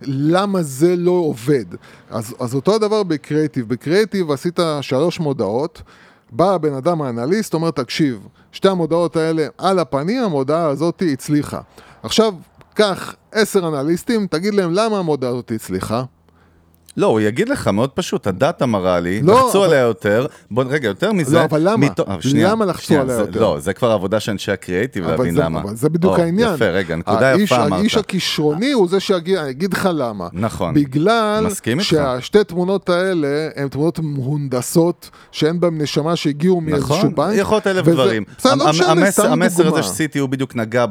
למה 0.07 0.62
זה 0.62 0.97
לא 0.97 1.11
עובד. 1.11 1.64
אז, 2.11 2.35
אז 2.41 2.55
אותו 2.55 2.75
הדבר 2.75 3.03
בקריאיטיב. 3.03 3.68
בקריאיטיב 3.68 4.31
עשית 4.31 4.59
שלוש 4.81 5.20
מודעות, 5.20 5.83
בא 6.31 6.55
הבן 6.55 6.75
אדם 6.75 7.03
האנליסט, 7.03 7.55
אומר, 7.55 7.70
תקשיב, 7.70 8.27
שתי 8.53 8.68
המודעות 8.68 9.16
האלה 9.16 9.47
על 9.59 9.79
הפנים, 9.79 10.23
המודעה 10.23 10.66
הזאת 10.66 11.03
הצליחה. 11.12 11.61
עכשיו, 12.03 12.35
קח 12.75 13.14
עשר 13.33 13.68
אנליסטים, 13.68 14.27
תגיד 14.27 14.55
להם 14.55 14.70
למה 14.75 14.99
המודעה 14.99 15.31
הזאת 15.31 15.53
הצליחה. 15.55 16.05
לא, 16.97 17.07
הוא 17.07 17.20
יגיד 17.20 17.49
לך, 17.49 17.68
מאוד 17.68 17.90
פשוט, 17.90 18.26
הדאטה 18.26 18.66
מראה 18.66 19.01
לי, 19.01 19.22
לא, 19.22 19.34
לחצו 19.47 19.59
אבל- 19.59 19.66
עליה 19.66 19.80
יותר, 19.80 20.26
בוא, 20.51 20.64
רגע, 20.68 20.88
יותר 20.88 21.12
מזה. 21.12 21.36
לא, 21.38 21.45
אבל 21.45 21.61
למה? 21.62 21.76
מתו- 21.76 22.03
אבל 22.07 22.20
שנייה, 22.20 22.51
למה 22.51 22.64
לחצו 22.64 22.82
שנייה, 22.86 23.03
עליה 23.03 23.14
זה- 23.16 23.20
יותר? 23.22 23.40
לא, 23.40 23.57
זה 23.61 23.72
כבר 23.72 23.90
עבודה 23.90 24.20
של 24.20 24.32
אנשי 24.32 24.53
הקריאיטיב 24.53 25.07
להבין 25.07 25.34
זה, 25.34 25.40
למה. 25.43 25.61
אבל 25.61 25.74
זה 25.76 25.88
בדיוק 25.88 26.12
או, 26.18 26.22
העניין. 26.22 26.55
יפה, 26.55 26.64
רגע, 26.68 26.97
נקודה 26.97 27.30
האיש, 27.32 27.43
יפה 27.51 27.64
אמרת. 27.66 27.80
האיש 27.80 27.97
הכישרוני 27.97 28.72
הוא 28.72 28.88
זה 28.88 29.01
שיגיד 29.01 29.72
לך 29.74 29.88
למה. 29.95 30.28
נכון. 30.32 30.74
בגלל. 30.74 31.47
שהשתי 31.80 32.45
תמונות 32.45 32.88
האלה 32.88 33.28
הן 33.57 33.68
תמונות 33.68 33.99
מהונדסות, 33.99 35.11
שאין 35.32 35.61
בהן 35.61 35.80
נשמה 35.80 36.16
שהגיעו 36.16 36.61
מאיזשהו 36.61 36.95
נכון, 36.97 37.14
בנק. 37.14 37.34
יכול 37.36 37.55
להיות 37.57 37.66
אלף 37.66 37.82
וזה- 37.86 37.93
דברים. 37.93 38.24
בסדר, 38.38 38.55
לא 38.55 38.70
משנה, 38.70 38.86
המסר- 38.90 39.11
סתם 39.22 39.32
המסר 39.32 39.62
דוגמה. 39.62 39.78
הזה 39.78 39.88
שסיטי 39.88 40.18
הוא 40.18 40.28
בדיוק 40.28 40.57
נגע, 40.57 40.84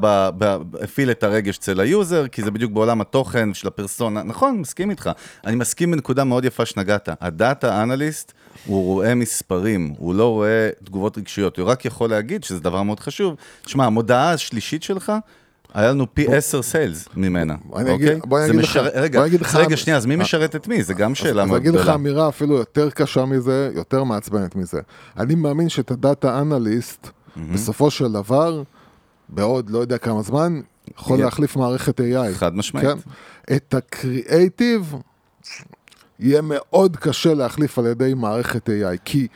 הפעיל 0.84 1.12
את 1.12 1.24
הרגש 1.24 1.58
אצל 1.58 1.80
ה 1.80 1.88
user, 1.88 2.28
כי 2.28 2.44
זה 2.44 2.52
בדיוק 2.52 2.72
בעולם 2.72 3.02
התוכן 3.02 3.54
של 3.54 3.68
הפרסונה. 3.68 4.24
נכון, 4.24 4.58
מסכים 4.60 4.90
איתך. 4.90 5.10
אני 5.46 5.56
מסכים 5.56 5.91
בנקודה 5.92 6.24
מאוד 6.24 6.46
יפה 6.46 6.66
שנגעת. 6.66 7.10
ה 7.22 7.34
data 7.34 7.84
analyst, 7.84 8.32
הוא 8.66 8.84
רואה 8.86 9.16
מספרים, 9.16 9.94
הוא 9.98 10.16
לא 10.16 10.28
רואה 10.30 10.70
תגובות 10.84 11.18
רגשיות. 11.18 11.58
הוא 11.60 11.68
רק 11.68 11.86
יכול 11.86 12.10
להגיד, 12.10 12.44
שזה 12.44 12.60
דבר 12.60 12.84
מאוד 12.84 13.00
חשוב, 13.00 13.36
תשמע, 13.66 13.86
המודעה 13.86 14.34
השלישית 14.34 14.84
שלך, 14.84 15.12
היה 15.74 15.90
לנו 15.92 16.06
פי 16.14 16.36
עשר 16.36 16.62
סיילס 16.62 17.08
ממנה, 17.16 17.56
אוקיי? 17.70 18.20
בוא 18.26 18.40
אני 18.40 18.46
זה 18.48 18.52
אגיד 18.54 18.62
לך- 18.64 18.78
רגע, 18.94 19.22
רגע, 19.54 19.78
שנייה, 19.78 19.98
אז 19.98 20.06
מי 20.06 20.14
אה, 20.16 20.20
משרת 20.20 20.56
את 20.56 20.68
מי? 20.68 20.84
זה 20.84 20.94
גם 20.94 21.16
שאלה 21.16 21.46
מאוד 21.46 21.56
אני 21.56 21.70
אגיד 21.70 21.74
לך 21.74 21.82
גדולה. 21.82 21.96
אמירה 21.96 22.30
אפילו 22.30 22.56
יותר 22.56 22.90
קשה 22.90 23.26
מזה, 23.26 23.72
יותר 23.76 24.04
מעצבנת 24.04 24.56
מזה. 24.56 24.80
אני 25.18 25.36
מאמין 25.36 25.70
שאת 25.70 25.92
הדאטה 25.92 26.40
אנליסט, 26.42 27.08
בסופו 27.54 27.92
של 27.92 28.12
דבר, 28.12 28.64
בעוד 29.30 29.70
לא 29.70 29.80
יודע 29.80 29.98
כמה 29.98 30.22
זמן, 30.22 30.62
יכול. 30.98 31.20
להחליף 31.20 31.56
מערכת 31.56 32.00
AI. 32.00 32.34
חד 32.34 32.56
משמעית. 32.56 32.88
כן. 32.88 32.98
את 33.56 33.74
הקריאייטיב 33.74 34.96
יהיה 36.22 36.42
מאוד 36.44 36.98
קשה 36.98 37.34
להחליף 37.34 37.80
על 37.80 37.86
ידי 37.86 38.14
מערכת 38.14 38.70
AI, 38.70 38.98
כי 39.06 39.28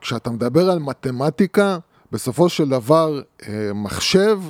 כשאתה 0.00 0.30
מדבר 0.30 0.70
על 0.70 0.78
מתמטיקה, 0.78 1.78
בסופו 2.12 2.48
של 2.48 2.68
דבר 2.68 3.20
אה, 3.48 3.70
מחשב 3.74 4.40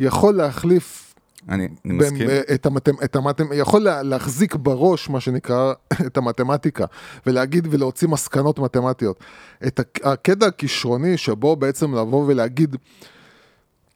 יכול 0.00 0.34
להחליף 0.34 1.14
אני 1.48 1.68
אני 1.84 1.94
מסכים. 1.94 2.28
את 2.54 2.66
המתמ... 2.66 2.92
את 3.04 3.16
המתמ... 3.16 3.44
יכול 3.54 3.82
לה- 3.82 4.02
להחזיק 4.02 4.54
בראש, 4.54 5.08
מה 5.10 5.20
שנקרא, 5.20 5.72
את 6.06 6.16
המתמטיקה, 6.16 6.84
ולהגיד 7.26 7.68
ולהוציא 7.70 8.08
מסקנות 8.08 8.58
מתמטיות. 8.58 9.20
את 9.66 9.78
הק- 9.80 10.06
הקטע 10.06 10.46
הכישרוני 10.46 11.16
שבו 11.16 11.56
בעצם 11.56 11.94
לבוא 11.94 12.24
ולהגיד, 12.26 12.76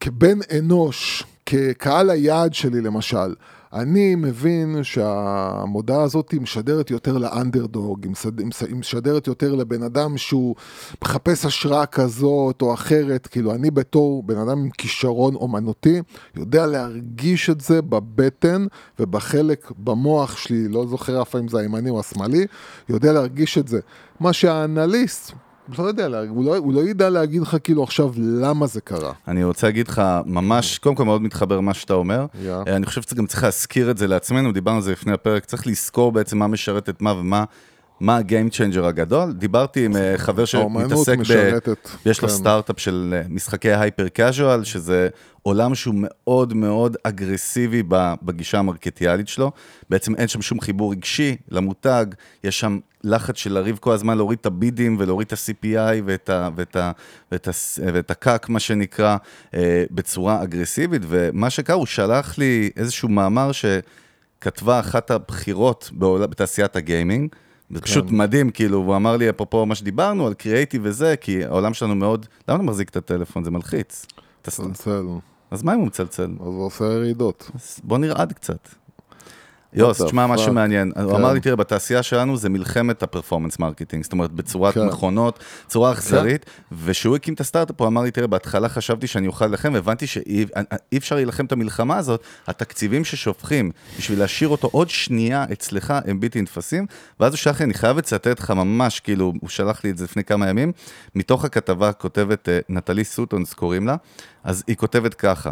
כבן 0.00 0.38
אנוש, 0.58 1.24
כקהל 1.46 2.10
היעד 2.10 2.54
שלי 2.54 2.80
למשל, 2.80 3.34
אני 3.72 4.14
מבין 4.14 4.76
שהמודעה 4.82 6.02
הזאת 6.02 6.30
היא 6.30 6.40
משדרת 6.40 6.90
יותר 6.90 7.18
לאנדרדוג, 7.18 8.04
היא 8.04 8.12
משד- 8.12 8.38
היא 8.38 8.46
מש- 8.46 8.62
היא 8.62 8.76
משדרת 8.76 9.26
יותר 9.26 9.54
לבן 9.54 9.82
אדם 9.82 10.18
שהוא 10.18 10.54
מחפש 11.04 11.44
השראה 11.46 11.86
כזאת 11.86 12.62
או 12.62 12.74
אחרת, 12.74 13.26
כאילו 13.26 13.54
אני 13.54 13.70
בתור 13.70 14.22
בן 14.22 14.36
אדם 14.38 14.58
עם 14.58 14.70
כישרון 14.70 15.34
אומנותי, 15.34 16.02
יודע 16.36 16.66
להרגיש 16.66 17.50
את 17.50 17.60
זה 17.60 17.82
בבטן 17.82 18.66
ובחלק 18.98 19.70
במוח 19.78 20.36
שלי, 20.36 20.68
לא 20.68 20.86
זוכר 20.86 21.22
אף 21.22 21.28
פעם 21.30 21.40
אם 21.42 21.48
זה 21.48 21.58
הימני 21.58 21.90
או 21.90 22.00
השמאלי, 22.00 22.46
יודע 22.88 23.12
להרגיש 23.12 23.58
את 23.58 23.68
זה. 23.68 23.80
מה 24.20 24.32
שהאנליסט, 24.32 25.32
לא 25.78 25.84
יודע, 25.84 26.06
הוא 26.28 26.44
לא, 26.44 26.56
הוא 26.56 26.74
לא 26.74 26.80
ידע 26.80 27.10
להגיד 27.10 27.42
לך 27.42 27.56
כאילו 27.64 27.82
עכשיו 27.82 28.12
למה 28.16 28.66
זה 28.66 28.80
קרה. 28.80 29.12
אני 29.28 29.44
רוצה 29.44 29.66
להגיד 29.66 29.88
לך, 29.88 30.02
ממש, 30.26 30.78
קודם 30.78 30.94
כל 30.94 31.04
מאוד 31.04 31.22
מתחבר 31.22 31.56
למה 31.56 31.74
שאתה 31.74 31.94
אומר. 31.94 32.26
אה, 32.46 32.76
אני 32.76 32.86
חושב 32.86 33.02
שגם 33.02 33.26
צריך 33.26 33.44
להזכיר 33.44 33.90
את 33.90 33.98
זה 33.98 34.06
לעצמנו, 34.06 34.52
דיברנו 34.52 34.76
על 34.76 34.82
זה 34.82 34.92
לפני 34.92 35.12
הפרק, 35.12 35.44
צריך 35.44 35.66
לזכור 35.66 36.12
בעצם 36.12 36.38
מה 36.38 36.46
משרת 36.46 36.88
את 36.88 37.02
מה 37.02 37.12
ומה. 37.12 37.44
מה 38.02 38.16
ה-game 38.16 38.52
changer 38.52 38.84
הגדול? 38.84 39.32
דיברתי 39.32 39.84
עם 39.84 39.96
אה, 39.96 40.14
חבר 40.16 40.44
שמתעסק 40.44 41.18
ב... 41.18 41.54
יש 42.06 42.22
לו 42.22 42.28
כן. 42.28 42.34
סטארט-אפ 42.34 42.80
של 42.80 43.14
אה, 43.16 43.22
משחקי 43.28 43.72
hyper 43.72 44.08
casual, 44.08 44.64
שזה 44.64 45.08
עולם 45.42 45.74
שהוא 45.74 45.94
מאוד 45.98 46.54
מאוד 46.54 46.96
אגרסיבי 47.02 47.82
בגישה 48.22 48.58
המרקטיאלית 48.58 49.28
שלו. 49.28 49.52
בעצם 49.90 50.14
אין 50.14 50.28
שם 50.28 50.42
שום 50.42 50.60
חיבור 50.60 50.92
רגשי 50.92 51.36
למותג, 51.50 52.06
יש 52.44 52.60
שם 52.60 52.78
לחץ 53.04 53.36
של 53.36 53.52
לריב 53.52 53.78
כל 53.80 53.92
הזמן, 53.92 54.16
להוריד 54.16 54.38
את 54.40 54.46
הבידים 54.46 54.96
ולהוריד 54.98 55.26
את 55.26 55.32
ה-CPI 55.32 56.02
ואת, 56.04 56.30
ה, 56.30 56.48
ואת, 56.56 56.76
ה, 56.76 56.92
ואת, 57.32 57.48
ה, 57.48 57.50
ואת 57.92 58.10
ה 58.10 58.18
CAC, 58.18 58.48
מה 58.48 58.60
שנקרא, 58.60 59.16
אה, 59.54 59.84
בצורה 59.90 60.42
אגרסיבית. 60.42 61.02
ומה 61.08 61.50
שקרה, 61.50 61.76
הוא 61.76 61.86
שלח 61.86 62.38
לי 62.38 62.70
איזשהו 62.76 63.08
מאמר 63.08 63.50
שכתבה 63.52 64.80
אחת 64.80 65.10
הבכירות 65.10 65.90
בתעשיית 65.98 66.76
הגיימינג. 66.76 67.34
זה 67.72 67.80
פשוט 67.80 68.10
מדהים, 68.10 68.50
כאילו, 68.50 68.78
הוא 68.78 68.96
אמר 68.96 69.16
לי, 69.16 69.30
אפרופו 69.30 69.66
מה 69.66 69.74
שדיברנו, 69.74 70.26
על 70.26 70.34
קריאייטיב 70.34 70.82
וזה, 70.84 71.14
כי 71.20 71.44
העולם 71.44 71.74
שלנו 71.74 71.94
מאוד... 71.94 72.26
למה 72.48 72.56
אתה 72.56 72.64
מחזיק 72.64 72.88
את 72.88 72.96
הטלפון? 72.96 73.44
זה 73.44 73.50
מלחיץ. 73.50 74.06
מצלצל, 74.48 75.06
אז 75.50 75.62
מה 75.62 75.74
אם 75.74 75.78
הוא 75.78 75.86
מצלצל? 75.86 76.30
אז 76.40 76.46
הוא 76.46 76.66
עושה 76.66 76.84
ירידות. 76.84 77.50
אז 77.54 77.80
בוא 77.84 77.98
נרעד 77.98 78.32
קצת. 78.32 78.68
יוס, 79.74 80.00
the 80.00 80.04
תשמע, 80.06 80.26
משהו? 80.26 80.52
מעניין. 80.52 80.92
הוא 80.96 81.12
כן. 81.12 81.16
אמר 81.18 81.32
לי, 81.32 81.40
תראה, 81.40 81.56
בתעשייה 81.56 82.02
שלנו 82.02 82.36
זה 82.36 82.48
מלחמת 82.48 83.02
ה 83.02 83.07
performance 83.07 83.58
marketing, 83.58 84.02
זאת 84.02 84.12
אומרת, 84.12 84.32
בצורת 84.32 84.74
כן. 84.74 84.86
מכונות, 84.86 85.38
צורה 85.66 85.92
אכזרית, 85.92 86.46
וכשהוא 86.72 87.16
הקים 87.16 87.34
את 87.34 87.40
הסטארט-אפ, 87.40 87.80
הוא 87.80 87.88
אמר 87.88 88.02
לי, 88.02 88.10
תראה, 88.10 88.26
בהתחלה 88.26 88.68
חשבתי 88.68 89.06
שאני 89.06 89.26
אוכל 89.26 89.46
להילחם, 89.46 89.72
והבנתי 89.74 90.06
שאי 90.06 90.46
אי 90.92 90.98
אפשר 90.98 91.14
להילחם 91.14 91.44
את 91.44 91.52
המלחמה 91.52 91.96
הזאת, 91.96 92.22
התקציבים 92.46 93.04
ששופכים 93.04 93.70
בשביל 93.98 94.18
להשאיר 94.18 94.48
אותו 94.48 94.68
עוד 94.72 94.90
שנייה 94.90 95.44
אצלך 95.52 95.94
הם 96.06 96.20
בלתי 96.20 96.42
נתפסים, 96.42 96.86
ואז 97.20 97.32
הוא 97.32 97.38
שלח 97.38 97.60
לי, 97.60 97.64
אני 97.64 97.74
חייב 97.74 97.98
לצטט 97.98 98.40
לך 98.40 98.50
ממש, 98.50 99.00
כאילו, 99.00 99.32
הוא 99.40 99.48
שלח 99.50 99.84
לי 99.84 99.90
את 99.90 99.98
זה 99.98 100.04
לפני 100.04 100.24
כמה 100.24 100.48
ימים, 100.48 100.72
מתוך 101.14 101.44
הכתבה 101.44 101.92
כותבת 101.92 102.48
אה, 102.48 102.58
נטלי 102.68 103.04
סוטונס 103.04 103.52
קוראים 103.52 103.86
לה, 103.86 103.96
אז 104.44 104.64
היא 104.66 104.76
כותבת 104.76 105.14
ככה, 105.14 105.50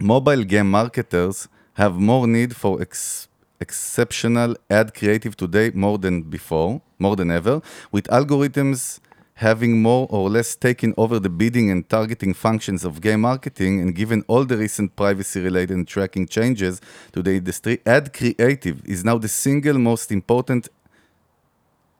mobile 0.00 0.48
game 0.48 0.74
marketers 0.74 1.46
have 1.78 1.98
more 1.98 2.26
need 2.26 2.52
for 2.62 2.80
ex- 2.82 3.31
exceptional 3.61 4.55
ad 4.69 4.93
creative 4.93 5.35
today 5.35 5.71
more 5.73 5.97
than 5.97 6.23
before, 6.23 6.81
more 6.99 7.15
than 7.15 7.31
ever, 7.31 7.61
with 7.91 8.05
algorithms 8.05 8.99
having 9.35 9.81
more 9.81 10.07
or 10.09 10.29
less 10.29 10.55
taken 10.55 10.93
over 10.97 11.19
the 11.19 11.29
bidding 11.29 11.69
and 11.69 11.87
targeting 11.89 12.33
functions 12.33 12.83
of 12.83 13.01
game 13.01 13.21
marketing 13.21 13.79
and 13.81 13.93
given 13.93 14.23
all 14.27 14.43
the 14.45 14.57
recent 14.57 14.95
privacy 14.95 15.39
related 15.39 15.77
and 15.77 15.87
tracking 15.87 16.25
changes 16.27 16.81
to 17.11 17.21
the 17.21 17.33
industry, 17.35 17.79
ad 17.85 18.13
creative 18.13 18.81
is 18.85 19.03
now 19.03 19.17
the 19.17 19.27
single 19.27 19.77
most 19.77 20.11
important 20.11 20.69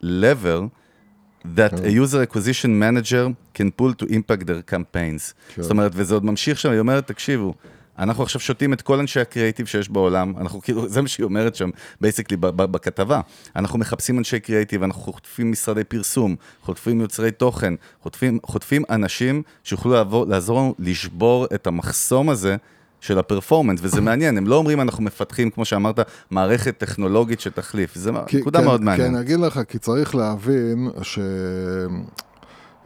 lever 0.01 0.71
that 1.45 1.73
a 1.79 1.91
user 1.91 2.21
acquisition 2.21 2.77
manager 2.77 3.35
can 3.53 3.71
pull 3.71 3.93
to 3.93 4.05
impact 4.07 4.47
their 4.47 4.61
campaigns. 4.61 5.33
כן. 5.55 5.61
זאת 5.61 5.71
אומרת, 5.71 5.91
וזה 5.95 6.13
עוד 6.13 6.25
ממשיך 6.25 6.59
שם, 6.59 6.69
היא 6.69 6.79
אומרת, 6.79 7.07
תקשיבו, 7.07 7.53
אנחנו 7.98 8.22
עכשיו 8.22 8.40
שותים 8.40 8.72
את 8.72 8.82
כל 8.82 8.98
אנשי 8.98 9.20
הקריאיטיב 9.20 9.66
שיש 9.66 9.88
בעולם, 9.88 10.32
אנחנו 10.40 10.60
כאילו, 10.60 10.88
זה 10.88 11.02
מה 11.02 11.08
שהיא 11.08 11.24
אומרת 11.24 11.54
שם, 11.54 11.70
בייסקלי, 12.00 12.36
בכתבה. 12.40 13.20
אנחנו 13.56 13.78
מחפשים 13.78 14.18
אנשי 14.18 14.40
קריאיטיב, 14.40 14.82
אנחנו 14.82 15.02
חוטפים 15.02 15.50
משרדי 15.50 15.84
פרסום, 15.84 16.36
חוטפים 16.62 17.00
יוצרי 17.00 17.30
תוכן, 17.30 17.74
חוטפים, 18.02 18.38
חוטפים 18.46 18.82
אנשים 18.90 19.42
שיוכלו 19.64 19.92
לעבור, 19.92 20.26
לעזור 20.26 20.58
לנו 20.58 20.74
לשבור 20.78 21.46
את 21.54 21.66
המחסום 21.66 22.30
הזה. 22.30 22.56
של 23.00 23.18
ה 23.18 23.23
performance, 23.23 23.80
וזה 23.82 24.00
מעניין, 24.10 24.38
הם 24.38 24.46
לא 24.46 24.56
אומרים 24.56 24.80
אנחנו 24.80 25.02
מפתחים, 25.04 25.50
כמו 25.50 25.64
שאמרת, 25.64 26.00
מערכת 26.30 26.78
טכנולוגית 26.78 27.40
שתחליף, 27.40 27.94
זה 27.94 28.10
כי- 28.26 28.36
נקודה 28.36 28.58
כן, 28.58 28.64
מאוד 28.64 28.80
כן, 28.80 28.86
מעניינת. 28.86 29.14
אני 29.14 29.20
אגיד 29.20 29.40
לך, 29.40 29.60
כי 29.68 29.78
צריך 29.78 30.14
להבין 30.14 30.88
ש... 31.02 31.18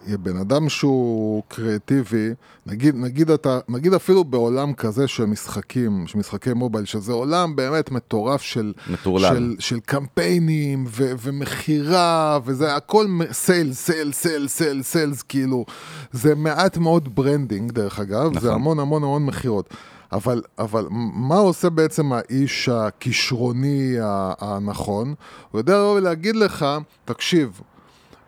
בן 0.06 0.36
אדם 0.36 0.68
שהוא 0.68 1.42
קריאטיבי, 1.48 2.30
נגיד, 2.66 2.94
נגיד, 2.96 3.30
אתה, 3.30 3.58
נגיד 3.68 3.94
אפילו 3.94 4.24
בעולם 4.24 4.74
כזה 4.74 5.08
של 5.08 5.24
משחקים, 5.24 6.06
של 6.06 6.18
משחקי 6.18 6.52
מובייל, 6.52 6.84
שזה 6.84 7.12
עולם 7.12 7.56
באמת 7.56 7.90
מטורף 7.90 8.42
של, 8.42 8.72
מטורלל. 8.90 9.28
של, 9.28 9.56
של 9.58 9.80
קמפיינים 9.80 10.84
ו, 10.88 11.12
ומכירה, 11.22 12.38
וזה 12.44 12.76
הכל 12.76 13.06
sale, 13.32 13.72
sale, 13.72 14.12
sale, 14.12 14.48
sale, 14.48 14.82
sales, 14.82 15.22
כאילו, 15.22 15.64
זה 16.12 16.34
מעט 16.34 16.76
מאוד 16.76 17.14
branding 17.14 17.72
דרך 17.72 18.00
אגב, 18.00 18.30
נכון. 18.30 18.40
זה 18.40 18.52
המון 18.52 18.78
המון 18.78 19.02
המון 19.02 19.26
מכירות. 19.26 19.74
אבל, 20.12 20.42
אבל 20.58 20.86
מה 21.14 21.36
עושה 21.36 21.70
בעצם 21.70 22.12
האיש 22.12 22.68
הכישרוני 22.68 23.96
הנכון? 24.40 25.14
הוא 25.50 25.58
יודע 25.58 25.78
לבוא 25.78 25.96
ולהגיד 25.96 26.36
לך, 26.36 26.66
תקשיב, 27.04 27.60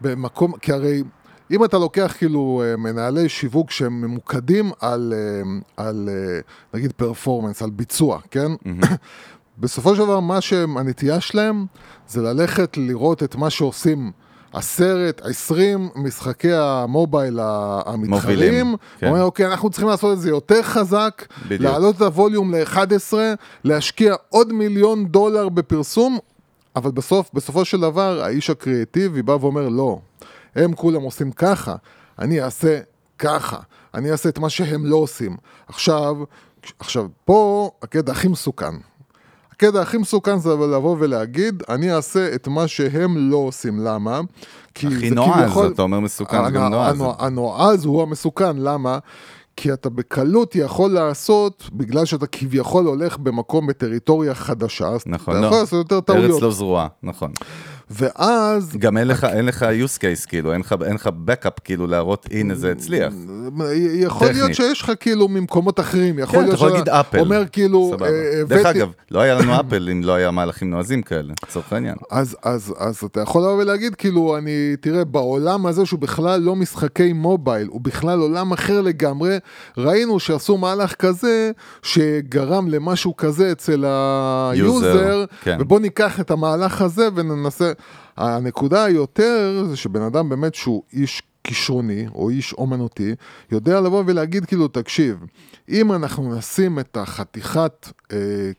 במקום, 0.00 0.52
כי 0.56 0.72
הרי 0.72 1.02
אם 1.50 1.64
אתה 1.64 1.78
לוקח 1.78 2.14
כאילו 2.18 2.62
אה, 2.64 2.76
מנהלי 2.76 3.28
שיווק 3.28 3.70
שהם 3.70 4.00
ממוקדים 4.00 4.70
על, 4.80 5.14
אה, 5.16 5.42
על 5.76 6.08
אה, 6.12 6.40
נגיד 6.74 6.92
performance, 6.92 7.62
על 7.62 7.70
ביצוע, 7.70 8.18
כן? 8.30 8.52
בסופו 9.58 9.96
של 9.96 10.02
דבר 10.02 10.20
מה 10.20 10.40
שהנטייה 10.40 11.20
שלהם 11.20 11.66
זה 12.08 12.22
ללכת 12.22 12.76
לראות 12.76 13.22
את 13.22 13.36
מה 13.36 13.50
שעושים 13.50 14.12
עשרת, 14.52 15.20
עשרים 15.24 15.88
משחקי 15.96 16.52
המובייל 16.52 17.38
המתחרים, 17.42 18.10
מובילים, 18.10 18.76
כן. 18.98 19.08
אומר 19.08 19.22
אוקיי 19.22 19.46
אנחנו 19.46 19.70
צריכים 19.70 19.88
לעשות 19.88 20.16
את 20.16 20.20
זה 20.20 20.28
יותר 20.28 20.62
חזק, 20.62 21.26
בדיוק. 21.46 21.62
להעלות 21.62 21.96
את 21.96 22.02
הווליום 22.02 22.54
ל-11, 22.54 23.14
להשקיע 23.64 24.14
עוד 24.28 24.52
מיליון 24.52 25.06
דולר 25.06 25.48
בפרסום, 25.48 26.18
אבל 26.76 26.90
בסוף, 26.90 27.30
בסופו 27.34 27.64
של 27.64 27.80
דבר 27.80 28.20
האיש 28.22 28.50
הקריאטיבי 28.50 29.22
בא 29.22 29.32
ואומר 29.32 29.68
לא, 29.68 29.98
הם 30.56 30.74
כולם 30.74 31.02
עושים 31.02 31.32
ככה, 31.32 31.74
אני 32.18 32.42
אעשה 32.42 32.80
ככה, 33.18 33.56
אני 33.94 34.10
אעשה 34.12 34.28
את 34.28 34.38
מה 34.38 34.50
שהם 34.50 34.86
לא 34.86 34.96
עושים. 34.96 35.36
עכשיו, 35.68 36.16
עכשיו 36.78 37.06
פה 37.24 37.70
הקטע 37.82 38.12
הכי 38.12 38.28
מסוכן. 38.28 38.74
הקטע 39.52 39.80
הכי 39.80 39.98
מסוכן 39.98 40.38
זה 40.38 40.50
לבוא 40.50 40.96
ולהגיד, 40.98 41.62
אני 41.68 41.94
אעשה 41.94 42.34
את 42.34 42.48
מה 42.48 42.68
שהם 42.68 43.30
לא 43.30 43.36
עושים, 43.36 43.78
למה? 43.84 44.20
כי 44.74 44.86
הכי 44.86 45.10
נועז, 45.10 45.30
כביכול- 45.42 45.72
אתה 45.74 45.82
אומר 45.82 46.00
מסוכן, 46.00 46.44
זה 46.44 46.50
גם 46.50 46.62
הנוע- 46.62 46.68
נועז. 46.84 46.94
הנוע- 47.00 47.14
הנועז 47.18 47.84
הוא 47.84 48.02
המסוכן, 48.02 48.56
למה? 48.56 48.98
כי 49.56 49.72
אתה 49.72 49.88
בקלות 49.88 50.56
יכול 50.56 50.90
לעשות, 50.90 51.70
בגלל 51.72 52.04
שאתה 52.04 52.26
כביכול 52.26 52.86
הולך 52.86 53.18
במקום 53.18 53.66
בטריטוריה 53.66 54.34
חדשה, 54.34 54.88
אז 54.88 55.00
נכון, 55.06 55.34
אתה 55.34 55.40
לא. 55.42 55.46
יכול 55.46 55.58
לעשות 55.58 55.92
יותר 55.92 56.12
ארץ 56.12 56.20
טעויות. 56.20 56.42
לא 56.42 56.50
זרועה, 56.50 56.86
נכון. 57.02 57.32
ואז 57.90 58.76
גם 58.78 58.96
אין 58.98 59.08
לך, 59.08 59.24
אין 59.24 59.46
לך 59.46 59.62
use 59.84 59.96
case, 59.98 60.28
כאילו, 60.28 60.52
אין 60.52 60.60
לך, 60.60 60.74
אין 60.86 60.94
לך 60.94 61.10
backup, 61.28 61.60
כאילו, 61.64 61.86
להראות, 61.86 62.26
הנה 62.30 62.54
זה 62.54 62.72
הצליח. 62.72 63.12
יכול 63.94 64.26
להיות 64.26 64.40
טכנית. 64.40 64.56
שיש 64.56 64.82
לך 64.82 64.92
כאילו 65.00 65.28
ממקומות 65.28 65.80
אחרים, 65.80 66.18
יכול 66.18 66.32
כן, 66.32 66.38
אתה 66.38 66.46
להיות 66.46 66.54
יכול 66.54 66.70
להגיד 66.70 66.88
אפל. 66.88 67.18
אומר 67.18 67.42
כאילו, 67.52 67.88
סבבה. 67.92 68.06
אה, 68.06 68.12
דרך 68.48 68.60
הבאתי- 68.60 68.78
אגב, 68.78 68.88
לא 69.10 69.20
היה 69.20 69.34
לנו 69.34 69.60
אפל 69.60 69.88
אם 69.92 70.02
לא 70.04 70.12
היה 70.14 70.30
מהלכים 70.30 70.70
נועזים 70.70 71.02
כאלה, 71.02 71.32
לצורך 71.44 71.72
העניין. 71.72 71.94
אז, 72.10 72.36
אז, 72.42 72.74
אז 72.78 73.00
אתה 73.04 73.20
יכול 73.20 73.42
לבוא 73.42 73.62
ולהגיד, 73.62 73.94
כאילו, 73.94 74.36
אני, 74.38 74.50
תראה, 74.80 75.04
בעולם 75.04 75.66
הזה 75.66 75.86
שהוא 75.86 76.00
בכלל 76.00 76.40
לא 76.40 76.56
משחקי 76.56 77.12
מובייל, 77.12 77.68
הוא 77.70 77.80
בכלל 77.80 78.18
עולם 78.20 78.52
אחר 78.52 78.80
לגמרי, 78.80 79.36
ראינו 79.78 80.20
שעשו 80.20 80.56
מהלך 80.58 80.94
כזה, 80.94 81.50
שגרם 81.82 82.68
למשהו 82.68 83.16
כזה 83.16 83.52
אצל 83.52 83.84
ה 83.86 84.09
user, 84.09 85.24
כן. 85.42 85.56
ובוא 85.60 85.80
ניקח 85.80 86.20
את 86.20 86.30
המהלך 86.30 86.82
הזה 86.82 87.08
וננסה. 87.14 87.72
הנקודה 88.16 88.84
היותר, 88.84 89.64
זה 89.68 89.76
שבן 89.76 90.02
אדם 90.02 90.28
באמת 90.28 90.54
שהוא 90.54 90.82
איש 90.92 91.22
כישרוני, 91.44 92.06
או 92.14 92.30
איש 92.30 92.52
אומנותי, 92.52 93.14
יודע 93.52 93.80
לבוא 93.80 94.02
ולהגיד, 94.06 94.44
כאילו, 94.44 94.68
תקשיב, 94.68 95.18
אם 95.68 95.92
אנחנו 95.92 96.34
נשים 96.34 96.78
את 96.78 96.96
החתיכת 96.96 97.88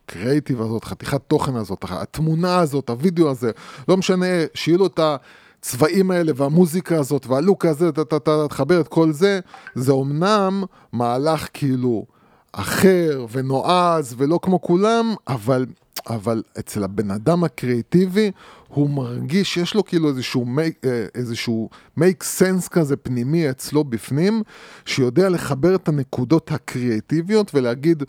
קריאיטיב 0.05 0.61
הזאת, 0.61 0.83
חתיכת 0.83 1.21
תוכן 1.27 1.55
הזאת, 1.55 1.85
התמונה 1.89 2.59
הזאת, 2.59 2.89
הוידאו 2.89 3.29
הזה, 3.29 3.51
לא 3.87 3.97
משנה, 3.97 4.25
שיהיו 4.53 4.77
לו 4.77 4.87
את 4.87 4.99
הצבעים 4.99 6.11
האלה 6.11 6.31
והמוזיקה 6.35 6.99
הזאת 6.99 7.27
והלוק 7.27 7.65
הזה, 7.65 7.89
אתה 7.89 8.19
תחבר 8.49 8.81
את 8.81 8.87
כל 8.87 9.11
זה, 9.11 9.39
זה 9.75 9.91
אומנם 9.91 10.63
מהלך 10.93 11.47
כאילו 11.53 12.05
אחר 12.51 13.25
ונועז 13.31 14.15
ולא 14.17 14.39
כמו 14.41 14.61
כולם, 14.61 15.13
אבל, 15.27 15.65
אבל 16.07 16.43
אצל 16.59 16.83
הבן 16.83 17.11
אדם 17.11 17.43
הקריאיטיבי, 17.43 18.31
הוא 18.69 18.89
מרגיש, 18.89 19.57
יש 19.57 19.75
לו 19.75 19.85
כאילו 19.85 20.09
איזשהו, 20.09 20.45
make, 20.45 20.87
אה, 20.87 21.05
איזשהו 21.15 21.69
make 21.99 22.23
sense 22.39 22.69
כזה 22.69 22.95
פנימי 22.95 23.49
אצלו 23.49 23.83
בפנים, 23.83 24.43
שיודע 24.85 25.29
לחבר 25.29 25.75
את 25.75 25.87
הנקודות 25.87 26.51
הקריאיטיביות 26.51 27.55
ולהגיד, 27.55 28.03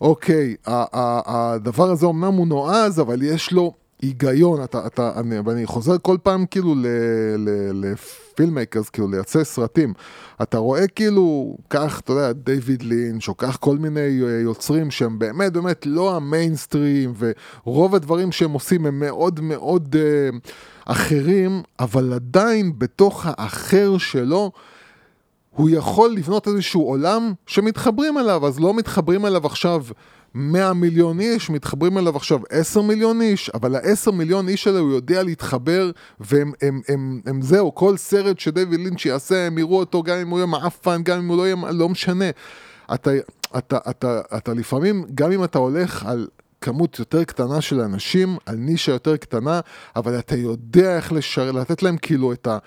אוקיי, 0.00 0.54
הדבר 0.66 1.90
הזה 1.90 2.06
אמנם 2.06 2.32
הוא 2.32 2.46
נועז, 2.46 3.00
אבל 3.00 3.22
יש 3.22 3.52
לו 3.52 3.72
היגיון, 4.02 4.64
אתה, 4.64 4.86
אתה, 4.86 5.12
אני, 5.20 5.38
ואני 5.44 5.66
חוזר 5.66 5.98
כל 6.02 6.16
פעם 6.22 6.46
כאילו 6.46 6.74
לפילמייקרס, 7.74 8.88
כאילו 8.88 9.10
לייצא 9.10 9.44
סרטים. 9.44 9.94
אתה 10.42 10.58
רואה 10.58 10.86
כאילו, 10.86 11.56
קח, 11.68 12.00
אתה 12.00 12.12
יודע, 12.12 12.32
דיוויד 12.32 12.82
לינץ', 12.82 13.28
או 13.28 13.34
קח 13.34 13.56
כל 13.56 13.78
מיני 13.78 14.22
אה, 14.22 14.40
יוצרים 14.42 14.90
שהם 14.90 15.18
באמת 15.18 15.52
באמת 15.52 15.86
לא 15.86 16.16
המיינסטרים, 16.16 17.14
ורוב 17.66 17.94
הדברים 17.94 18.32
שהם 18.32 18.52
עושים 18.52 18.86
הם 18.86 19.00
מאוד 19.00 19.40
מאוד 19.40 19.96
אה, 19.98 20.38
אחרים, 20.84 21.62
אבל 21.80 22.12
עדיין 22.12 22.72
בתוך 22.78 23.26
האחר 23.28 23.98
שלו, 23.98 24.52
הוא 25.50 25.70
יכול 25.70 26.10
לבנות 26.10 26.48
איזשהו 26.48 26.82
עולם 26.82 27.32
שמתחברים 27.46 28.18
אליו, 28.18 28.46
אז 28.46 28.60
לא 28.60 28.74
מתחברים 28.74 29.26
אליו 29.26 29.46
עכשיו 29.46 29.84
100 30.38 30.72
מיליון 30.72 31.20
איש, 31.20 31.50
מתחברים 31.50 31.98
אליו 31.98 32.16
עכשיו 32.16 32.40
10 32.50 32.82
מיליון 32.82 33.20
איש, 33.20 33.50
אבל 33.54 33.76
ה-10 33.76 34.10
מיליון 34.10 34.48
איש 34.48 34.66
האלה 34.66 34.78
הוא 34.78 34.92
יודע 34.92 35.22
להתחבר, 35.22 35.90
והם 36.20 36.52
הם, 36.62 36.80
הם, 36.88 37.20
הם 37.26 37.42
זהו, 37.42 37.74
כל 37.74 37.96
סרט 37.96 38.38
שדייוויד 38.38 38.80
לינץ' 38.80 39.04
יעשה, 39.04 39.46
הם 39.46 39.58
יראו 39.58 39.78
אותו 39.78 40.02
גם 40.02 40.16
אם 40.16 40.28
הוא 40.28 40.38
יהיה 40.38 40.46
מעפן, 40.46 41.02
גם 41.02 41.18
אם 41.18 41.28
הוא 41.28 41.36
לא 41.36 41.46
יהיה, 41.46 41.56
לא 41.72 41.88
משנה. 41.88 42.24
אתה, 42.94 43.10
אתה, 43.58 43.78
אתה, 43.90 44.20
אתה 44.36 44.54
לפעמים, 44.54 45.04
גם 45.14 45.32
אם 45.32 45.44
אתה 45.44 45.58
הולך 45.58 46.06
על... 46.06 46.26
כמות 46.60 46.98
יותר 46.98 47.24
קטנה 47.24 47.60
של 47.60 47.80
אנשים, 47.80 48.36
על 48.46 48.56
נישה 48.56 48.92
יותר 48.92 49.16
קטנה, 49.16 49.60
אבל 49.96 50.18
אתה 50.18 50.36
יודע 50.36 50.96
איך 50.96 51.12
לשר... 51.12 51.52
לתת 51.52 51.82
להם 51.82 51.96
כאילו 51.96 52.32
את 52.32 52.46
ה... 52.46 52.58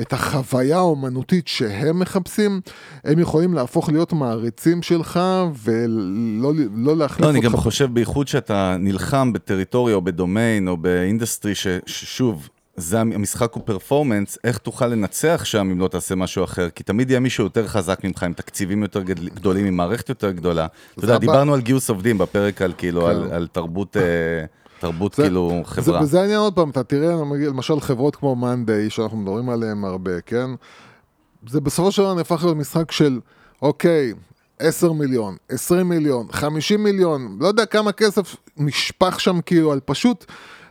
את 0.00 0.12
החוויה 0.12 0.76
האומנותית 0.76 1.48
שהם 1.48 1.98
מחפשים, 1.98 2.60
הם 3.04 3.18
יכולים 3.18 3.54
להפוך 3.54 3.88
להיות 3.88 4.12
מעריצים 4.12 4.82
שלך 4.82 5.20
ולא 5.62 6.52
לא 6.74 6.96
להחליף 6.96 7.20
לא, 7.20 7.26
אותך. 7.26 7.36
אני 7.36 7.40
גם 7.40 7.56
חושב, 7.56 7.94
בייחוד 7.94 8.28
שאתה 8.28 8.76
נלחם 8.78 9.32
בטריטוריה 9.32 9.94
או 9.94 10.02
בדומיין 10.02 10.68
או 10.68 10.76
ב 10.76 10.84
industry, 10.84 11.52
ששוב, 11.86 12.48
זה 12.76 13.00
המשחק 13.00 13.52
הוא 13.52 13.62
performance, 13.66 14.38
איך 14.44 14.58
תוכל 14.58 14.86
לנצח 14.86 15.40
שם 15.44 15.70
אם 15.72 15.80
לא 15.80 15.88
תעשה 15.88 16.14
משהו 16.14 16.44
אחר? 16.44 16.70
כי 16.70 16.82
תמיד 16.84 17.10
יהיה 17.10 17.20
מישהו 17.20 17.44
יותר 17.44 17.66
חזק 17.68 18.04
ממך, 18.04 18.22
עם 18.22 18.32
תקציבים 18.32 18.82
יותר 18.82 19.02
גדל- 19.02 19.28
גדולים, 19.34 19.66
עם 19.66 19.76
מערכת 19.76 20.08
יותר 20.08 20.30
גדולה. 20.30 20.66
אתה 20.96 21.04
יודע. 21.04 21.18
דיברנו 21.18 21.54
על 21.54 21.60
גיוס 21.60 21.90
עובדים 21.90 22.18
בפרק 22.18 22.62
על 22.62 22.72
כאילו, 22.78 23.00
כן. 23.00 23.08
על, 23.08 23.28
על 23.32 23.46
תרבות, 23.52 23.96
אה, 23.96 24.02
תרבות 24.80 25.14
זה- 25.14 25.22
כאילו 25.22 25.52
זה, 25.64 25.70
חברה. 25.70 26.02
וזה 26.02 26.20
העניין 26.20 26.38
עוד 26.38 26.54
פעם, 26.54 26.70
אתה 26.70 26.82
תראה 26.82 27.14
למשל 27.48 27.80
חברות 27.80 28.16
כמו 28.16 28.36
מאנדיי, 28.36 28.90
שאנחנו 28.90 29.16
מדברים 29.18 29.48
עליהן 29.50 29.84
הרבה, 29.84 30.20
כן? 30.20 30.50
זה 31.48 31.60
בסופו 31.60 31.92
של 31.92 32.02
דבר 32.02 32.14
נהפך 32.14 32.44
להיות 32.44 32.56
משחק 32.56 32.92
של, 32.92 33.20
אוקיי, 33.62 34.12
10 34.58 34.92
מיליון, 34.92 35.36
20 35.48 35.88
מיליון, 35.88 36.26
50 36.30 36.84
מיליון, 36.84 37.36
לא 37.40 37.46
יודע 37.46 37.66
כמה 37.66 37.92
כסף 37.92 38.36
נשפך 38.56 39.20
שם 39.20 39.40
כאילו 39.46 39.72
על 39.72 39.80
פשוט 39.84 40.24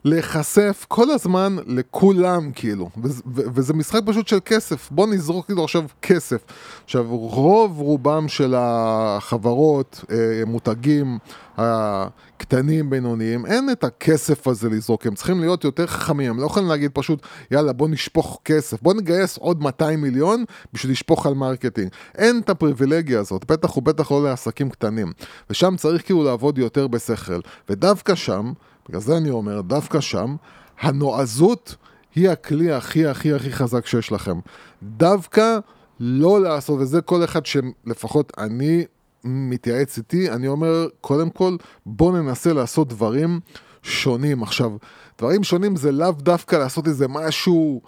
להיחשף 0.07 0.85
כל 0.87 1.11
הזמן 1.11 1.55
לכולם 1.65 2.51
כאילו, 2.51 2.89
וזה, 3.25 3.73
משחק 3.73 4.01
פשוט 4.05 4.27
של 4.27 4.39
כסף, 4.45 4.91
בוא 4.91 5.07
נזרוק 5.07 5.45
כאילו 5.45 5.63
עכשיו 5.63 5.83
כסף. 6.01 6.45
עכשיו 6.83 7.05
רוב 7.09 7.79
רובם 7.79 8.27
של 8.27 8.53
החברות, 8.57 10.05
אה, 10.11 10.45
מותגים 10.45 11.17
הקטנים 11.57 12.89
בינוניים, 12.89 13.45
אין 13.45 13.69
את 13.69 13.83
הכסף 13.83 14.47
הזה 14.47 14.69
לזרוק, 14.69 15.07
הם 15.07 15.15
צריכים 15.15 15.39
להיות 15.39 15.63
יותר 15.63 15.87
חכמים, 15.87 16.31
הם 16.31 16.39
לא 16.39 16.45
יכולים 16.45 16.69
להגיד 16.69 16.91
פשוט 16.93 17.21
יאללה 17.51 17.73
בוא 17.73 17.87
נשפוך 17.87 18.39
כסף, 18.45 18.81
בוא 18.81 18.93
נגייס 18.93 19.37
עוד 19.37 19.61
200 19.61 20.01
מיליון 20.01 20.43
בשביל 20.73 20.91
לשפוך 20.91 21.25
על 21.25 21.33
marketing. 21.33 21.89
אין 22.17 22.39
את 22.39 22.49
הפריבילגיה 22.49 23.19
הזאת, 23.19 23.51
בטח 23.51 23.77
ובטח 23.77 24.11
לא 24.11 24.23
לעסקים 24.23 24.69
קטנים, 24.69 25.11
ושם 25.49 25.75
צריך 25.77 26.05
כאילו 26.05 26.23
לעבוד 26.23 26.57
יותר 26.57 26.87
בשכל, 26.87 27.39
ודווקא 27.69 28.15
שם, 28.15 28.53
בגלל 28.89 29.01
זה 29.01 29.17
אני 29.17 29.29
אומר, 29.29 29.61
דווקא 29.61 29.99
שם, 29.99 30.35
הנועזות 30.79 31.75
היא 32.15 32.29
הכלי 32.29 32.71
הכי 32.71 33.07
הכי 33.07 33.33
הכי 33.33 33.51
חזק 33.51 33.85
שיש 33.85 34.11
לכם. 34.11 34.39
דווקא 34.83 35.57
לא 35.99 36.41
לעשות, 36.41 36.79
וזה 36.79 37.01
כל 37.01 37.23
אחד 37.23 37.45
שלפחות 37.45 38.33
אני 38.37 38.85
מתייעץ 39.23 39.97
איתי, 39.97 40.31
אני 40.31 40.47
אומר, 40.47 40.87
קודם 41.01 41.29
כל, 41.29 41.55
בוא 41.85 42.17
ננסה 42.17 42.53
לעשות 42.53 42.87
דברים 42.87 43.39
שונים. 43.83 44.43
עכשיו, 44.43 44.71
דברים 45.17 45.43
שונים 45.43 45.75
זה 45.75 45.91
לאו 45.91 46.11
דווקא 46.11 46.55
לעשות 46.55 46.87
איזה 46.87 47.07
משהו... 47.07 47.81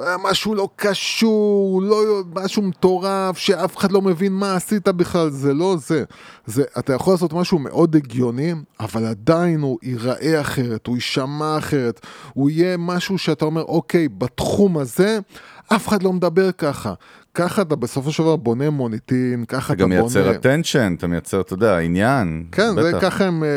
אה, 0.00 0.16
משהו 0.22 0.54
לא 0.54 0.68
קשור, 0.76 1.82
לא, 1.82 2.22
משהו 2.34 2.62
מטורף, 2.62 3.38
שאף 3.38 3.76
אחד 3.76 3.92
לא 3.92 4.02
מבין 4.02 4.32
מה 4.32 4.54
עשית 4.54 4.88
בכלל, 4.88 5.30
זה 5.30 5.54
לא 5.54 5.76
זה. 5.78 6.04
זה. 6.46 6.64
אתה 6.78 6.92
יכול 6.92 7.14
לעשות 7.14 7.32
משהו 7.32 7.58
מאוד 7.58 7.96
הגיוני, 7.96 8.54
אבל 8.80 9.04
עדיין 9.04 9.60
הוא 9.60 9.78
ייראה 9.82 10.40
אחרת, 10.40 10.86
הוא 10.86 10.96
יישמע 10.96 11.58
אחרת, 11.58 12.00
הוא 12.34 12.50
יהיה 12.50 12.76
משהו 12.76 13.18
שאתה 13.18 13.44
אומר, 13.44 13.62
אוקיי, 13.62 14.08
בתחום 14.08 14.78
הזה, 14.78 15.18
אף 15.72 15.88
אחד 15.88 16.02
לא 16.02 16.12
מדבר 16.12 16.52
ככה. 16.52 16.94
ככה 17.34 17.62
אתה 17.62 17.76
בסופו 17.76 18.12
של 18.12 18.22
דבר 18.22 18.36
בונה 18.36 18.70
מוניטין, 18.70 19.44
ככה 19.44 19.72
אתה 19.72 19.84
אתה 19.84 19.86
בונה... 19.86 19.94
גם 19.94 20.02
מייצר 20.02 20.30
attention, 20.30 20.98
אתה 20.98 21.06
מייצר, 21.06 21.40
אתה 21.40 21.54
יודע, 21.54 21.78
עניין. 21.78 22.44
כן, 22.52 22.74
זה 22.74 22.92
בטח. 22.92 23.00
ככה 23.00 23.24
הם, 23.24 23.44
אה, 23.44 23.48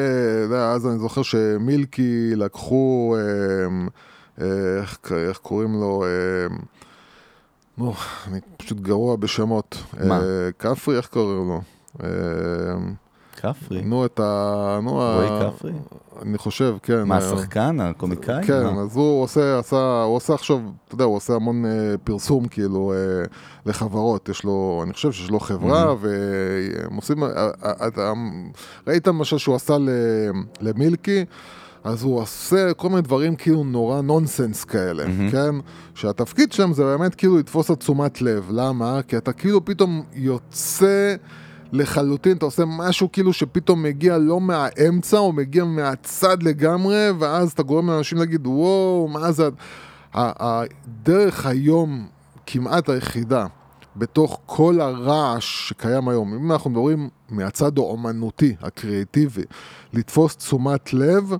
אתה 0.47 0.71
אז 0.71 0.88
אני 0.88 0.99
זוכר 0.99 1.21
שמילקי 1.21 2.31
לקחו, 2.35 3.15
אה, 3.19 3.88
איך, 4.41 4.99
איך 5.29 5.38
קוראים 5.38 5.73
לו, 5.73 6.03
אה, 6.05 6.55
נו, 7.77 7.93
אני 8.27 8.39
פשוט 8.57 8.79
גרוע 8.79 9.15
בשמות. 9.15 9.77
מה? 10.03 10.19
אה, 10.19 10.23
כפרי, 10.59 10.97
איך 10.97 11.07
קוראים 11.07 11.47
לו? 11.47 11.61
אה, 12.03 12.09
כפרי. 13.38 13.81
נו, 13.81 14.05
את 14.05 14.19
ה... 14.19 14.79
נו, 14.83 15.01
ה- 15.01 15.15
רועי 15.15 15.51
כפרי? 15.51 15.71
אני 16.21 16.38
חושב, 16.38 16.75
כן. 16.83 17.03
מה, 17.03 17.15
אה, 17.15 17.19
השחקן, 17.33 17.79
הקומיקאי? 17.79 18.43
כן, 18.43 18.63
מה? 18.63 18.81
אז 18.81 18.95
הוא 18.95 19.23
עושה, 19.23 19.59
עשה, 19.59 20.01
הוא 20.03 20.15
עושה 20.15 20.33
עכשיו, 20.33 20.59
אתה 20.88 20.95
יודע, 20.95 21.03
הוא 21.03 21.15
עושה 21.15 21.33
המון 21.35 21.65
אה, 21.65 21.71
פרסום 22.03 22.47
כאילו 22.47 22.93
אה, 22.93 22.97
לחברות, 23.65 24.29
יש 24.29 24.43
לו, 24.43 24.81
אני 24.83 24.93
חושב 24.93 25.11
שיש 25.11 25.29
לו 25.29 25.39
חברה, 25.39 25.95
והם 25.99 26.95
עושים, 26.95 27.23
אה, 27.23 27.29
אה, 27.65 27.88
אתה, 27.88 28.13
ראית 28.88 29.07
למשל 29.07 29.38
שהוא 29.38 29.55
עשה 29.55 29.77
ל- 29.77 29.89
למילקי, 30.61 31.25
אז 31.88 32.03
הוא 32.03 32.21
עושה 32.21 32.73
כל 32.73 32.89
מיני 32.89 33.01
דברים 33.01 33.35
כאילו 33.35 33.63
נורא 33.63 34.01
נונסנס 34.01 34.63
כאלה, 34.63 35.03
כן? 35.31 35.55
שהתפקיד 35.95 36.51
שלהם 36.51 36.73
זה 36.73 36.83
באמת 36.83 37.15
כאילו 37.15 37.38
לתפוס 37.38 37.71
את 37.71 37.79
תשומת 37.79 38.21
לב, 38.21 38.47
למה? 38.51 38.99
כי 39.07 39.17
אתה 39.17 39.33
כאילו 39.33 39.65
פתאום 39.65 40.03
יוצא... 40.13 41.15
לחלוטין, 41.71 42.38
אתה 42.38 42.45
עושה 42.45 42.63
משהו 42.65 43.11
כאילו 43.11 43.33
שפתאום 43.33 43.83
מגיע 43.83 44.17
לא 44.17 44.41
מהאמצע, 44.41 45.17
או 45.17 45.33
מגיע 45.33 45.63
מהצד 45.63 46.43
לגמרי, 46.43 47.09
ואז 47.19 47.51
אתה 47.51 47.63
גורם 47.63 47.89
לאנשים 47.89 48.17
להגיד, 48.17 48.47
וואו, 48.47 49.07
מה 49.07 49.31
זה... 49.31 49.49
הדרך 50.13 51.45
היום, 51.45 52.07
כמעט 52.45 52.89
היחידה, 52.89 53.45
בתוך 53.95 54.39
כל 54.45 54.81
הרעש 54.81 55.69
שקיים 55.69 56.09
היום, 56.09 56.33
אם 56.33 56.51
אנחנו 56.51 56.69
מדברים 56.69 57.09
מהצד 57.29 57.77
האומנותי, 57.77 58.55
הקריאיטיבי, 58.61 59.43
לתפוס 59.93 60.38
תשומת 60.38 60.93
לב, 60.93 61.33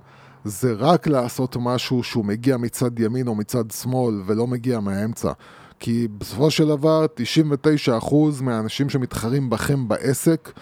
זה 0.44 0.72
רק 0.72 1.06
לעשות 1.06 1.56
משהו 1.60 2.02
שהוא 2.02 2.24
מגיע 2.24 2.56
מצד 2.56 3.00
ימין 3.00 3.28
או 3.28 3.34
מצד 3.34 3.70
שמאל 3.70 4.22
ולא 4.26 4.46
מגיע 4.46 4.80
מהאמצע. 4.80 5.32
כי 5.80 6.08
בסופו 6.18 6.50
של 6.50 6.68
דבר 6.68 7.06
99% 8.10 8.14
מהאנשים 8.42 8.90
שמתחרים 8.90 9.50
בכם 9.50 9.88
בעסק 9.88 10.52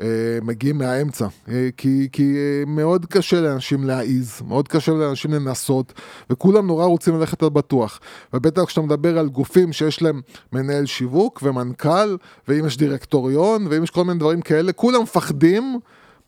אה, 0.00 0.06
מגיעים 0.42 0.78
מהאמצע. 0.78 1.26
אה, 1.48 1.68
כי, 1.76 2.08
כי 2.12 2.36
אה, 2.36 2.64
מאוד 2.66 3.06
קשה 3.06 3.40
לאנשים 3.40 3.84
להעיז, 3.84 4.42
מאוד 4.48 4.68
קשה 4.68 4.92
לאנשים 4.92 5.34
לנסות, 5.34 5.92
וכולם 6.30 6.66
נורא 6.66 6.84
רוצים 6.86 7.20
ללכת 7.20 7.42
על 7.42 7.48
בטוח. 7.48 8.00
ובטח 8.32 8.64
כשאתה 8.64 8.80
מדבר 8.80 9.18
על 9.18 9.28
גופים 9.28 9.72
שיש 9.72 10.02
להם 10.02 10.20
מנהל 10.52 10.86
שיווק 10.86 11.40
ומנכ"ל, 11.42 12.16
ואם 12.48 12.66
יש 12.66 12.76
דירקטוריון, 12.76 13.66
ואם 13.70 13.84
יש 13.84 13.90
כל 13.90 14.04
מיני 14.04 14.18
דברים 14.18 14.40
כאלה, 14.40 14.72
כולם 14.72 15.02
מפחדים. 15.02 15.80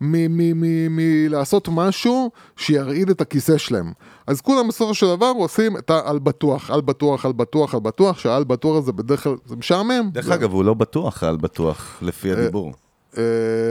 מלעשות 0.02 1.68
משהו 1.72 2.30
שירעיד 2.56 3.10
את 3.10 3.20
הכיסא 3.20 3.58
שלהם. 3.58 3.92
אז 4.26 4.40
כולם 4.40 4.68
בסופו 4.68 4.94
של 4.94 5.06
דבר 5.16 5.32
עושים 5.36 5.76
את 5.76 5.90
העל 5.90 6.18
בטוח, 6.18 6.70
על 6.70 6.80
בטוח, 6.80 7.24
על 7.24 7.32
בטוח, 7.32 7.74
על 7.74 7.80
בטוח, 7.80 8.18
שהעל 8.18 8.44
בטוח 8.44 8.76
הזה 8.78 8.92
בדרך 8.92 9.22
כלל, 9.24 9.34
זה 9.46 9.56
משעמם. 9.56 10.10
דרך 10.12 10.24
זה- 10.26 10.34
אגב, 10.34 10.52
הוא 10.52 10.64
לא 10.64 10.74
בטוח 10.74 11.22
על 11.22 11.36
בטוח, 11.36 11.98
לפי 12.02 12.32
הדיבור. 12.32 12.72
אה, 13.18 13.22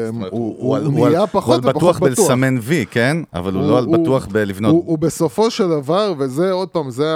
זאת 0.06 0.16
אומרת, 0.16 0.32
הוא 0.32 0.56
הוא 0.60 0.76
על- 0.76 0.84
הוא 0.86 0.94
הוא 0.94 1.06
על- 1.06 1.10
נהיה 1.12 1.20
הוא 1.20 1.28
פחות 1.32 1.54
על 1.56 1.62
בטוח 1.62 1.76
ופחות 1.96 1.96
בטוח. 2.12 2.28
בלסמן 2.28 2.56
וי, 2.62 2.86
כן? 2.92 3.18
אבל 3.34 3.54
הוא 3.54 3.62
לא 3.70 3.78
על 3.78 3.86
בטוח 3.86 4.26
בלבנות. 4.28 4.72
הוא, 4.72 4.98
בסופו 4.98 5.52
של 5.52 5.70
דבר, 5.70 6.14
וזה 6.18 6.52
עוד 6.52 6.70
פעם, 6.70 6.90
זה 6.90 7.14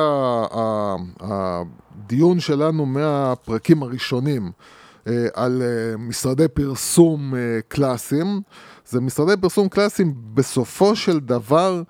הדיון 1.19 2.39
שלנו 2.39 2.85
מהפרקים 2.85 3.83
הראשונים 3.83 4.51
אה, 5.07 5.25
על 5.33 5.61
אה, 5.61 5.97
משרדי 5.97 6.47
פרסום 6.47 7.35
אה, 7.35 7.39
קלאסיים, 7.67 8.41
זה 8.89 9.01
משרדי 9.01 9.33
פרסום 9.41 9.69
קלאסיים 9.69 10.13
בסופו 10.33 10.95
של 10.95 11.19
דבר 11.19 11.81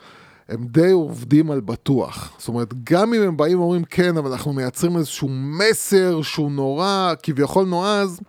הם 0.49 0.65
די 0.67 0.91
עובדים 0.91 1.51
על 1.51 1.59
בטוח. 1.59 2.33
זאת 2.37 2.47
אומרת, 2.47 2.73
גם 2.83 3.13
אם 3.13 3.21
הם 3.21 3.37
באים 3.37 3.59
ואומרים 3.59 3.83
כן, 3.83 4.17
אבל 4.17 4.31
אנחנו 4.31 4.53
מייצרים 4.53 4.97
איזשהו 4.97 5.29
מסר 5.29 6.21
שהוא 6.21 6.51
נורא, 6.51 7.13
כביכול 7.23 7.65
נועז, 7.65 8.19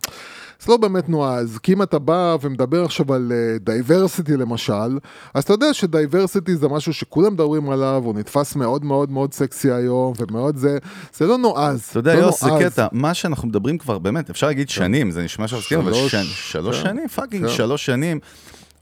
זה 0.59 0.71
לא 0.71 0.77
באמת 0.77 1.09
נועז, 1.09 1.57
כי 1.63 1.73
אם 1.73 1.83
אתה 1.83 1.99
בא 1.99 2.37
ומדבר 2.41 2.85
עכשיו 2.85 3.13
על 3.13 3.31
diversity 3.59 4.37
למשל, 4.37 4.97
אז 5.33 5.43
אתה 5.43 5.53
יודע 5.53 5.73
ש 5.73 5.88
diversity 5.88 6.55
זה 6.55 6.67
משהו 6.67 6.93
שכולם 6.93 7.33
מדברים 7.33 7.69
עליו, 7.69 8.01
הוא 8.05 8.13
נתפס 8.15 8.55
מאוד 8.55 8.85
מאוד 8.85 9.11
מאוד 9.11 9.33
סקסי 9.33 9.71
היום, 9.71 10.13
ומאוד 10.19 10.57
זה, 10.57 10.77
זה 11.13 11.27
לא 11.27 11.37
נועז. 11.37 11.87
אתה 11.89 11.99
יודע, 11.99 12.15
לא 12.15 12.19
יוס, 12.19 12.43
זה. 12.43 12.49
קטע, 12.59 12.87
מה 12.91 13.13
שאנחנו 13.13 13.47
מדברים 13.47 13.77
כבר, 13.77 13.99
באמת, 13.99 14.29
אפשר 14.29 14.47
להגיד 14.47 14.69
שנים, 14.69 15.11
זה 15.11 15.23
נשמע 15.23 15.45
מסכימים, 15.45 15.87
אבל 15.87 15.93
שלוש 16.23 16.77
כן. 16.77 16.83
שנים, 16.83 17.07
fucking 17.07 17.47
כן. 17.47 17.53
שלוש 17.53 17.85
שנים. 17.85 18.19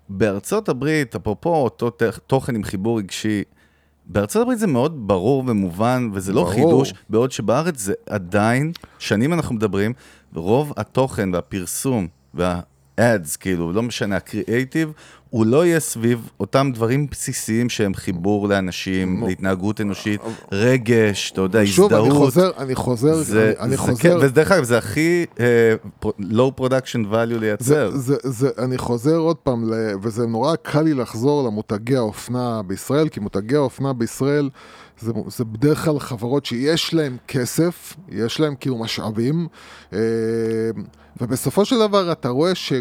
בארצות 0.10 0.70
הברית, 0.70 1.16
אפרופו 1.16 1.56
אותו 1.56 1.91
תוכן 2.28 2.56
עם 2.56 2.64
חיבור 2.64 2.97
רגשי, 2.99 3.43
בארצות 4.06 4.41
הברית 4.41 4.60
זה 4.60 4.68
מאוד 4.68 5.08
ברור 5.08 5.43
ומובן, 5.47 6.10
וזה 6.14 6.34
לא 6.34 6.41
ברור. 6.41 6.53
חידוש, 6.53 6.93
בעוד 7.10 7.32
שבארץ 7.32 7.80
זה 7.80 7.93
עדיין, 8.10 8.72
שנים 8.99 9.34
אנחנו 9.34 9.56
מדברים, 9.56 9.93
רוב 10.34 10.74
התוכן 10.78 11.34
והפרסום 11.34 12.08
וה-ads, 12.34 13.38
כאילו, 13.39 13.72
לא 13.72 13.82
משנה, 13.82 14.16
הקריאייטיב, 14.16 14.91
הוא 15.36 15.45
לא 15.45 15.65
יהיה 15.65 15.79
סביב 15.79 16.29
אותם 16.39 16.71
דברים 16.73 17.07
בסיסיים 17.11 17.69
שהם 17.69 17.93
חיבור 17.93 18.49
לאנשים, 18.49 19.23
להתנהגות 19.27 19.81
אנושית, 19.81 20.21
רגש, 20.51 21.31
אתה 21.31 21.41
יודע, 21.41 21.61
שוב, 21.65 21.86
הזדהות. 21.86 22.07
אני 22.07 22.17
חוזר, 22.17 22.51
אני 22.57 22.75
חוזר, 22.75 23.15
זה, 23.15 23.53
אני, 23.59 23.65
אני 23.65 23.71
זה 23.71 23.77
חוזר, 23.77 23.95
כן, 23.95 24.17
ודרך 24.21 24.51
אגב, 24.51 24.63
זה 24.63 24.77
הכי 24.77 25.25
uh, 25.36 26.05
low 26.19 26.59
production 26.59 27.11
value 27.11 27.39
לייצר. 27.39 27.91
זה, 27.91 27.97
זה, 27.97 28.15
זה, 28.23 28.49
אני 28.57 28.77
חוזר 28.77 29.17
עוד 29.17 29.36
פעם, 29.36 29.71
וזה 30.01 30.27
נורא 30.27 30.55
קל 30.55 30.81
לי 30.81 30.93
לחזור 30.93 31.47
למותגי 31.47 31.95
האופנה 31.95 32.61
בישראל, 32.67 33.09
כי 33.09 33.19
מותגי 33.19 33.55
האופנה 33.55 33.93
בישראל 33.93 34.49
זה, 34.99 35.11
זה 35.27 35.45
בדרך 35.45 35.86
כלל 35.86 35.99
חברות 35.99 36.45
שיש 36.45 36.93
להן 36.93 37.17
כסף, 37.27 37.95
יש 38.09 38.39
להן 38.39 38.53
כאילו 38.59 38.77
משאבים, 38.77 39.47
אה, 39.93 39.99
ובסופו 41.21 41.65
של 41.65 41.79
דבר 41.79 42.11
אתה 42.11 42.29
רואה 42.29 42.55
ש... 42.55 42.73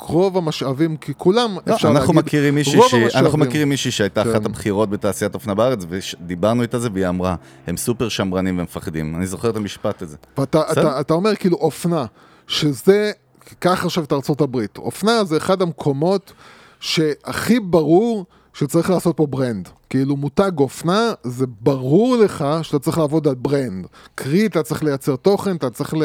רוב 0.00 0.36
המשאבים, 0.36 0.96
כי 0.96 1.12
כולם, 1.16 1.56
לא, 1.66 1.74
אפשר 1.74 1.88
אנחנו 1.88 2.12
להגיד, 2.14 2.26
מכירים 2.26 2.54
מישהי 2.54 2.76
רוב 2.76 2.84
אנחנו 2.94 3.18
המשאבים- 3.18 3.40
מכירים 3.40 3.68
מישהי 3.68 3.90
שהייתה 3.90 4.24
כן. 4.24 4.30
אחת 4.30 4.46
הבכירות 4.46 4.90
בתעשיית 4.90 5.34
אופנה 5.34 5.54
בארץ, 5.54 5.78
ודיברנו 5.88 6.62
איתה 6.62 6.78
זה, 6.78 6.88
והיא 6.92 7.08
אמרה, 7.08 7.34
הם 7.66 7.76
סופר 7.76 8.08
שמרנים 8.08 8.58
ומפחדים. 8.58 9.16
אני 9.16 9.26
זוכר 9.26 9.50
את 9.50 9.56
המשפט 9.56 10.02
הזה. 10.02 10.16
ואתה? 10.38 10.62
אתה, 10.72 11.00
אתה 11.00 11.14
אומר 11.14 11.36
כאילו 11.36 11.56
אופנה, 11.56 12.04
שזה, 12.46 13.12
קח 13.58 13.84
עכשיו 13.84 14.04
את 14.04 14.12
ארצות 14.12 14.40
הברית, 14.40 14.78
אופנה 14.78 15.24
זה 15.24 15.36
אחד 15.36 15.62
המקומות 15.62 16.32
שהכי 16.80 17.60
ברור 17.60 18.24
שצריך 18.54 18.90
לעשות 18.90 19.16
פה 19.16 19.26
brand. 19.26 19.68
כאילו 19.90 20.16
מותג 20.16 20.50
אופנה, 20.58 21.12
זה 21.22 21.46
ברור 21.60 22.16
לך 22.16 22.44
שאתה 22.62 22.78
צריך 22.78 22.98
לעבוד 22.98 23.28
על 23.28 23.34
ברנד. 23.34 23.86
קרי, 24.14 24.46
אתה 24.46 24.62
צריך 24.62 24.82
לייצר 24.84 25.16
תוכן, 25.16 25.56
אתה 25.56 25.70
צריך 25.70 25.94
ל... 25.94 26.02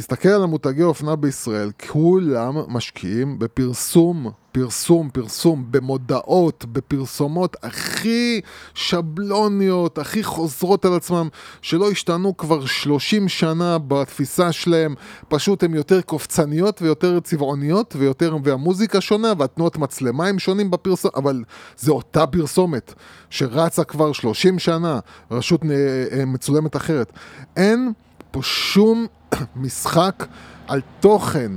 תסתכל 0.00 0.28
על 0.28 0.42
המותגי 0.42 0.82
אופנה 0.82 1.16
בישראל, 1.16 1.70
כולם 1.90 2.54
משקיעים 2.68 3.38
בפרסום, 3.38 4.30
פרסום, 4.52 5.10
פרסום, 5.12 5.64
במודעות, 5.70 6.64
בפרסומות 6.72 7.56
הכי 7.62 8.40
שבלוניות, 8.74 9.98
הכי 9.98 10.22
חוזרות 10.22 10.84
על 10.84 10.94
עצמם, 10.94 11.28
שלא 11.62 11.90
השתנו 11.90 12.36
כבר 12.36 12.66
30 12.66 13.28
שנה 13.28 13.78
בתפיסה 13.78 14.52
שלהם, 14.52 14.94
פשוט 15.28 15.62
הן 15.62 15.74
יותר 15.74 16.00
קופצניות 16.00 16.82
ויותר 16.82 17.20
צבעוניות 17.20 17.96
ויותר, 17.98 18.36
והמוזיקה 18.44 19.00
שונה 19.00 19.32
והתנועות 19.38 19.78
מצלמה 19.78 20.26
הם 20.26 20.38
שונים 20.38 20.70
בפרסום, 20.70 21.10
אבל 21.16 21.44
זה 21.76 21.92
אותה 21.92 22.26
פרסומת 22.26 22.94
שרצה 23.30 23.84
כבר 23.84 24.12
30 24.12 24.58
שנה, 24.58 24.98
רשות 25.30 25.60
אה, 25.64 26.24
מצולמת 26.24 26.76
אחרת. 26.76 27.12
אין 27.56 27.92
פה 28.30 28.42
שום 28.42 29.06
משחק 29.56 30.26
על 30.68 30.80
תוכן. 31.00 31.52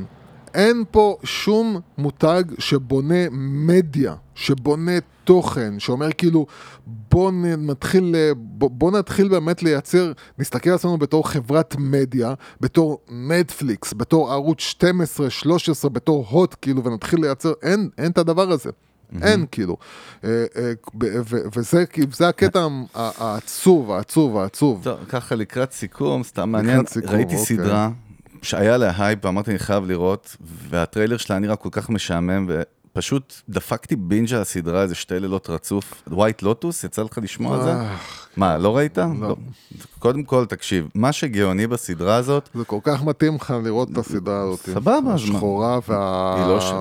אין 0.53 0.83
פה 0.91 1.17
שום 1.23 1.79
מותג 1.97 2.43
שבונה 2.59 3.15
מדיה, 3.31 4.15
שבונה 4.35 4.91
תוכן, 5.23 5.79
שאומר 5.79 6.09
כאילו 6.17 6.45
בוא 6.87 7.31
נתחיל, 7.57 8.03
ל- 8.03 8.33
בוא, 8.35 8.69
בוא 8.69 8.91
נתחיל 8.91 9.27
באמת 9.27 9.63
לייצר, 9.63 10.11
נסתכל 10.39 10.69
על 10.69 10.75
עצמנו 10.75 10.97
בתור 10.97 11.29
חברת 11.29 11.75
מדיה, 11.79 12.33
בתור 12.61 12.97
נטפליקס, 13.11 13.93
בתור 13.97 14.31
ערוץ 14.31 14.59
12, 14.59 15.29
13, 15.29 15.91
בתור 15.91 16.25
הוט 16.29 16.55
כאילו, 16.61 16.83
ונתחיל 16.83 17.21
לייצר, 17.21 17.53
אין, 17.61 17.89
אין 17.97 18.11
את 18.11 18.17
הדבר 18.17 18.51
הזה. 18.51 18.69
אין 19.21 19.45
כאילו. 19.51 19.77
אה, 20.23 20.45
אה, 20.55 20.71
וזה 22.05 22.27
הקטע 22.29 22.59
ה- 22.95 23.23
העצוב, 23.23 23.91
העצוב, 23.91 24.37
העצוב. 24.37 24.81
טוב, 24.83 24.99
ככה 25.09 25.35
לקראת 25.35 25.71
סיכום, 25.71 26.23
סתם 26.23 26.49
מעניין, 26.49 26.81
ראיתי 27.07 27.23
אוקיי. 27.35 27.37
סדרה 27.57 27.89
שהיה 28.41 28.77
לה 28.77 28.91
הייפ, 29.05 29.25
ואמרתי 29.25 29.51
אני 29.51 29.59
חייב 29.59 29.85
לראות, 29.85 30.35
והטריילר 30.69 31.17
שלה 31.17 31.39
נראה 31.39 31.55
כל 31.55 31.69
כך 31.71 31.89
משעמם, 31.89 32.49
ופשוט 32.97 33.33
דפקתי 33.49 33.95
בינג' 33.95 34.33
על 34.33 34.41
הסדרה 34.41 34.81
איזה 34.81 34.95
שתי 34.95 35.19
לילות 35.19 35.49
רצוף. 35.49 36.03
ווייט 36.11 36.41
לוטוס, 36.41 36.83
יצא 36.83 37.01
לך 37.03 37.19
לשמוע 37.21 37.57
על 37.57 37.63
זה? 37.63 37.71
אה, 37.73 37.95
מה, 38.37 38.57
לא 38.57 38.77
ראית? 38.77 38.97
לא. 38.97 39.35
קודם 39.99 40.23
כל, 40.23 40.45
תקשיב, 40.45 40.87
מה 40.95 41.11
שגאוני 41.11 41.67
בסדרה 41.67 42.15
הזאת, 42.15 42.49
זה 42.53 42.65
כל 42.65 42.79
כך 42.83 43.03
מתאים 43.03 43.35
לך 43.35 43.53
לראות 43.63 43.91
את 43.91 43.97
הסדרה 43.97 44.41
הזאת. 44.41 44.59
סבבה, 44.59 44.93
אז 44.97 45.03
מה? 45.03 45.13
השחורה 45.13 45.79
וה... 45.87 46.35
היא 46.37 46.47
לא 46.47 46.59
ש- 46.61 46.73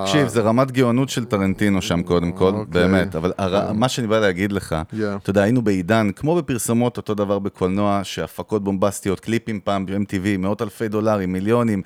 תקשיב, 0.00 0.28
זה 0.28 0.40
רמת 0.40 0.70
גאונות 0.72 1.08
של 1.08 1.24
טרנטינו 1.24 1.82
שם 1.82 2.02
קודם 2.02 2.32
כל, 2.32 2.48
אוקיי. 2.54 2.64
באמת, 2.66 3.16
אבל 3.16 3.32
הר- 3.38 3.72
מה 3.72 3.88
שאני 3.88 4.06
בא 4.06 4.18
להגיד 4.18 4.52
לך. 4.52 4.76
אתה 5.22 5.30
יודע, 5.30 5.42
היינו 5.42 5.62
בעידן, 5.62 6.10
כמו 6.16 6.36
בפרסומות, 6.36 6.96
אותו 6.96 7.14
דבר 7.14 7.38
בקולנוע, 7.38 8.00
שהפקות 8.02 8.64
בומבסטיות, 8.64 9.20
קליפים 9.20 9.60
פעם 9.64 9.86
ב-MTV, 9.86 10.38
מאות 10.38 10.62
אלפי 10.62 10.88
דולרים, 10.88 11.32
מיליונים, 11.32 11.82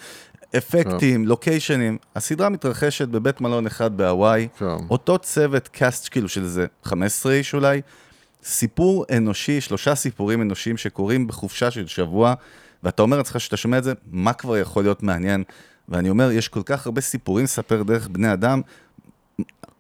אפקטים, 0.56 1.26
לוקיישנים. 1.26 1.98
הסדרה 2.16 2.48
מתרחשת 2.48 3.08
בבית 3.08 3.40
מלון 3.40 3.66
אחד 3.66 3.96
בהוואי, 3.96 4.48
כן. 4.58 4.66
אותו 4.90 5.18
צוות 5.18 5.68
קאסט 5.68 6.08
כאילו 6.10 6.28
של 6.28 6.42
איזה 6.42 6.66
15 6.84 7.32
איש 7.32 7.54
אולי, 7.54 7.80
סיפור 8.44 9.04
אנושי, 9.16 9.60
שלושה 9.60 9.94
סיפורים 9.94 10.42
אנושיים 10.42 10.76
שקורים 10.76 11.26
בחופשה 11.26 11.70
של 11.70 11.86
שבוע, 11.86 12.34
ואתה 12.82 13.02
אומר 13.02 13.16
לעצמך 13.16 13.40
שאתה 13.40 13.56
שומע 13.56 13.78
את 13.78 13.84
זה, 13.84 13.92
מה 14.10 14.32
כבר 14.32 14.56
יכול 14.56 14.82
להיות 14.84 15.02
מעניין? 15.02 15.44
ואני 15.88 16.10
אומר, 16.10 16.30
יש 16.30 16.48
כל 16.48 16.62
כך 16.62 16.86
הרבה 16.86 17.00
סיפורים 17.00 17.44
לספר 17.44 17.82
דרך 17.82 18.08
בני 18.08 18.32
אדם. 18.32 18.60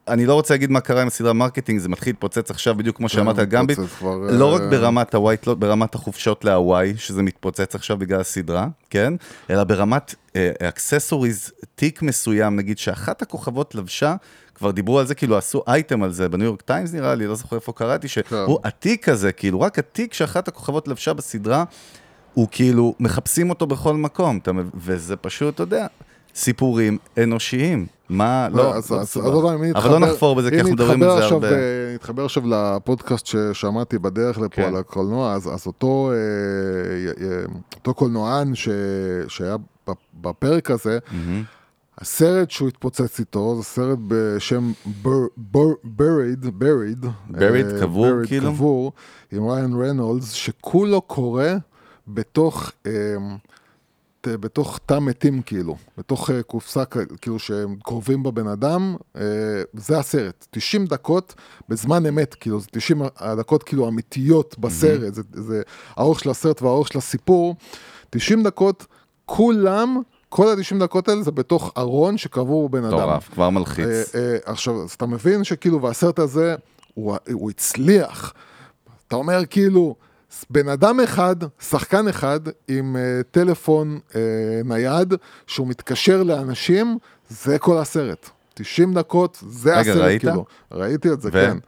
אני 0.08 0.26
לא 0.26 0.34
רוצה 0.34 0.54
להגיד 0.54 0.70
מה 0.70 0.80
קרה 0.80 1.02
עם 1.02 1.08
הסדרה 1.08 1.32
marketing, 1.32 1.80
זה 1.80 1.88
מתחיל 1.88 2.12
להתפוצץ 2.12 2.50
עכשיו 2.50 2.74
בדיוק 2.74 2.96
כמו 2.96 3.08
שאמרת 3.08 3.38
על 3.38 3.44
גמביט. 3.44 3.78
לא 4.30 4.54
רק 4.54 4.60
אה, 4.60 4.70
ברמת 4.70 5.14
הווייט, 5.14 5.46
לא 5.46 5.54
ברמת 5.54 5.94
החופשות 5.94 6.44
להוואי, 6.44 6.94
שזה 6.96 7.22
מתפוצץ 7.22 7.74
עכשיו 7.74 7.96
בגלל 7.96 8.20
הסדרה, 8.20 8.68
כן? 8.90 9.14
אלא 9.50 9.64
ברמת 9.64 10.14
accessories, 10.62 11.52
תיק 11.74 12.02
מסוים, 12.02 12.56
נגיד 12.56 12.78
שאחת 12.78 13.22
הכוכבות 13.22 13.74
לבשה, 13.74 14.14
כבר 14.54 14.70
דיברו 14.70 14.98
על 14.98 15.06
זה, 15.06 15.14
כאילו 15.14 15.36
עשו 15.36 15.62
אייטם 15.66 16.02
על 16.02 16.12
זה 16.12 16.28
בניו 16.28 16.46
יורק 16.46 16.62
טיימס 16.62 16.92
נראה 16.92 17.14
לי, 17.14 17.26
לא 17.26 17.34
זוכר 17.34 17.56
איפה 17.56 17.72
קראתי, 17.72 18.08
שהוא 18.08 18.58
התיק 18.64 19.08
הזה, 19.08 19.32
כאילו, 19.32 19.60
רק 19.60 19.78
התיק 19.78 20.14
שאחת 20.14 20.48
הכוכבות 20.48 20.88
לבשה 20.88 21.12
בסדרה, 21.12 21.64
הוא 22.34 22.48
כאילו, 22.50 22.94
מחפשים 23.00 23.50
אותו 23.50 23.66
בכל 23.66 23.94
מקום? 23.94 24.40
וזה 24.74 25.16
פשוט, 25.16 25.54
אתה 25.54 25.62
יודע, 25.62 25.86
סיפורים 26.38 26.98
אנושיים. 27.22 27.86
מה, 28.08 28.48
לא, 28.52 28.74
אז- 28.74 28.90
לא 28.90 29.00
אז- 29.00 29.16
אם 29.16 29.76
אבל 29.76 29.90
לא 29.90 29.98
נחפור 29.98 30.34
בזה, 30.36 30.50
כי 30.50 30.56
אם 30.56 30.60
אנחנו 30.60 30.72
מדברים 30.74 31.02
על 31.02 31.10
זה 31.10 31.24
עכשיו, 31.24 31.34
הרבה. 31.34 31.52
אה, 31.52 31.58
נתחבר 31.94 32.24
עכשיו 32.24 32.42
לפודקאסט 32.46 33.26
ששמעתי 33.26 33.98
בדרך 33.98 34.38
לפה 34.38 34.48
כן. 34.56 34.62
על 34.62 34.76
הקולנוע, 34.76 35.32
אז 35.34 35.48
אז 35.54 35.66
אותו 35.66 36.10
אה, 36.12 37.44
אותו 37.74 37.94
קולנוען 37.94 38.54
ש- 38.54 38.68
שהיה 39.28 39.56
בפרק 40.20 40.70
הזה, 40.70 40.98
הסרט 41.98 42.50
שהוא 42.50 42.68
התפוצץ 42.68 43.18
איתו, 43.20 43.56
זה 43.56 43.62
סרט 43.62 43.98
בשם 44.08 44.72
Buried, 45.04 46.44
Buried, 46.60 47.06
אה, 47.40 47.80
קבור, 47.80 48.06
כאילו? 48.26 48.52
קבור, 48.52 48.92
עם 49.32 49.48
ריין 49.48 49.72
רנולדס, 49.82 50.32
שכולו 50.32 51.00
קורה 51.02 51.54
בתוך... 52.08 52.72
אה, 52.86 52.92
בתוך 54.26 54.78
תא 54.86 54.98
מתים 55.00 55.42
כאילו, 55.42 55.76
בתוך 55.98 56.30
אה, 56.30 56.42
קופסה 56.42 56.84
כאילו 57.20 57.38
שהם 57.38 57.76
קרובים 57.82 58.22
בבן 58.22 58.46
אדם, 58.46 58.96
אה, 59.16 59.22
זה 59.72 59.98
הסרט, 59.98 60.46
90 60.50 60.86
דקות 60.86 61.34
בזמן 61.68 62.06
אמת, 62.06 62.34
כאילו 62.34 62.60
זה 62.60 62.66
90 62.70 63.02
הדקות 63.16 63.62
כאילו 63.62 63.88
אמיתיות 63.88 64.58
בסרט, 64.58 65.14
זה, 65.14 65.22
זה 65.32 65.62
האורך 65.96 66.20
של 66.20 66.30
הסרט 66.30 66.62
והאורך 66.62 66.88
של 66.88 66.98
הסיפור, 66.98 67.56
90 68.10 68.42
דקות, 68.42 68.86
כולם, 69.26 70.02
כל 70.28 70.48
ה-90 70.48 70.80
דקות 70.80 71.08
האלה 71.08 71.22
זה 71.22 71.30
בתוך 71.30 71.72
ארון 71.76 72.18
שקבור 72.18 72.68
בבן 72.68 72.84
אדם. 72.84 72.96
מטורף, 72.96 73.28
כבר 73.28 73.50
מלחיץ. 73.50 73.86
אה, 73.86 74.20
אה, 74.20 74.36
עכשיו, 74.44 74.82
אז 74.82 74.90
אתה 74.90 75.06
מבין 75.06 75.44
שכאילו, 75.44 75.82
והסרט 75.82 76.18
הזה, 76.18 76.54
הוא, 76.94 77.16
הוא 77.32 77.50
הצליח. 77.50 78.34
אתה 79.08 79.16
אומר 79.16 79.46
כאילו, 79.46 79.94
בן 80.50 80.68
אדם 80.68 81.00
אחד, 81.00 81.36
שחקן 81.60 82.08
אחד, 82.08 82.40
עם 82.68 82.96
uh, 82.96 83.22
טלפון 83.30 83.98
uh, 84.10 84.14
נייד, 84.64 85.14
שהוא 85.46 85.68
מתקשר 85.68 86.22
לאנשים, 86.22 86.98
זה 87.28 87.58
כל 87.58 87.78
הסרט. 87.78 88.30
90 88.54 88.94
דקות, 88.94 89.42
זה 89.48 89.70
רגע, 89.70 89.80
הסרט, 89.80 89.96
ראית? 89.96 90.20
כאילו. 90.20 90.44
ראיתי 90.72 91.12
את 91.12 91.20
זה, 91.20 91.28
ו? 91.28 91.32
כן. 91.32 91.58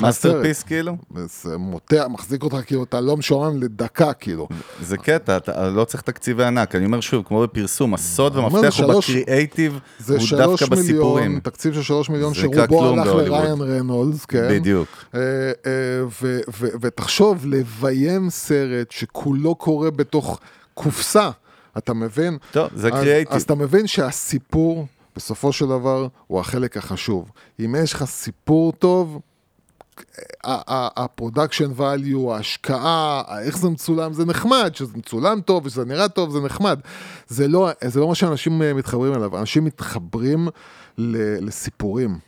masterpiece 0.00 0.58
סרט. 0.58 0.66
כאילו? 0.66 0.96
זה 1.14 1.56
מותח, 1.56 2.04
מחזיק 2.10 2.42
אותך 2.42 2.56
כאילו, 2.66 2.84
אתה 2.84 3.00
לא 3.00 3.16
משועמם 3.16 3.62
לדקה, 3.62 4.12
כאילו. 4.12 4.48
זה 4.82 4.96
קטע, 4.96 5.36
אתה 5.36 5.70
לא 5.70 5.84
צריך 5.84 6.02
תקציבי 6.02 6.44
ענק. 6.44 6.74
אני 6.74 6.84
אומר 6.84 7.00
שוב, 7.00 7.24
כמו 7.26 7.42
בפרסום, 7.42 7.94
הסוד 7.94 8.36
והמפתח 8.36 8.80
הוא 8.80 8.94
בקריאייטיב, 8.94 9.80
הוא 10.08 10.16
דווקא 10.36 10.64
מיליון, 10.64 10.70
בסיפורים. 10.70 11.40
תקציב 11.40 11.74
של 11.74 11.82
שלוש 11.82 12.10
מיליון, 12.10 12.34
שרובו 12.34 12.84
הלך. 12.84 13.06
לריין 13.06 13.60
רנולדס, 13.60 14.24
כן. 14.24 14.48
בדיוק. 14.50 14.88
אה, 15.14 15.20
אה, 15.66 16.32
ותחשוב, 16.80 17.46
לביים 17.46 18.30
סרט 18.30 18.90
שכולו 18.90 19.54
קורה 19.54 19.90
בתוך 19.90 20.40
קופסה, 20.74 21.30
אתה 21.78 21.94
מבין? 21.94 22.38
טוב, 22.50 22.68
זה 22.74 22.90
קריאייטיב. 22.90 23.34
אז 23.34 23.42
אתה 23.42 23.54
מבין 23.54 23.86
שהסיפור, 23.86 24.86
בסופו 25.16 25.52
של 25.52 25.66
דבר, 25.66 26.06
הוא 26.26 26.40
החלק 26.40 26.76
החשוב. 26.76 27.30
אם 27.60 27.74
יש 27.78 27.92
לך 27.92 28.04
סיפור 28.04 28.72
טוב, 28.72 29.20
ה 30.44 30.56
production 30.56 31.70
value, 31.78 32.30
ההשקעה, 32.32 33.22
איך 33.42 33.58
זה 33.58 33.68
מצולם, 33.68 34.12
זה 34.12 34.24
נחמד, 34.24 34.70
שזה 34.74 34.92
מצולם 34.96 35.40
טוב, 35.40 35.68
שזה 35.68 35.84
נראה 35.84 36.08
טוב, 36.08 36.30
זה 36.30 36.40
נחמד. 36.40 36.80
זה 37.28 37.48
לא, 37.48 37.70
זה 37.84 38.00
לא 38.00 38.08
מה 38.08 38.14
שאנשים 38.14 38.62
אה, 38.62 38.74
מתחברים 38.74 39.14
אליו, 39.14 39.38
אנשים 39.38 39.64
מתחברים 39.64 40.48
ל- 40.98 41.46
לסיפורים. 41.46 42.18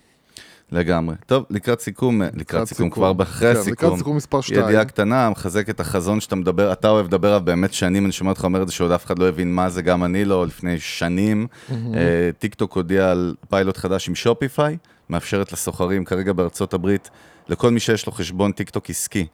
לגמרי. 0.73 1.15
טוב, 1.27 1.45
לקראת 1.51 1.81
סיכום, 1.81 2.23
לקראת 2.23 2.69
סיכום, 2.69 2.89
סיכום. 2.89 2.91
כבר 2.91 3.23
אחרי 3.23 3.55
כן, 3.55 3.61
הסיכום. 3.61 3.73
לקראת 3.73 3.99
סיכום 3.99 4.17
מספר 4.17 4.41
שתיים. 4.41 4.61
ידיעה 4.65 4.85
קטנה, 4.85 5.31
מחזק 5.31 5.71
את 5.71 5.81
החזון 5.81 6.21
שאתה 6.21 6.37
מדבר, 6.37 6.73
אתה 6.73 6.89
אוהב 6.89 7.07
לדבר 7.07 7.29
עליו 7.29 7.41
באמת 7.45 7.73
שנים, 7.73 8.05
אני 8.05 8.13
שומע 8.13 8.31
אותך 8.31 8.45
אומר 8.45 8.63
את 8.63 8.69
זה 8.69 8.73
שעוד 8.75 8.93
אף 8.93 9.05
אחד 9.07 9.19
לא 9.19 9.29
הבין 9.29 9.55
מה 9.55 9.71
זה, 9.71 9.83
גם 9.83 10.05
אני 10.05 10.25
לא, 10.25 10.47
לפני 10.47 10.81
שנים. 10.81 11.47
אה, 11.71 12.31
טיק 12.39 12.55
טוק 12.55 12.77
הודיע 12.77 13.11
על 13.11 13.35
פיילוט 13.49 13.77
חדש 13.77 14.09
עם 14.09 14.15
שופיפיי, 14.15 14.77
מאפשרת 15.11 15.53
לסוחרים 15.53 16.05
כרגע 16.05 16.33
בארצות 16.33 16.75
הברית, 16.75 17.11
לכל 17.49 17.71
מי 17.71 17.81
שיש 17.81 18.07
לו 18.07 18.13
חשבון 18.13 18.53
טיק 18.53 18.71
טוק 18.71 18.91
עסקי, 18.91 19.27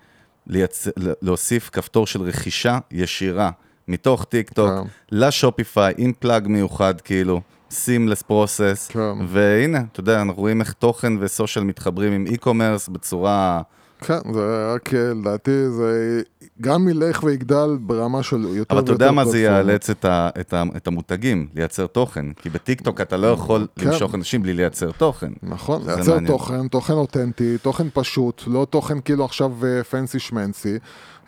לייצ... 0.46 0.88
להוסיף 0.96 1.70
כפתור 1.72 2.06
של 2.06 2.22
רכישה 2.22 2.78
ישירה 2.90 3.50
מתוך 3.88 4.24
טיק 4.24 4.50
טוק 4.50 4.70
כן. 4.70 4.88
לשופיפיי 5.12 5.94
עם 5.96 6.12
plug 6.18 6.46
מיוחד 6.46 7.00
כאילו. 7.00 7.40
seamless 7.70 8.22
process, 8.22 8.88
כן. 8.92 9.12
והנה, 9.28 9.80
אתה 9.92 10.00
יודע, 10.00 10.22
אנחנו 10.22 10.42
רואים 10.42 10.60
איך 10.60 10.72
תוכן 10.72 11.12
ו 11.20 11.27
social 11.27 11.64
מתחברים 11.64 12.12
עם 12.12 12.26
e-commerce 12.26 12.90
בצורה... 12.90 13.62
כן, 14.00 14.32
זה 14.34 14.72
רק, 14.74 14.94
אה, 14.94 15.14
לדעתי, 15.14 15.70
זה 15.70 16.22
גם 16.60 16.88
ילך 16.88 17.22
ויגדל 17.22 17.76
ברמה 17.80 18.22
של 18.22 18.36
יותר 18.50 18.74
אבל 18.74 18.82
אתה 18.84 18.92
יודע 18.92 19.04
ויותר 19.04 19.14
מה 19.14 19.24
זה. 19.24 19.38
יאלץ 19.40 19.90
את, 19.90 20.04
ה, 20.04 20.28
את, 20.40 20.52
ה, 20.54 20.62
את 20.76 20.86
המותגים, 20.86 21.46
לייצר 21.54 21.86
תוכן. 21.86 22.32
כי 22.32 22.50
בטיקטוק 22.50 23.00
אתה 23.00 23.16
לא 23.16 23.26
יכול 23.26 23.66
כן. 23.76 23.86
למשוך 23.88 24.14
אנשים 24.14 24.42
בלי 24.42 24.54
לייצר 24.54 24.90
תוכן. 24.90 25.32
נכון, 25.42 25.82
לייצר 25.86 26.10
מעניין. 26.14 26.26
תוכן, 26.32 26.68
תוכן 26.68 26.92
אותנטי, 26.92 27.58
תוכן 27.58 27.86
פשוט, 27.92 28.42
לא 28.46 28.66
תוכן 28.70 29.00
כאילו 29.00 29.24
עכשיו 29.24 29.52
fancy 29.90 30.18
shmancy, 30.18 30.76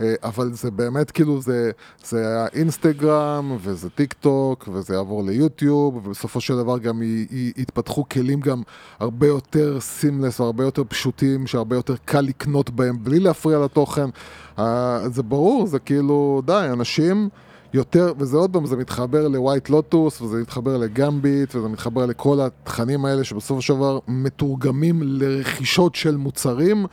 אה, 0.01 0.15
אבל 0.23 0.53
זה 0.53 0.71
באמת 0.71 1.11
כאילו, 1.11 1.41
זה, 1.43 1.71
זה 2.05 2.45
האינסטגרם, 2.45 3.57
וזה 3.61 3.91
טיק 3.91 4.13
טוק, 4.13 4.69
וזה 4.73 4.95
יעבור 4.95 5.25
ליוטיוב, 5.25 5.97
ובסופו 5.97 6.41
של 6.41 6.57
דבר 6.57 6.79
גם 6.79 7.03
י- 7.03 7.27
י- 7.31 7.53
יתפתחו 7.57 8.09
כלים 8.09 8.41
גם 8.41 8.63
הרבה 8.99 9.27
יותר 9.27 9.81
seamless, 9.81 10.41
הרבה 10.41 10.65
יותר 10.65 10.83
פשוטים, 10.89 11.47
שהרבה 11.47 11.77
יותר 11.77 11.95
קל 12.05 12.21
לקנות 12.21 12.62
בהם, 12.71 13.05
בלי 13.05 13.21
להפריע 13.21 13.59
לתוכן. 13.59 14.11
אה, 14.59 15.09
זה 15.09 15.23
ברור, 15.23 15.67
זה 15.67 15.79
כאילו, 15.79 16.43
די, 16.47 16.69
אנשים... 16.73 17.29
יותר, 17.75 18.13
וזה 18.19 18.37
עוד 18.37 18.53
פעם, 18.53 18.67
זה 18.67 18.77
מתחבר 18.77 19.29
לווייט 19.29 19.69
לוטוס, 19.69 20.21
וזה 20.21 20.41
מתחבר 20.41 20.77
לגמביט, 20.77 21.55
וזה 21.55 21.69
מתחבר 21.69 22.07
לכל 22.07 22.41
התכנים 22.41 23.05
האלה 23.05 23.25
שבסופו 23.25 23.63
של 23.63 23.75
דבר 23.75 23.99
מתורגמים 24.09 25.03
לרכישות 25.03 25.95
של 25.95 26.17
מוצרים. 26.17 26.87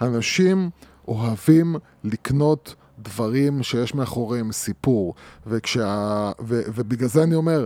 אנשים 0.00 0.70
אוהבים 1.08 1.76
לקנות 2.04 2.74
דברים 2.98 3.62
שיש 3.62 3.94
מאחוריהם 3.94 4.52
סיפור. 4.52 5.14
וכשה, 5.46 6.32
ו, 6.40 6.62
ובגלל 6.74 7.08
זה 7.08 7.22
אני 7.22 7.34
אומר, 7.34 7.64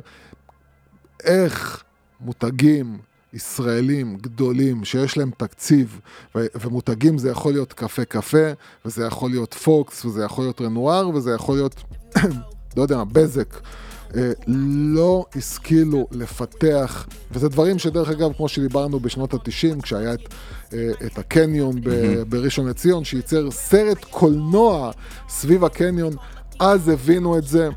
איך 1.24 1.84
מותגים 2.20 2.98
ישראלים 3.36 4.16
גדולים 4.16 4.84
שיש 4.84 5.16
להם 5.16 5.30
תקציב, 5.36 6.00
ו- 6.34 6.46
ומותגים 6.60 7.18
זה 7.18 7.30
יכול 7.30 7.52
להיות 7.52 7.72
קפה 7.72 8.04
קפה, 8.04 8.46
וזה 8.84 9.04
יכול 9.04 9.30
להיות 9.30 9.54
פוקס, 9.54 10.04
וזה 10.04 10.24
יכול 10.24 10.44
להיות 10.44 10.60
רנואר, 10.60 11.08
וזה 11.08 11.32
יכול 11.32 11.56
להיות, 11.56 11.82
לא 12.76 12.82
יודע 12.82 12.96
מה, 12.96 13.04
בזק. 13.04 13.60
אה, 14.16 14.32
לא 14.46 15.24
השכילו 15.36 16.06
לפתח, 16.12 17.06
וזה 17.32 17.48
דברים 17.48 17.78
שדרך 17.78 18.08
אגב, 18.08 18.32
כמו 18.32 18.48
שדיברנו 18.48 19.00
בשנות 19.00 19.34
ה-90, 19.34 19.82
כשהיה 19.82 20.14
את, 20.14 20.20
אה, 20.72 20.90
את 21.06 21.18
הקניון 21.18 21.80
ב- 21.84 22.22
בראשון 22.28 22.68
לציון, 22.68 23.04
שייצר 23.04 23.50
סרט 23.50 24.04
קולנוע 24.10 24.90
סביב 25.28 25.64
הקניון, 25.64 26.12
אז 26.60 26.88
הבינו 26.88 27.38
את 27.38 27.46
זה, 27.46 27.68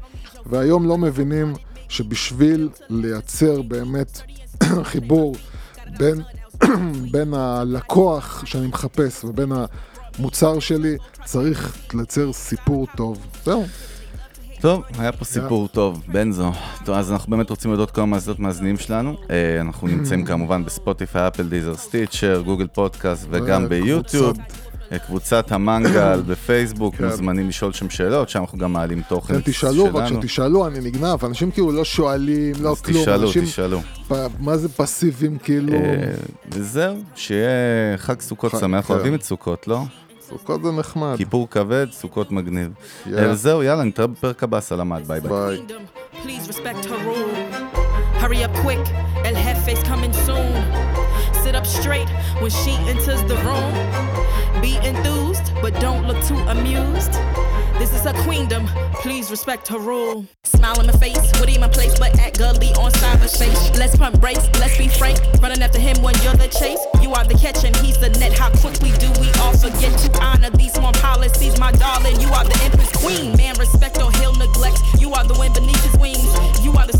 והיום 0.46 0.88
לא 0.88 0.98
מבינים 0.98 1.54
שבשביל 1.90 2.70
לייצר 2.90 3.62
באמת 3.62 4.22
חיבור 4.92 5.36
בין, 5.98 6.22
בין 7.12 7.34
הלקוח 7.34 8.46
שאני 8.46 8.68
מחפש 8.68 9.24
ובין 9.24 9.52
המוצר 10.20 10.60
שלי, 10.60 10.98
צריך 11.26 11.78
לייצר 11.94 12.34
סיפור 12.34 12.88
טוב. 12.96 13.26
זהו. 13.46 13.66
טוב, 14.62 14.84
היה 14.98 15.12
פה 15.12 15.26
סיפור 15.26 15.68
טוב, 15.68 16.04
בנזו. 16.08 16.52
טוב, 16.86 16.96
אז 16.96 17.12
אנחנו 17.12 17.32
באמת 17.32 17.50
רוצים 17.50 17.72
להודות 17.72 17.92
כל 17.92 18.02
המאזינות 18.02 18.40
מאזינים 18.40 18.78
שלנו. 18.78 19.16
אה, 19.30 19.62
אנחנו 19.62 19.88
נמצאים 19.88 20.26
כמובן 20.30 20.66
בספוטיפיי, 20.66 21.28
אפל, 21.28 21.44
דיזר, 21.44 21.76
סטיצ'ר, 21.76 22.42
גוגל 22.46 22.68
פודקאסט 22.68 23.28
וגם 23.30 23.70
ביוטיוב. 23.70 24.38
קבוצת 25.06 25.52
המנגל 25.52 26.22
בפייסבוק, 26.28 26.96
כן. 26.96 27.06
מוזמנים 27.06 27.48
לשאול 27.50 27.74
שם 27.74 27.90
שאלות, 27.90 28.30
שם 28.30 28.40
אנחנו 28.42 28.58
גם 28.58 28.74
מעלים 28.74 29.02
תוכן 29.10 29.34
כן, 29.34 29.42
תשאלו, 29.52 29.74
שלנו. 29.86 29.94
בבקשה, 30.00 30.16
תשאלו, 30.22 30.68
אני 30.68 30.80
נגנב, 30.80 31.26
אנשים 31.26 31.52
כאילו 31.52 31.72
לא 31.72 31.86
שואלים, 31.86 32.56
לא 32.60 32.72
אז 32.72 32.82
כלום, 32.82 33.02
תשאלו, 33.02 33.28
אנשים, 33.28 33.44
תשאלו. 33.46 33.80
פ- 34.08 34.14
מה 34.40 34.58
זה 34.58 34.70
פסיביים 34.70 35.38
כאילו, 35.38 35.74
אה, 35.74 35.80
וזהו, 36.52 36.96
שיהיה 37.16 37.50
חג 37.98 38.22
סוכות 38.22 38.52
שמח, 38.60 38.88
כן. 38.88 38.94
אוהבים 38.94 39.16
את 39.16 39.24
סוכות, 39.24 39.68
לא? 39.68 39.82
סוכות 40.30 40.64
זה 40.64 40.72
נחמד, 40.72 41.14
כיפור 41.18 41.48
כבד, 41.50 41.88
סוכות 41.92 42.32
מגניב. 42.32 42.72
אה, 43.18 43.32
וזהו, 43.32 43.64
יאללה, 43.64 43.84
נתראה 43.84 44.08
בפרק 44.08 44.44
הבא, 44.44 44.60
סלמת, 44.60 45.08
ביי 45.08 45.20
ביי. 45.22 45.62
Hurry 48.22 48.42
up 48.48 48.54
quick, 48.66 48.86
El 49.28 49.36
Jefe's 49.46 49.82
coming 49.90 50.14
soon. 50.28 51.09
Sit 51.50 51.56
up 51.56 51.66
straight 51.66 52.10
when 52.42 52.52
she 52.52 52.74
enters 52.86 53.24
the 53.24 53.36
room. 53.42 54.62
Be 54.62 54.78
enthused, 54.88 55.52
but 55.64 55.74
don't 55.82 56.06
look 56.06 56.24
too 56.26 56.38
amused. 56.46 57.14
This 57.80 57.92
is 57.92 58.04
her 58.04 58.14
queendom, 58.22 58.68
please 59.02 59.32
respect 59.32 59.68
her 59.70 59.80
rule. 59.80 60.28
Smile 60.44 60.80
in 60.80 60.86
my 60.86 60.94
face, 60.94 61.18
Woody 61.40 61.56
in 61.56 61.62
my 61.62 61.68
place, 61.68 61.98
but 61.98 62.20
act 62.20 62.38
gully 62.38 62.70
on 62.74 62.92
cyberspace. 62.92 63.76
Let's 63.80 63.96
pump 63.96 64.22
brakes, 64.22 64.48
let's 64.60 64.78
be 64.78 64.90
frank. 64.90 65.18
Running 65.42 65.64
after 65.64 65.80
him 65.80 66.00
when 66.04 66.14
you're 66.22 66.36
the 66.36 66.50
chase. 66.50 66.86
You 67.02 67.14
are 67.14 67.26
the 67.26 67.34
catch 67.34 67.64
and 67.64 67.76
he's 67.78 67.98
the 67.98 68.10
net. 68.20 68.34
How 68.38 68.52
quickly 68.52 68.92
do 69.00 69.10
we 69.20 69.32
all 69.42 69.58
forget 69.58 69.98
to 70.06 70.22
honor 70.22 70.52
these 70.52 70.74
small 70.74 70.94
policies, 71.02 71.58
my 71.58 71.72
darling? 71.72 72.22
You 72.22 72.28
are 72.30 72.46
the 72.46 72.60
empress 72.62 72.92
queen. 72.92 73.36
Man, 73.38 73.58
respect 73.58 73.98
or 74.00 74.12
he'll 74.22 74.36
neglect. 74.36 74.78
You 75.00 75.14
are 75.14 75.26
the 75.26 75.34
wind 75.40 75.56
beneath 75.56 75.82
his 75.82 75.98
wings. 75.98 76.30
You 76.62 76.74
are 76.74 76.86
the 76.86 76.99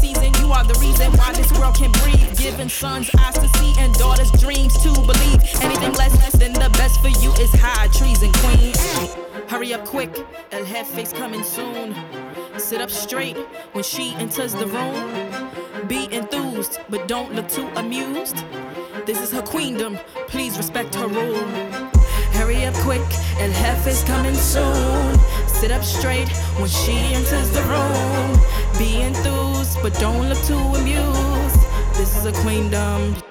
you 0.50 0.56
are 0.56 0.64
the 0.64 0.80
reason 0.80 1.12
why 1.12 1.32
this 1.34 1.52
world 1.60 1.76
can 1.76 1.92
breathe. 2.02 2.36
Giving 2.36 2.70
sons 2.70 3.12
eyes 3.20 3.36
to 3.36 3.48
see 3.60 3.74
and 3.78 3.94
daughters 3.94 4.32
dreams 4.32 4.74
to 4.82 4.92
believe. 4.94 5.40
Anything 5.62 5.94
less 5.94 6.32
than 6.32 6.54
the 6.54 6.70
best 6.72 7.00
for 7.02 7.10
you 7.22 7.32
is 7.34 7.52
high 7.54 7.88
treason, 7.90 8.32
queen. 8.42 8.74
Hurry 9.48 9.74
up 9.76 9.86
quick, 9.86 10.26
El 10.52 10.66
Jefe's 10.66 11.14
coming 11.14 11.44
soon. 11.44 11.96
Sit 12.58 12.82
up 12.82 12.90
straight 12.90 13.38
when 13.74 13.84
she 13.84 14.16
enters 14.16 14.54
the 14.54 14.66
room. 14.66 15.52
Be 15.88 16.12
enthused, 16.12 16.80
but 16.90 17.08
don't 17.08 17.32
look 17.36 17.48
too 17.48 17.68
amused. 17.76 18.44
This 19.06 19.22
is 19.22 19.32
her 19.32 19.44
queendom, 19.44 20.00
please 20.28 20.58
respect 20.58 20.96
her 20.96 21.08
rule. 21.08 21.99
Hurry 22.50 22.66
up 22.66 22.74
quick, 22.78 23.06
El 23.38 23.52
Jefe's 23.52 24.04
coming 24.06 24.34
soon. 24.34 25.20
Sit 25.48 25.70
up 25.70 25.84
straight 25.84 26.28
when 26.58 26.68
she 26.68 26.94
enters 27.14 27.48
the 27.52 27.62
room. 27.70 28.40
Be 28.80 29.04
enthused, 29.04 29.80
but 29.84 29.94
don't 30.00 30.28
look 30.30 30.44
too 30.46 30.56
amused. 30.56 31.62
This 31.94 32.18
is 32.18 32.26
a 32.26 32.32
queendom. 32.42 33.29